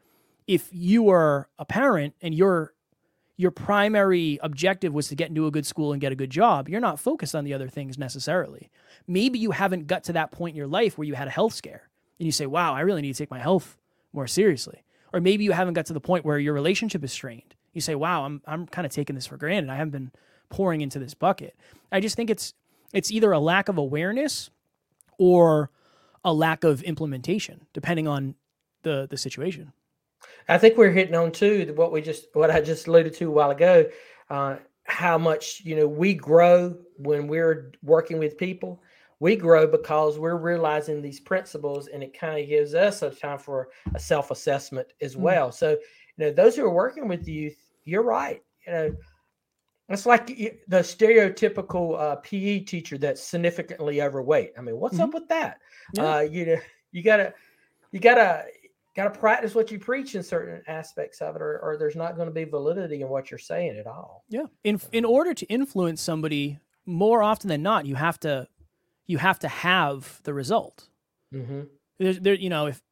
if 0.47 0.69
you 0.73 1.11
are 1.11 1.49
a 1.59 1.65
parent 1.65 2.15
and 2.21 2.35
your 2.35 2.73
your 3.37 3.51
primary 3.51 4.39
objective 4.43 4.95
was 4.95 5.09
to 5.09 5.15
get 5.15 5.29
into 5.29 5.47
a 5.47 5.51
good 5.51 5.67
school 5.67 5.93
and 5.93 6.01
get 6.01 6.11
a 6.11 6.17
good 6.17 6.31
job, 6.31 6.71
you're 6.71 6.81
not 6.81 6.99
focused 6.99 7.35
on 7.35 7.45
the 7.45 7.53
other 7.53 7.69
things 7.69 7.99
necessarily. 7.99 8.71
Maybe 9.07 9.39
you 9.39 9.51
haven't 9.51 9.87
got 9.87 10.05
to 10.05 10.15
that 10.15 10.31
point 10.31 10.55
in 10.55 10.57
your 10.57 10.67
life 10.67 10.97
where 10.97 11.07
you 11.07 11.15
had 11.15 11.29
a 11.29 11.33
health 11.33 11.53
scare 11.53 11.91
and 12.19 12.25
you 12.25 12.33
say, 12.33 12.47
"Wow, 12.47 12.73
I 12.73 12.81
really 12.81 13.03
need 13.03 13.12
to 13.15 13.19
take 13.19 13.31
my 13.31 13.41
health 13.41 13.77
more 14.12 14.27
seriously." 14.27 14.83
Or 15.16 15.20
maybe 15.20 15.44
you 15.44 15.52
haven't 15.52 15.72
got 15.72 15.87
to 15.87 15.94
the 15.94 16.00
point 16.00 16.26
where 16.26 16.38
your 16.38 16.52
relationship 16.52 17.02
is 17.02 17.11
strained. 17.11 17.55
You 17.72 17.81
say, 17.81 17.94
"Wow, 17.94 18.26
I'm 18.26 18.42
I'm 18.46 18.66
kind 18.66 18.85
of 18.85 18.92
taking 18.92 19.16
this 19.16 19.26
for 19.26 19.38
granted. 19.38 19.70
I 19.70 19.76
haven't 19.76 19.92
been 19.92 20.12
pouring 20.50 20.83
into 20.83 20.98
this 20.98 21.14
bucket." 21.14 21.57
I 21.90 22.00
just 22.00 22.16
think 22.16 22.29
it's 22.29 22.52
it's 22.92 23.11
either 23.11 23.33
a 23.33 23.38
lack 23.38 23.70
of 23.70 23.79
awareness 23.79 24.50
or 25.16 25.70
a 26.22 26.35
lack 26.35 26.64
of 26.64 26.83
implementation, 26.83 27.64
depending 27.72 28.07
on 28.07 28.35
the 28.83 29.07
the 29.09 29.16
situation. 29.16 29.72
I 30.50 30.59
think 30.59 30.76
we're 30.76 30.90
hitting 30.90 31.14
on 31.14 31.33
too 31.33 31.72
what 31.74 31.92
we 31.92 32.02
just 32.02 32.26
what 32.35 32.50
I 32.50 32.61
just 32.61 32.87
alluded 32.87 33.14
to 33.14 33.29
a 33.29 33.31
while 33.31 33.50
ago. 33.50 33.87
Uh, 34.29 34.57
how 34.85 35.16
much 35.16 35.62
you 35.64 35.76
know 35.76 35.88
we 35.88 36.12
grow 36.12 36.76
when 36.98 37.26
we're 37.26 37.72
working 37.83 38.18
with 38.18 38.37
people. 38.37 38.83
We 39.18 39.37
grow 39.37 39.66
because 39.66 40.18
we're 40.18 40.37
realizing 40.37 41.00
these 41.00 41.20
principles, 41.20 41.88
and 41.88 42.02
it 42.02 42.18
kind 42.18 42.40
of 42.40 42.48
gives 42.48 42.74
us 42.74 43.02
a 43.02 43.11
time 43.11 43.38
for 43.38 43.68
a 43.94 43.98
self 43.98 44.31
assessment 44.31 44.92
as 45.00 45.14
mm-hmm. 45.14 45.22
well. 45.22 45.52
So, 45.52 45.70
you 45.70 46.26
know, 46.26 46.33
those 46.33 46.57
who 46.57 46.64
are 46.64 46.70
working 46.70 47.09
with 47.09 47.26
youth, 47.26 47.57
you're 47.85 48.02
right. 48.02 48.42
You 48.66 48.72
know, 48.72 48.96
it's 49.88 50.07
like 50.07 50.26
the 50.26 50.79
stereotypical 50.79 51.98
uh, 51.98 52.16
PE 52.16 52.61
teacher 52.61 52.98
that's 52.98 53.22
significantly 53.22 54.02
overweight. 54.02 54.52
I 54.59 54.61
mean, 54.61 54.76
what's 54.76 54.94
mm-hmm. 54.94 55.05
up 55.05 55.14
with 55.14 55.29
that? 55.29 55.59
Yeah. 55.94 56.16
Uh, 56.16 56.20
you 56.20 56.46
know, 56.46 56.61
you 56.92 57.02
gotta, 57.02 57.33
you 57.92 58.00
gotta, 58.00 58.44
got 58.96 59.12
to 59.12 59.18
practice 59.20 59.55
what 59.55 59.70
you 59.70 59.79
preach 59.79 60.14
in 60.14 60.22
certain 60.22 60.62
aspects 60.66 61.20
of 61.20 61.37
it, 61.37 61.42
or, 61.42 61.61
or 61.61 61.76
there's 61.76 61.96
not 61.96 62.16
going 62.16 62.29
to 62.29 62.35
be 62.35 62.44
validity 62.44 63.02
in 63.02 63.09
what 63.09 63.31
you're 63.31 63.38
saying 63.38 63.76
at 63.79 63.87
all. 63.87 64.24
Yeah. 64.29 64.46
In 64.64 64.81
in 64.92 65.05
order 65.05 65.35
to 65.35 65.46
influence 65.46 66.00
somebody, 66.00 66.59
more 66.87 67.22
often 67.22 67.48
than 67.48 67.62
not, 67.62 67.87
you 67.87 67.94
have 67.94 68.18
to 68.20 68.48
you 69.07 69.19
have 69.19 69.38
to 69.40 69.49
have 69.49 70.21
the 70.25 70.35
result. 70.35 70.88
Mm-hmm. 71.35 71.62
There's, 71.99 72.21
there, 72.21 72.35
you 72.35 72.49
know, 72.49 72.66
if 72.66 72.83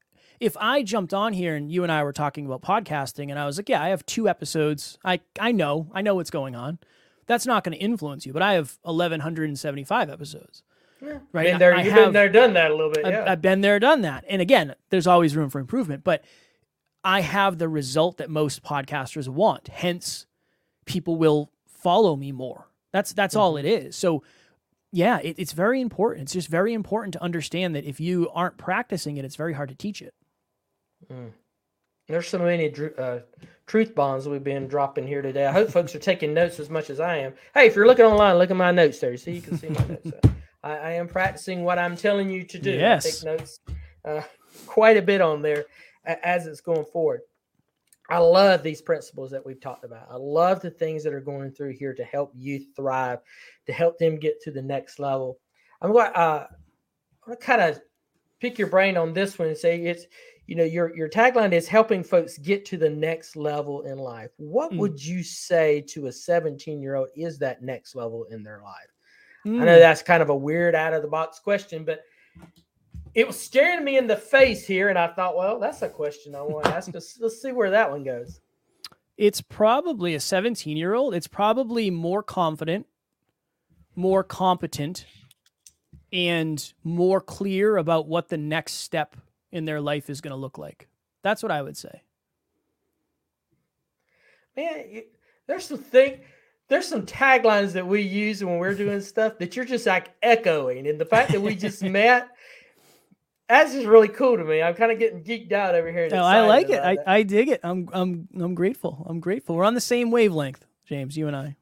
if 0.41 0.57
I 0.59 0.83
jumped 0.83 1.15
on 1.15 1.33
here 1.33 1.55
and 1.55 1.71
you 1.71 1.83
and 1.83 1.93
I 1.93 2.03
were 2.03 2.13
talking 2.13 2.47
about 2.47 2.63
podcasting, 2.63 3.31
and 3.31 3.39
I 3.39 3.47
was 3.47 3.57
like, 3.57 3.69
yeah, 3.69 3.83
I 3.83 3.89
have 3.89 4.05
two 4.07 4.29
episodes. 4.29 4.99
I 5.05 5.21
I 5.39 5.53
know 5.53 5.91
I 5.93 6.03
know 6.03 6.15
what's 6.15 6.31
going 6.31 6.55
on. 6.55 6.79
That's 7.27 7.47
not 7.47 7.65
going 7.65 7.77
to 7.77 7.83
influence 7.83 8.27
you, 8.27 8.33
but 8.33 8.43
I 8.43 8.53
have 8.53 8.79
1175 8.83 10.11
episodes. 10.11 10.63
Yeah. 11.01 11.19
Right. 11.33 11.45
Been 11.45 11.59
there, 11.59 11.75
I, 11.75 11.83
you've 11.83 11.93
have, 11.93 12.05
been 12.07 12.13
there, 12.13 12.29
done 12.29 12.55
that 12.55 12.71
a 12.71 12.75
little 12.75 12.93
bit. 12.93 13.07
Yeah. 13.07 13.23
I've, 13.23 13.29
I've 13.29 13.43
been 13.43 13.61
there, 13.61 13.79
done 13.79 14.03
that. 14.03 14.25
And 14.29 14.41
again, 14.41 14.75
there's 14.91 15.07
always 15.07 15.37
room 15.37 15.51
for 15.51 15.59
improvement, 15.59 16.05
but 16.05 16.25
I 17.03 17.21
have 17.21 17.59
the 17.59 17.69
result 17.69 18.17
that 18.19 18.31
most 18.31 18.63
podcasters 18.63 19.29
want. 19.29 19.69
Hence, 19.69 20.27
people 20.87 21.17
will 21.17 21.51
follow 21.67 22.17
me 22.17 22.33
more. 22.33 22.69
That's 22.93 23.13
that's 23.13 23.35
mm-hmm. 23.35 23.43
all 23.43 23.57
it 23.57 23.67
is. 23.67 23.97
So, 23.97 24.23
yeah, 24.95 25.19
it, 25.19 25.35
it's 25.39 25.53
very 25.53 25.81
important. 25.81 26.23
It's 26.23 26.33
just 26.33 26.47
very 26.47 26.73
important 26.73 27.15
to 27.15 27.23
understand 27.23 27.75
that 27.75 27.85
if 27.85 27.99
you 27.99 28.31
aren't 28.33 28.57
practicing 28.59 29.17
it, 29.17 29.25
it's 29.25 29.35
very 29.35 29.53
hard 29.53 29.69
to 29.71 29.75
teach 29.75 30.01
it. 30.01 30.15
Mm. 31.13 31.33
There's 32.07 32.29
so 32.29 32.39
many 32.39 32.73
uh, 32.97 33.19
truth 33.67 33.95
bombs 33.97 34.29
we've 34.29 34.45
been 34.45 34.69
dropping 34.69 35.09
here 35.09 35.21
today. 35.21 35.47
I 35.47 35.53
hope 35.53 35.71
folks 35.71 35.97
are 35.97 35.99
taking 35.99 36.33
notes 36.33 36.61
as 36.61 36.71
much 36.71 36.91
as 36.91 37.01
I 37.01 37.17
am. 37.17 37.35
Hey, 37.55 37.67
if 37.67 37.75
you're 37.75 37.89
looking 37.89 38.05
online, 38.05 38.37
look 38.37 38.53
at 38.53 38.57
my 38.57 38.71
notes 38.71 39.01
there. 39.01 39.17
See, 39.17 39.33
you 39.33 39.43
can 39.43 39.59
see 39.59 39.69
my 39.69 39.85
notes. 39.89 40.13
I, 40.63 40.77
I, 40.77 40.91
am 40.93 41.09
practicing 41.09 41.65
what 41.65 41.79
I'm 41.79 41.97
telling 41.97 42.31
you 42.31 42.45
to 42.45 42.59
do. 42.61 42.71
Yes. 42.71 43.05
I 43.05 43.11
take 43.11 43.41
notes 43.41 43.61
uh, 44.05 44.23
quite 44.67 44.97
a 44.97 45.03
bit 45.03 45.21
on 45.21 45.43
there 45.43 45.65
as 46.05 46.47
it's 46.47 46.61
going 46.61 46.85
forward. 46.85 47.23
I 48.11 48.19
love 48.19 48.63
these 48.63 48.83
principles 48.83 49.31
that 49.31 49.45
we've 49.45 49.61
talked 49.61 49.85
about. 49.85 50.09
I 50.11 50.17
love 50.17 50.61
the 50.61 50.71
things 50.71 51.05
that 51.05 51.15
are 51.15 51.21
going 51.21 51.53
through 51.53 51.73
here 51.73 51.95
to 51.95 52.05
help 52.05 52.33
you 52.35 52.63
thrive, 52.77 53.21
to 53.67 53.73
help 53.73 53.99
them 53.99 54.17
get 54.17 54.41
to 54.43 54.51
the 54.51 54.63
next 54.63 54.99
level. 54.99 55.39
I'm 55.81 55.93
going 55.93 56.13
uh, 56.15 56.47
to 57.29 57.37
kind 57.37 57.61
of 57.61 57.81
pick 58.41 58.59
your 58.59 58.69
brain 58.69 58.97
on 58.97 59.13
this 59.13 59.39
one 59.39 59.49
and 59.49 59.57
say 59.57 59.83
it's 59.83 60.05
you 60.47 60.55
know 60.55 60.65
your 60.65 60.95
your 60.95 61.09
tagline 61.09 61.53
is 61.53 61.67
helping 61.67 62.03
folks 62.03 62.37
get 62.39 62.65
to 62.67 62.77
the 62.77 62.91
next 62.91 63.37
level 63.37 63.83
in 63.83 63.99
life. 63.99 64.31
What 64.37 64.73
mm. 64.73 64.79
would 64.79 65.03
you 65.03 65.23
say 65.23 65.81
to 65.89 66.07
a 66.07 66.13
17 66.13 66.83
year 66.83 66.97
old 66.97 67.09
is 67.17 67.39
that 67.39 67.63
next 67.63 67.95
level 67.95 68.25
in 68.31 68.43
their 68.43 68.61
life? 68.63 68.91
Mm. 69.47 69.63
I 69.63 69.65
know 69.65 69.79
that's 69.79 70.03
kind 70.03 70.23
of 70.23 70.29
a 70.29 70.37
weird 70.37 70.75
out 70.75 70.95
of 70.95 71.03
the 71.03 71.09
box 71.09 71.39
question, 71.39 71.85
but 71.85 72.03
it 73.15 73.27
was 73.27 73.41
staring 73.41 73.85
me 73.85 73.97
in 73.97 74.07
the 74.07 74.17
face 74.17 74.67
here, 74.67 74.89
and 74.89 74.99
I 74.99 75.09
thought, 75.09 75.37
well, 75.37 75.61
that's 75.61 75.83
a 75.83 75.89
question 75.89 76.35
I 76.35 76.43
want 76.43 76.65
to 76.65 76.75
ask. 76.75 76.93
let's, 76.93 77.19
let's 77.21 77.41
see 77.41 77.53
where 77.53 77.71
that 77.71 77.91
one 77.91 78.03
goes. 78.03 78.41
It's 79.17 79.41
probably 79.41 80.17
a 80.17 80.21
17 80.21 80.77
year 80.77 80.95
old. 80.95 81.15
It's 81.15 81.29
probably 81.29 81.91
more 81.91 82.23
confident, 82.23 82.87
more 83.97 84.25
competent, 84.25 85.07
and 86.13 86.73
more 86.85 87.21
clear 87.21 87.77
about 87.77 88.07
what 88.07 88.29
the 88.29 88.37
next 88.37 88.75
step 88.75 89.17
in 89.51 89.65
their 89.65 89.81
life 89.81 90.09
is 90.09 90.21
going 90.21 90.33
to 90.33 90.37
look 90.37 90.59
like. 90.59 90.89
That's 91.23 91.43
what 91.43 91.53
I 91.53 91.63
would 91.63 91.77
say. 91.77 92.03
Man, 94.57 95.03
there's 95.47 95.67
some 95.67 95.79
thing 95.79 96.21
there's 96.69 96.89
some 96.89 97.05
taglines 97.05 97.73
that 97.73 97.87
we 97.87 98.01
use 98.03 98.43
when 98.43 98.59
we're 98.59 98.75
doing 98.75 99.01
stuff 99.03 99.39
that 99.39 99.57
you're 99.57 99.65
just 99.65 99.87
like 99.87 100.11
echoing. 100.23 100.87
And 100.87 101.01
the 101.01 101.05
fact 101.05 101.33
that 101.33 101.41
we 101.41 101.55
just 101.55 101.83
met, 101.83 102.29
that's 103.49 103.73
just 103.73 103.87
really 103.87 104.09
cool 104.09 104.37
to 104.37 104.45
me. 104.45 104.63
I'm 104.63 104.75
kind 104.75 104.91
of 104.91 104.99
getting 104.99 105.23
geeked 105.23 105.53
out 105.53 105.75
over 105.75 105.91
here. 105.91 106.09
No, 106.09 106.25
I 106.25 106.41
like 106.41 106.71
it. 106.71 106.81
I, 106.83 106.97
I 107.07 107.23
dig 107.23 107.49
it. 107.49 107.61
I'm 107.63 107.89
I'm 107.93 108.29
I'm 108.41 108.55
grateful. 108.55 109.05
I'm 109.09 109.21
grateful. 109.21 109.57
We're 109.57 109.65
on 109.65 109.75
the 109.75 109.81
same 109.81 110.11
wavelength, 110.11 110.65
James. 110.87 111.17
You 111.17 111.27
and 111.27 111.37
I. 111.37 111.57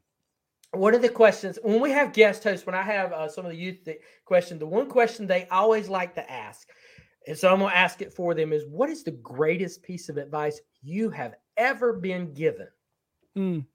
What 0.73 0.93
are 0.93 0.99
the 0.99 1.09
questions 1.09 1.59
when 1.61 1.79
we 1.79 1.91
have 1.91 2.13
guest 2.13 2.43
hosts? 2.43 2.65
When 2.65 2.75
I 2.75 2.81
have 2.81 3.11
uh, 3.11 3.27
some 3.27 3.45
of 3.45 3.51
the 3.51 3.57
youth 3.57 3.83
that 3.85 3.99
question, 4.25 4.59
the 4.59 4.65
one 4.65 4.89
question 4.89 5.27
they 5.27 5.47
always 5.47 5.87
like 5.87 6.15
to 6.15 6.31
ask, 6.31 6.67
and 7.27 7.37
so 7.37 7.51
I'm 7.51 7.59
gonna 7.59 7.73
ask 7.73 8.01
it 8.01 8.13
for 8.13 8.33
them 8.33 8.51
is, 8.51 8.65
what 8.65 8.89
is 8.89 9.03
the 9.03 9.11
greatest 9.11 9.83
piece 9.83 10.09
of 10.09 10.17
advice 10.17 10.59
you 10.81 11.09
have 11.11 11.35
ever 11.57 11.93
been 11.93 12.33
given? 12.33 12.67
Mm 13.37 13.65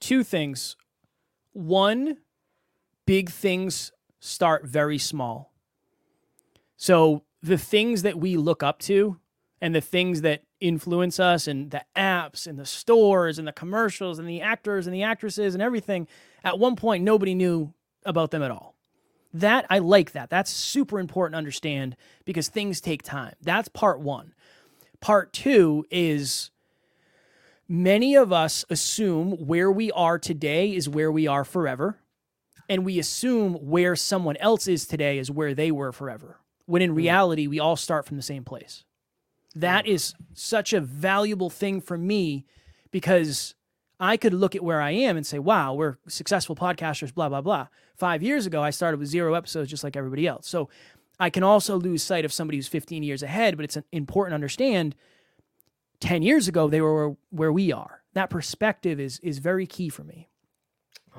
two 0.00 0.22
things. 0.22 0.76
One, 1.52 2.18
big 3.06 3.30
things 3.30 3.92
start 4.20 4.66
very 4.66 4.98
small. 4.98 5.52
So 6.76 7.24
the 7.42 7.58
things 7.58 8.02
that 8.02 8.18
we 8.18 8.36
look 8.36 8.62
up 8.62 8.78
to 8.80 9.18
and 9.60 9.74
the 9.74 9.80
things 9.80 10.20
that 10.22 10.42
influence 10.60 11.20
us 11.20 11.46
and 11.46 11.70
the 11.70 11.84
apps 11.96 12.46
and 12.46 12.58
the 12.58 12.66
stores 12.66 13.38
and 13.38 13.46
the 13.46 13.52
commercials 13.52 14.18
and 14.18 14.28
the 14.28 14.40
actors 14.40 14.86
and 14.86 14.94
the 14.94 15.02
actresses 15.02 15.54
and 15.54 15.62
everything, 15.62 16.08
at 16.42 16.58
one 16.58 16.76
point 16.76 17.04
nobody 17.04 17.34
knew 17.34 17.72
about 18.04 18.30
them 18.30 18.42
at 18.42 18.50
all. 18.50 18.74
That 19.34 19.66
I 19.68 19.80
like 19.80 20.12
that. 20.12 20.30
That's 20.30 20.50
super 20.50 20.98
important 20.98 21.34
to 21.34 21.38
understand 21.38 21.96
because 22.24 22.48
things 22.48 22.80
take 22.80 23.02
time. 23.02 23.34
That's 23.42 23.68
part 23.68 24.00
1. 24.00 24.32
Part 25.00 25.32
2 25.34 25.86
is 25.90 26.50
Many 27.68 28.14
of 28.14 28.32
us 28.32 28.64
assume 28.70 29.32
where 29.32 29.70
we 29.72 29.90
are 29.90 30.18
today 30.18 30.74
is 30.74 30.88
where 30.88 31.10
we 31.10 31.26
are 31.26 31.44
forever. 31.44 31.98
And 32.68 32.84
we 32.84 32.98
assume 32.98 33.54
where 33.54 33.96
someone 33.96 34.36
else 34.36 34.68
is 34.68 34.86
today 34.86 35.18
is 35.18 35.30
where 35.30 35.54
they 35.54 35.70
were 35.70 35.92
forever. 35.92 36.38
When 36.66 36.82
in 36.82 36.90
hmm. 36.90 36.96
reality, 36.96 37.46
we 37.46 37.60
all 37.60 37.76
start 37.76 38.06
from 38.06 38.16
the 38.16 38.22
same 38.22 38.44
place. 38.44 38.84
That 39.56 39.86
hmm. 39.86 40.22
such 40.34 40.72
a 40.72 40.80
valuable 40.80 41.50
thing 41.50 41.80
for 41.80 41.98
me 41.98 42.46
because 42.90 43.54
I 43.98 44.16
could 44.16 44.34
look 44.34 44.54
at 44.54 44.62
where 44.62 44.80
I 44.80 44.90
am 44.92 45.16
and 45.16 45.26
say, 45.26 45.38
wow, 45.38 45.74
we're 45.74 45.96
successful 46.06 46.54
podcasters, 46.54 47.12
blah, 47.12 47.28
blah, 47.28 47.40
blah. 47.40 47.68
Five 47.96 48.22
years 48.22 48.46
ago, 48.46 48.62
I 48.62 48.70
started 48.70 49.00
with 49.00 49.08
zero 49.08 49.34
episodes 49.34 49.70
just 49.70 49.82
like 49.82 49.96
everybody 49.96 50.26
else. 50.26 50.46
So 50.46 50.68
I 51.18 51.30
can 51.30 51.42
also 51.42 51.76
lose 51.78 52.02
sight 52.02 52.26
of 52.26 52.32
somebody 52.32 52.58
who's 52.58 52.68
15 52.68 53.02
years 53.02 53.22
ahead, 53.22 53.56
but 53.56 53.64
it's 53.64 53.78
important 53.90 54.32
to 54.32 54.36
understand 54.36 54.94
10 56.00 56.22
years 56.22 56.48
ago 56.48 56.68
they 56.68 56.80
were 56.80 57.16
where 57.30 57.52
we 57.52 57.72
are 57.72 58.02
that 58.14 58.30
perspective 58.30 59.00
is 59.00 59.18
is 59.20 59.38
very 59.38 59.66
key 59.66 59.88
for 59.88 60.04
me 60.04 60.28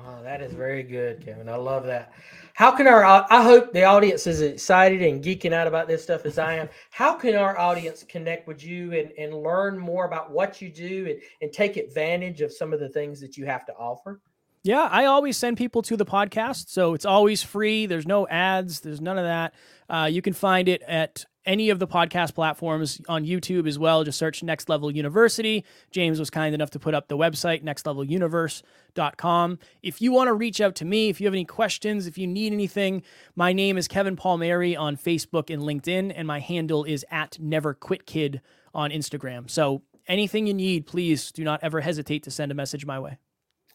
oh 0.06 0.22
that 0.22 0.40
is 0.40 0.52
very 0.52 0.82
good 0.82 1.24
kevin 1.24 1.48
i 1.48 1.56
love 1.56 1.84
that 1.84 2.12
how 2.54 2.70
can 2.70 2.86
our 2.86 3.04
i 3.04 3.42
hope 3.42 3.72
the 3.72 3.84
audience 3.84 4.26
is 4.26 4.40
excited 4.40 5.02
and 5.02 5.22
geeking 5.22 5.52
out 5.52 5.66
about 5.66 5.88
this 5.88 6.02
stuff 6.02 6.24
as 6.24 6.38
i 6.38 6.54
am 6.54 6.68
how 6.90 7.14
can 7.14 7.34
our 7.34 7.58
audience 7.58 8.04
connect 8.08 8.46
with 8.46 8.64
you 8.64 8.92
and, 8.92 9.12
and 9.18 9.34
learn 9.34 9.78
more 9.78 10.06
about 10.06 10.30
what 10.30 10.60
you 10.62 10.68
do 10.68 11.06
and, 11.08 11.20
and 11.42 11.52
take 11.52 11.76
advantage 11.76 12.40
of 12.40 12.52
some 12.52 12.72
of 12.72 12.80
the 12.80 12.88
things 12.88 13.20
that 13.20 13.36
you 13.36 13.44
have 13.46 13.64
to 13.66 13.72
offer 13.74 14.20
yeah, 14.64 14.88
I 14.90 15.06
always 15.06 15.36
send 15.36 15.56
people 15.56 15.82
to 15.82 15.96
the 15.96 16.04
podcast. 16.04 16.68
So 16.68 16.92
it's 16.92 17.06
always 17.06 17.42
free. 17.42 17.86
There's 17.86 18.06
no 18.06 18.26
ads, 18.28 18.80
there's 18.80 19.00
none 19.00 19.16
of 19.16 19.24
that. 19.24 19.54
Uh, 19.88 20.08
you 20.10 20.20
can 20.20 20.32
find 20.32 20.68
it 20.68 20.82
at 20.82 21.24
any 21.48 21.70
of 21.70 21.78
the 21.78 21.86
podcast 21.86 22.34
platforms 22.34 23.00
on 23.08 23.24
YouTube 23.24 23.66
as 23.66 23.78
well. 23.78 24.04
Just 24.04 24.18
search 24.18 24.42
Next 24.42 24.68
Level 24.68 24.90
University. 24.90 25.64
James 25.90 26.20
was 26.20 26.28
kind 26.28 26.54
enough 26.54 26.70
to 26.70 26.78
put 26.78 26.94
up 26.94 27.08
the 27.08 27.16
website, 27.16 27.64
nextleveluniverse.com. 27.64 29.58
If 29.82 30.02
you 30.02 30.12
want 30.12 30.28
to 30.28 30.34
reach 30.34 30.60
out 30.60 30.74
to 30.76 30.84
me, 30.84 31.08
if 31.08 31.20
you 31.20 31.26
have 31.26 31.34
any 31.34 31.46
questions, 31.46 32.06
if 32.06 32.18
you 32.18 32.26
need 32.26 32.52
anything, 32.52 33.02
my 33.34 33.54
name 33.54 33.78
is 33.78 33.88
Kevin 33.88 34.14
Palmieri 34.14 34.76
on 34.76 34.96
Facebook 34.96 35.52
and 35.52 35.62
LinkedIn, 35.62 36.12
and 36.14 36.28
my 36.28 36.38
handle 36.38 36.84
is 36.84 37.04
at 37.10 37.40
Never 37.40 37.72
Quit 37.72 38.04
Kid 38.04 38.42
on 38.74 38.90
Instagram. 38.90 39.48
So 39.50 39.82
anything 40.06 40.46
you 40.46 40.54
need, 40.54 40.86
please 40.86 41.32
do 41.32 41.44
not 41.44 41.60
ever 41.62 41.80
hesitate 41.80 42.24
to 42.24 42.30
send 42.30 42.52
a 42.52 42.54
message 42.54 42.84
my 42.84 43.00
way. 43.00 43.16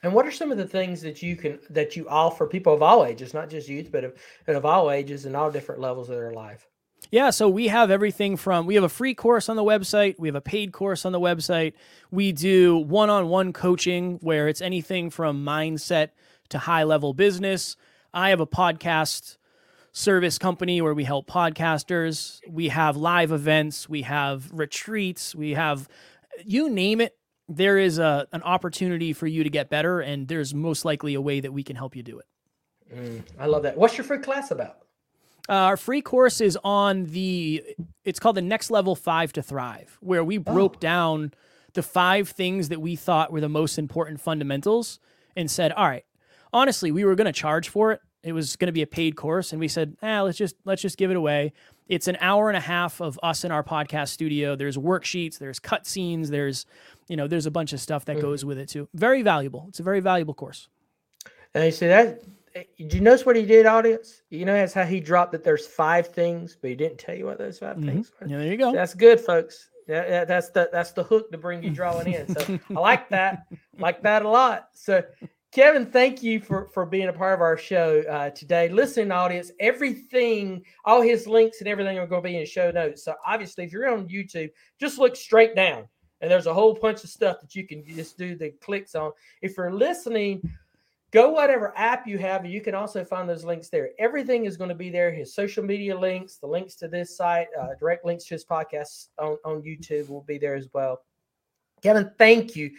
And 0.03 0.13
what 0.13 0.28
are 0.28 0.32
some 0.32 0.51
of 0.51 0.57
the 0.57 0.67
things 0.67 1.01
that 1.01 1.24
you 1.24 1.36
can 1.36 1.59
that 1.69 1.95
you 1.95 2.07
offer 2.07 2.45
people 2.45 2.74
of 2.74 2.84
all 2.84 3.05
ages, 3.05 3.34
not 3.34 3.49
just 3.49 3.69
youth, 3.69 3.89
but 3.91 4.03
of, 4.03 4.13
of 4.47 4.65
all 4.65 4.91
ages 4.91 5.26
and 5.26 5.36
all 5.36 5.49
different 5.49 5.82
levels 5.82 6.09
of 6.09 6.17
their 6.17 6.34
life? 6.34 6.67
Yeah, 7.12 7.30
so 7.30 7.47
we 7.47 7.68
have 7.68 7.91
everything 7.91 8.38
from 8.38 8.66
we 8.66 8.76
have 8.76 8.84
a 8.84 8.89
free 8.89 9.14
course 9.14 9.49
on 9.49 9.56
the 9.56 9.64
website, 9.64 10.16
we 10.18 10.28
have 10.28 10.36
a 10.36 10.41
paid 10.41 10.72
course 10.72 11.06
on 11.06 11.12
the 11.12 11.20
website. 11.20 11.74
We 12.12 12.32
do 12.32 12.78
one-on-one 12.78 13.54
coaching 13.54 14.18
where 14.22 14.47
it's 14.47 14.62
anything 14.62 15.10
from 15.10 15.45
mindset 15.45 16.10
to 16.49 16.58
high-level 16.58 17.14
business. 17.14 17.76
I 18.14 18.30
have 18.30 18.39
a 18.39 18.47
podcast 18.47 19.38
service 19.91 20.38
company 20.38 20.82
where 20.82 20.93
we 20.93 21.04
help 21.04 21.28
podcasters. 21.28 22.39
We 22.49 22.70
have 22.70 22.97
live 22.97 23.32
events, 23.32 23.88
we 23.88 24.01
have 24.04 24.49
retreats, 24.51 25.36
we 25.36 25.51
have 25.51 25.88
you 26.43 26.70
name 26.70 26.99
it, 26.99 27.16
there 27.47 27.78
is 27.78 27.99
a 27.99 28.28
an 28.32 28.41
opportunity 28.41 29.14
for 29.14 29.28
you 29.28 29.43
to 29.43 29.49
get 29.49 29.70
better 29.70 29.99
and 29.99 30.28
there's 30.28 30.54
most 30.54 30.84
likely 30.84 31.14
a 31.14 31.22
way 31.22 31.39
that 31.39 31.54
we 31.54 31.64
can 31.64 31.76
help 31.76 31.95
you 31.95 32.04
do 32.04 32.20
it. 32.20 32.26
Mm, 32.93 33.22
I 33.39 33.45
love 33.45 33.64
that. 33.64 33.78
What's 33.78 33.97
your 33.97 34.04
free 34.06 34.20
class 34.20 34.51
about? 34.51 34.82
Uh, 35.49 35.53
our 35.53 35.77
free 35.77 36.01
course 36.01 36.39
is 36.39 36.57
on 36.63 37.05
the 37.05 37.61
it's 38.05 38.19
called 38.19 38.37
the 38.37 38.41
next 38.41 38.71
level 38.71 38.95
5 38.95 39.33
to 39.33 39.41
thrive 39.41 39.97
where 39.99 40.23
we 40.23 40.37
broke 40.37 40.75
oh. 40.77 40.79
down 40.79 41.33
the 41.73 41.83
five 41.83 42.29
things 42.29 42.69
that 42.69 42.79
we 42.79 42.95
thought 42.95 43.31
were 43.31 43.41
the 43.41 43.49
most 43.49 43.77
important 43.77 44.21
fundamentals 44.21 44.99
and 45.35 45.51
said 45.51 45.73
all 45.73 45.87
right 45.87 46.05
honestly 46.53 46.91
we 46.91 47.03
were 47.03 47.15
going 47.15 47.25
to 47.25 47.33
charge 47.33 47.67
for 47.67 47.91
it. 47.91 48.01
It 48.23 48.31
was 48.31 48.55
going 48.55 48.67
to 48.67 48.73
be 48.73 48.83
a 48.83 48.87
paid 48.87 49.17
course. 49.17 49.51
And 49.51 49.59
we 49.59 49.67
said 49.67 49.97
ah, 50.01 50.21
let's 50.21 50.37
just 50.37 50.55
let's 50.63 50.81
just 50.81 50.97
give 50.97 51.11
it 51.11 51.17
away. 51.17 51.51
It's 51.89 52.07
an 52.07 52.17
hour 52.21 52.49
and 52.49 52.55
a 52.55 52.61
half 52.61 53.01
of 53.01 53.19
us 53.21 53.43
in 53.43 53.51
our 53.51 53.63
podcast 53.63 54.09
studio. 54.09 54.55
There's 54.55 54.77
worksheets 54.77 55.39
there's 55.39 55.59
cut 55.59 55.85
scenes 55.85 56.29
there's 56.29 56.65
you 57.09 57.17
know 57.17 57.27
there's 57.27 57.47
a 57.47 57.51
bunch 57.51 57.73
of 57.73 57.81
stuff 57.81 58.05
that 58.05 58.13
mm-hmm. 58.13 58.21
goes 58.21 58.45
with 58.45 58.57
it 58.57 58.69
too. 58.69 58.87
Very 58.93 59.23
valuable. 59.23 59.65
It's 59.67 59.81
a 59.81 59.83
very 59.83 59.99
valuable 59.99 60.33
course. 60.33 60.69
And 61.53 61.65
you 61.65 61.71
say 61.71 61.87
that 61.89 62.21
did 62.54 62.93
you 62.93 63.01
notice 63.01 63.26
what 63.26 63.36
he 63.36 63.45
did, 63.45 63.66
audience? 63.66 64.22
You 64.30 64.45
know, 64.45 64.54
that's 64.54 64.74
how 64.74 64.84
he 64.84 64.99
dropped 64.99 65.32
that 65.32 65.43
there's 65.43 65.66
five 65.66 66.08
things, 66.08 66.58
but 66.60 66.70
he 66.70 66.76
didn't 66.76 66.97
tell 66.97 67.16
you 67.16 67.26
what 67.26 67.38
those 67.38 67.60
5 67.60 67.78
mm-hmm. 67.78 67.88
things 67.88 68.12
were. 68.20 68.28
Yeah, 68.28 68.38
there 68.38 68.47
you 68.47 68.58
go. 68.58 68.74
That's 68.74 68.93
good, 68.93 69.20
folks. 69.20 69.70
Yeah, 69.88 70.24
that's 70.24 70.49
the 70.49 70.70
that's 70.72 70.91
the 70.91 71.04
hook 71.04 71.30
to 71.32 71.38
bring 71.38 71.62
you 71.62 71.70
drawing 71.70 72.14
in. 72.14 72.34
So 72.34 72.60
I 72.70 72.74
like 72.80 73.10
that, 73.10 73.47
like 73.78 74.01
that 74.04 74.24
a 74.24 74.30
lot. 74.30 74.70
So, 74.74 75.04
Kevin, 75.51 75.86
thank 75.86 76.24
you 76.24 76.39
for 76.39 76.70
for 76.74 76.86
being 76.86 77.10
a 77.10 77.14
part 77.14 77.34
of 77.34 77.41
our 77.41 77.58
show 77.58 78.01
uh, 78.10 78.30
today. 78.30 78.70
Listen, 78.70 79.12
audience, 79.12 79.51
everything, 79.60 80.64
all 80.86 81.01
his 81.01 81.28
links 81.28 81.60
and 81.60 81.68
everything 81.68 81.97
are 81.97 82.08
going 82.08 82.24
to 82.24 82.30
be 82.30 82.38
in 82.38 82.45
show 82.45 82.72
notes. 82.72 83.04
So 83.04 83.14
obviously, 83.26 83.66
if 83.66 83.74
you're 83.74 83.89
on 83.89 84.08
YouTube, 84.08 84.51
just 84.80 84.99
look 84.99 85.18
straight 85.18 85.54
down, 85.54 85.86
and 86.22 86.32
there's 86.32 86.47
a 86.47 86.54
whole 86.54 86.76
bunch 86.76 87.04
of 87.04 87.10
stuff 87.10 87.41
that 87.41 87.54
you 87.54 87.68
can 87.68 87.84
just 87.86 88.18
do 88.18 88.38
the 88.38 88.51
clicks 88.62 88.95
on. 88.95 89.12
If 89.41 89.58
you're 89.58 89.74
listening 89.74 90.49
go 91.14 91.30
whatever 91.30 91.72
app 91.78 92.07
you 92.07 92.18
have 92.18 92.45
you 92.45 92.59
can 92.59 92.74
also 92.74 93.05
find 93.05 93.30
those 93.30 93.45
links 93.45 93.70
there 93.70 93.91
everything 93.99 94.45
is 94.45 94.57
going 94.57 94.70
to 94.70 94.76
be 94.76 94.89
there 94.89 95.11
his 95.11 95.34
social 95.34 95.64
media 95.64 95.97
links 95.97 96.38
the 96.38 96.47
links 96.47 96.76
to 96.76 96.88
this 96.88 97.16
site 97.16 97.47
uh, 97.59 97.70
direct 97.80 98.03
links 98.03 98.26
to 98.26 98.34
his 98.34 98.43
podcast 98.43 99.09
on, 99.20 99.38
on 99.45 99.61
youtube 99.61 100.09
will 100.09 100.24
be 100.24 100.38
there 100.38 100.55
as 100.55 100.68
well 100.74 101.01
kevin 101.82 102.11
thank 102.18 102.55
you 102.55 102.72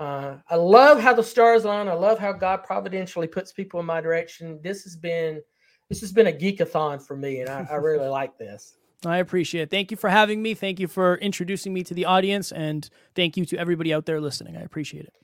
uh, 0.00 0.36
i 0.48 0.56
love 0.56 1.00
how 1.00 1.12
the 1.12 1.22
stars 1.22 1.66
on 1.66 1.86
i 1.86 1.92
love 1.92 2.18
how 2.18 2.32
god 2.32 2.64
providentially 2.64 3.26
puts 3.26 3.52
people 3.52 3.78
in 3.78 3.86
my 3.86 4.00
direction 4.00 4.58
this 4.62 4.82
has 4.82 4.96
been 4.96 5.40
this 5.88 6.00
has 6.00 6.12
been 6.12 6.28
a 6.28 6.32
geekathon 6.32 7.00
for 7.00 7.16
me 7.16 7.40
and 7.40 7.50
i, 7.50 7.66
I 7.70 7.74
really 7.74 8.08
like 8.20 8.38
this 8.38 8.76
I 9.04 9.16
appreciate 9.18 9.62
it. 9.62 9.70
Thank 9.72 9.90
you 9.90 9.96
for 9.96 10.08
having 10.08 10.40
me. 10.40 10.54
Thank 10.54 10.78
you 10.78 10.86
for 10.86 11.16
introducing 11.16 11.74
me 11.74 11.82
to 11.82 11.92
the 11.92 12.04
audience. 12.04 12.52
And 12.52 12.88
thank 13.16 13.36
you 13.36 13.44
to 13.46 13.58
everybody 13.58 13.92
out 13.92 14.06
there 14.06 14.20
listening. 14.20 14.56
I 14.56 14.60
appreciate 14.60 15.06
it. 15.06 15.14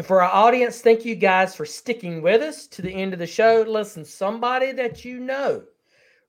And 0.00 0.06
for 0.06 0.22
our 0.22 0.32
audience, 0.32 0.80
thank 0.80 1.04
you 1.04 1.14
guys 1.14 1.54
for 1.54 1.66
sticking 1.66 2.22
with 2.22 2.40
us 2.40 2.66
to 2.68 2.80
the 2.80 2.90
end 2.90 3.12
of 3.12 3.18
the 3.18 3.26
show. 3.26 3.66
Listen, 3.68 4.02
somebody 4.02 4.72
that 4.72 5.04
you 5.04 5.20
know 5.20 5.62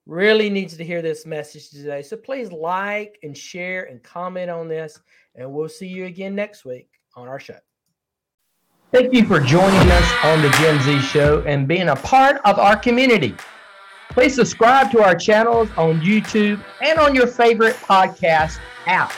really 0.05 0.49
needs 0.49 0.75
to 0.75 0.83
hear 0.83 1.01
this 1.01 1.25
message 1.25 1.69
today. 1.69 2.01
So 2.01 2.17
please 2.17 2.51
like 2.51 3.17
and 3.23 3.37
share 3.37 3.83
and 3.83 4.03
comment 4.03 4.49
on 4.49 4.67
this. 4.67 4.99
And 5.35 5.53
we'll 5.53 5.69
see 5.69 5.87
you 5.87 6.03
again 6.03 6.35
next 6.35 6.65
week 6.65 6.89
on 7.15 7.29
our 7.29 7.39
show. 7.39 7.59
Thank 8.91 9.13
you 9.13 9.25
for 9.25 9.39
joining 9.39 9.89
us 9.89 10.13
on 10.25 10.41
the 10.41 10.49
Gen 10.49 10.81
Z 10.81 10.99
show 11.07 11.41
and 11.47 11.65
being 11.65 11.87
a 11.87 11.95
part 11.95 12.41
of 12.43 12.59
our 12.59 12.75
community. 12.75 13.37
Please 14.09 14.35
subscribe 14.35 14.91
to 14.91 15.01
our 15.01 15.15
channels 15.15 15.69
on 15.77 16.01
YouTube 16.01 16.61
and 16.81 16.99
on 16.99 17.15
your 17.15 17.25
favorite 17.25 17.77
podcast 17.77 18.59
app. 18.85 19.13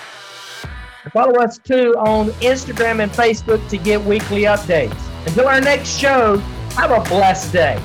Follow 1.11 1.39
us 1.41 1.57
too 1.57 1.95
on 1.97 2.29
Instagram 2.41 3.03
and 3.03 3.11
Facebook 3.11 3.67
to 3.69 3.77
get 3.77 4.01
weekly 4.03 4.43
updates. 4.43 4.97
Until 5.27 5.47
our 5.47 5.59
next 5.59 5.97
show, 5.97 6.37
have 6.75 6.91
a 6.91 7.01
blessed 7.09 7.51
day. 7.51 7.81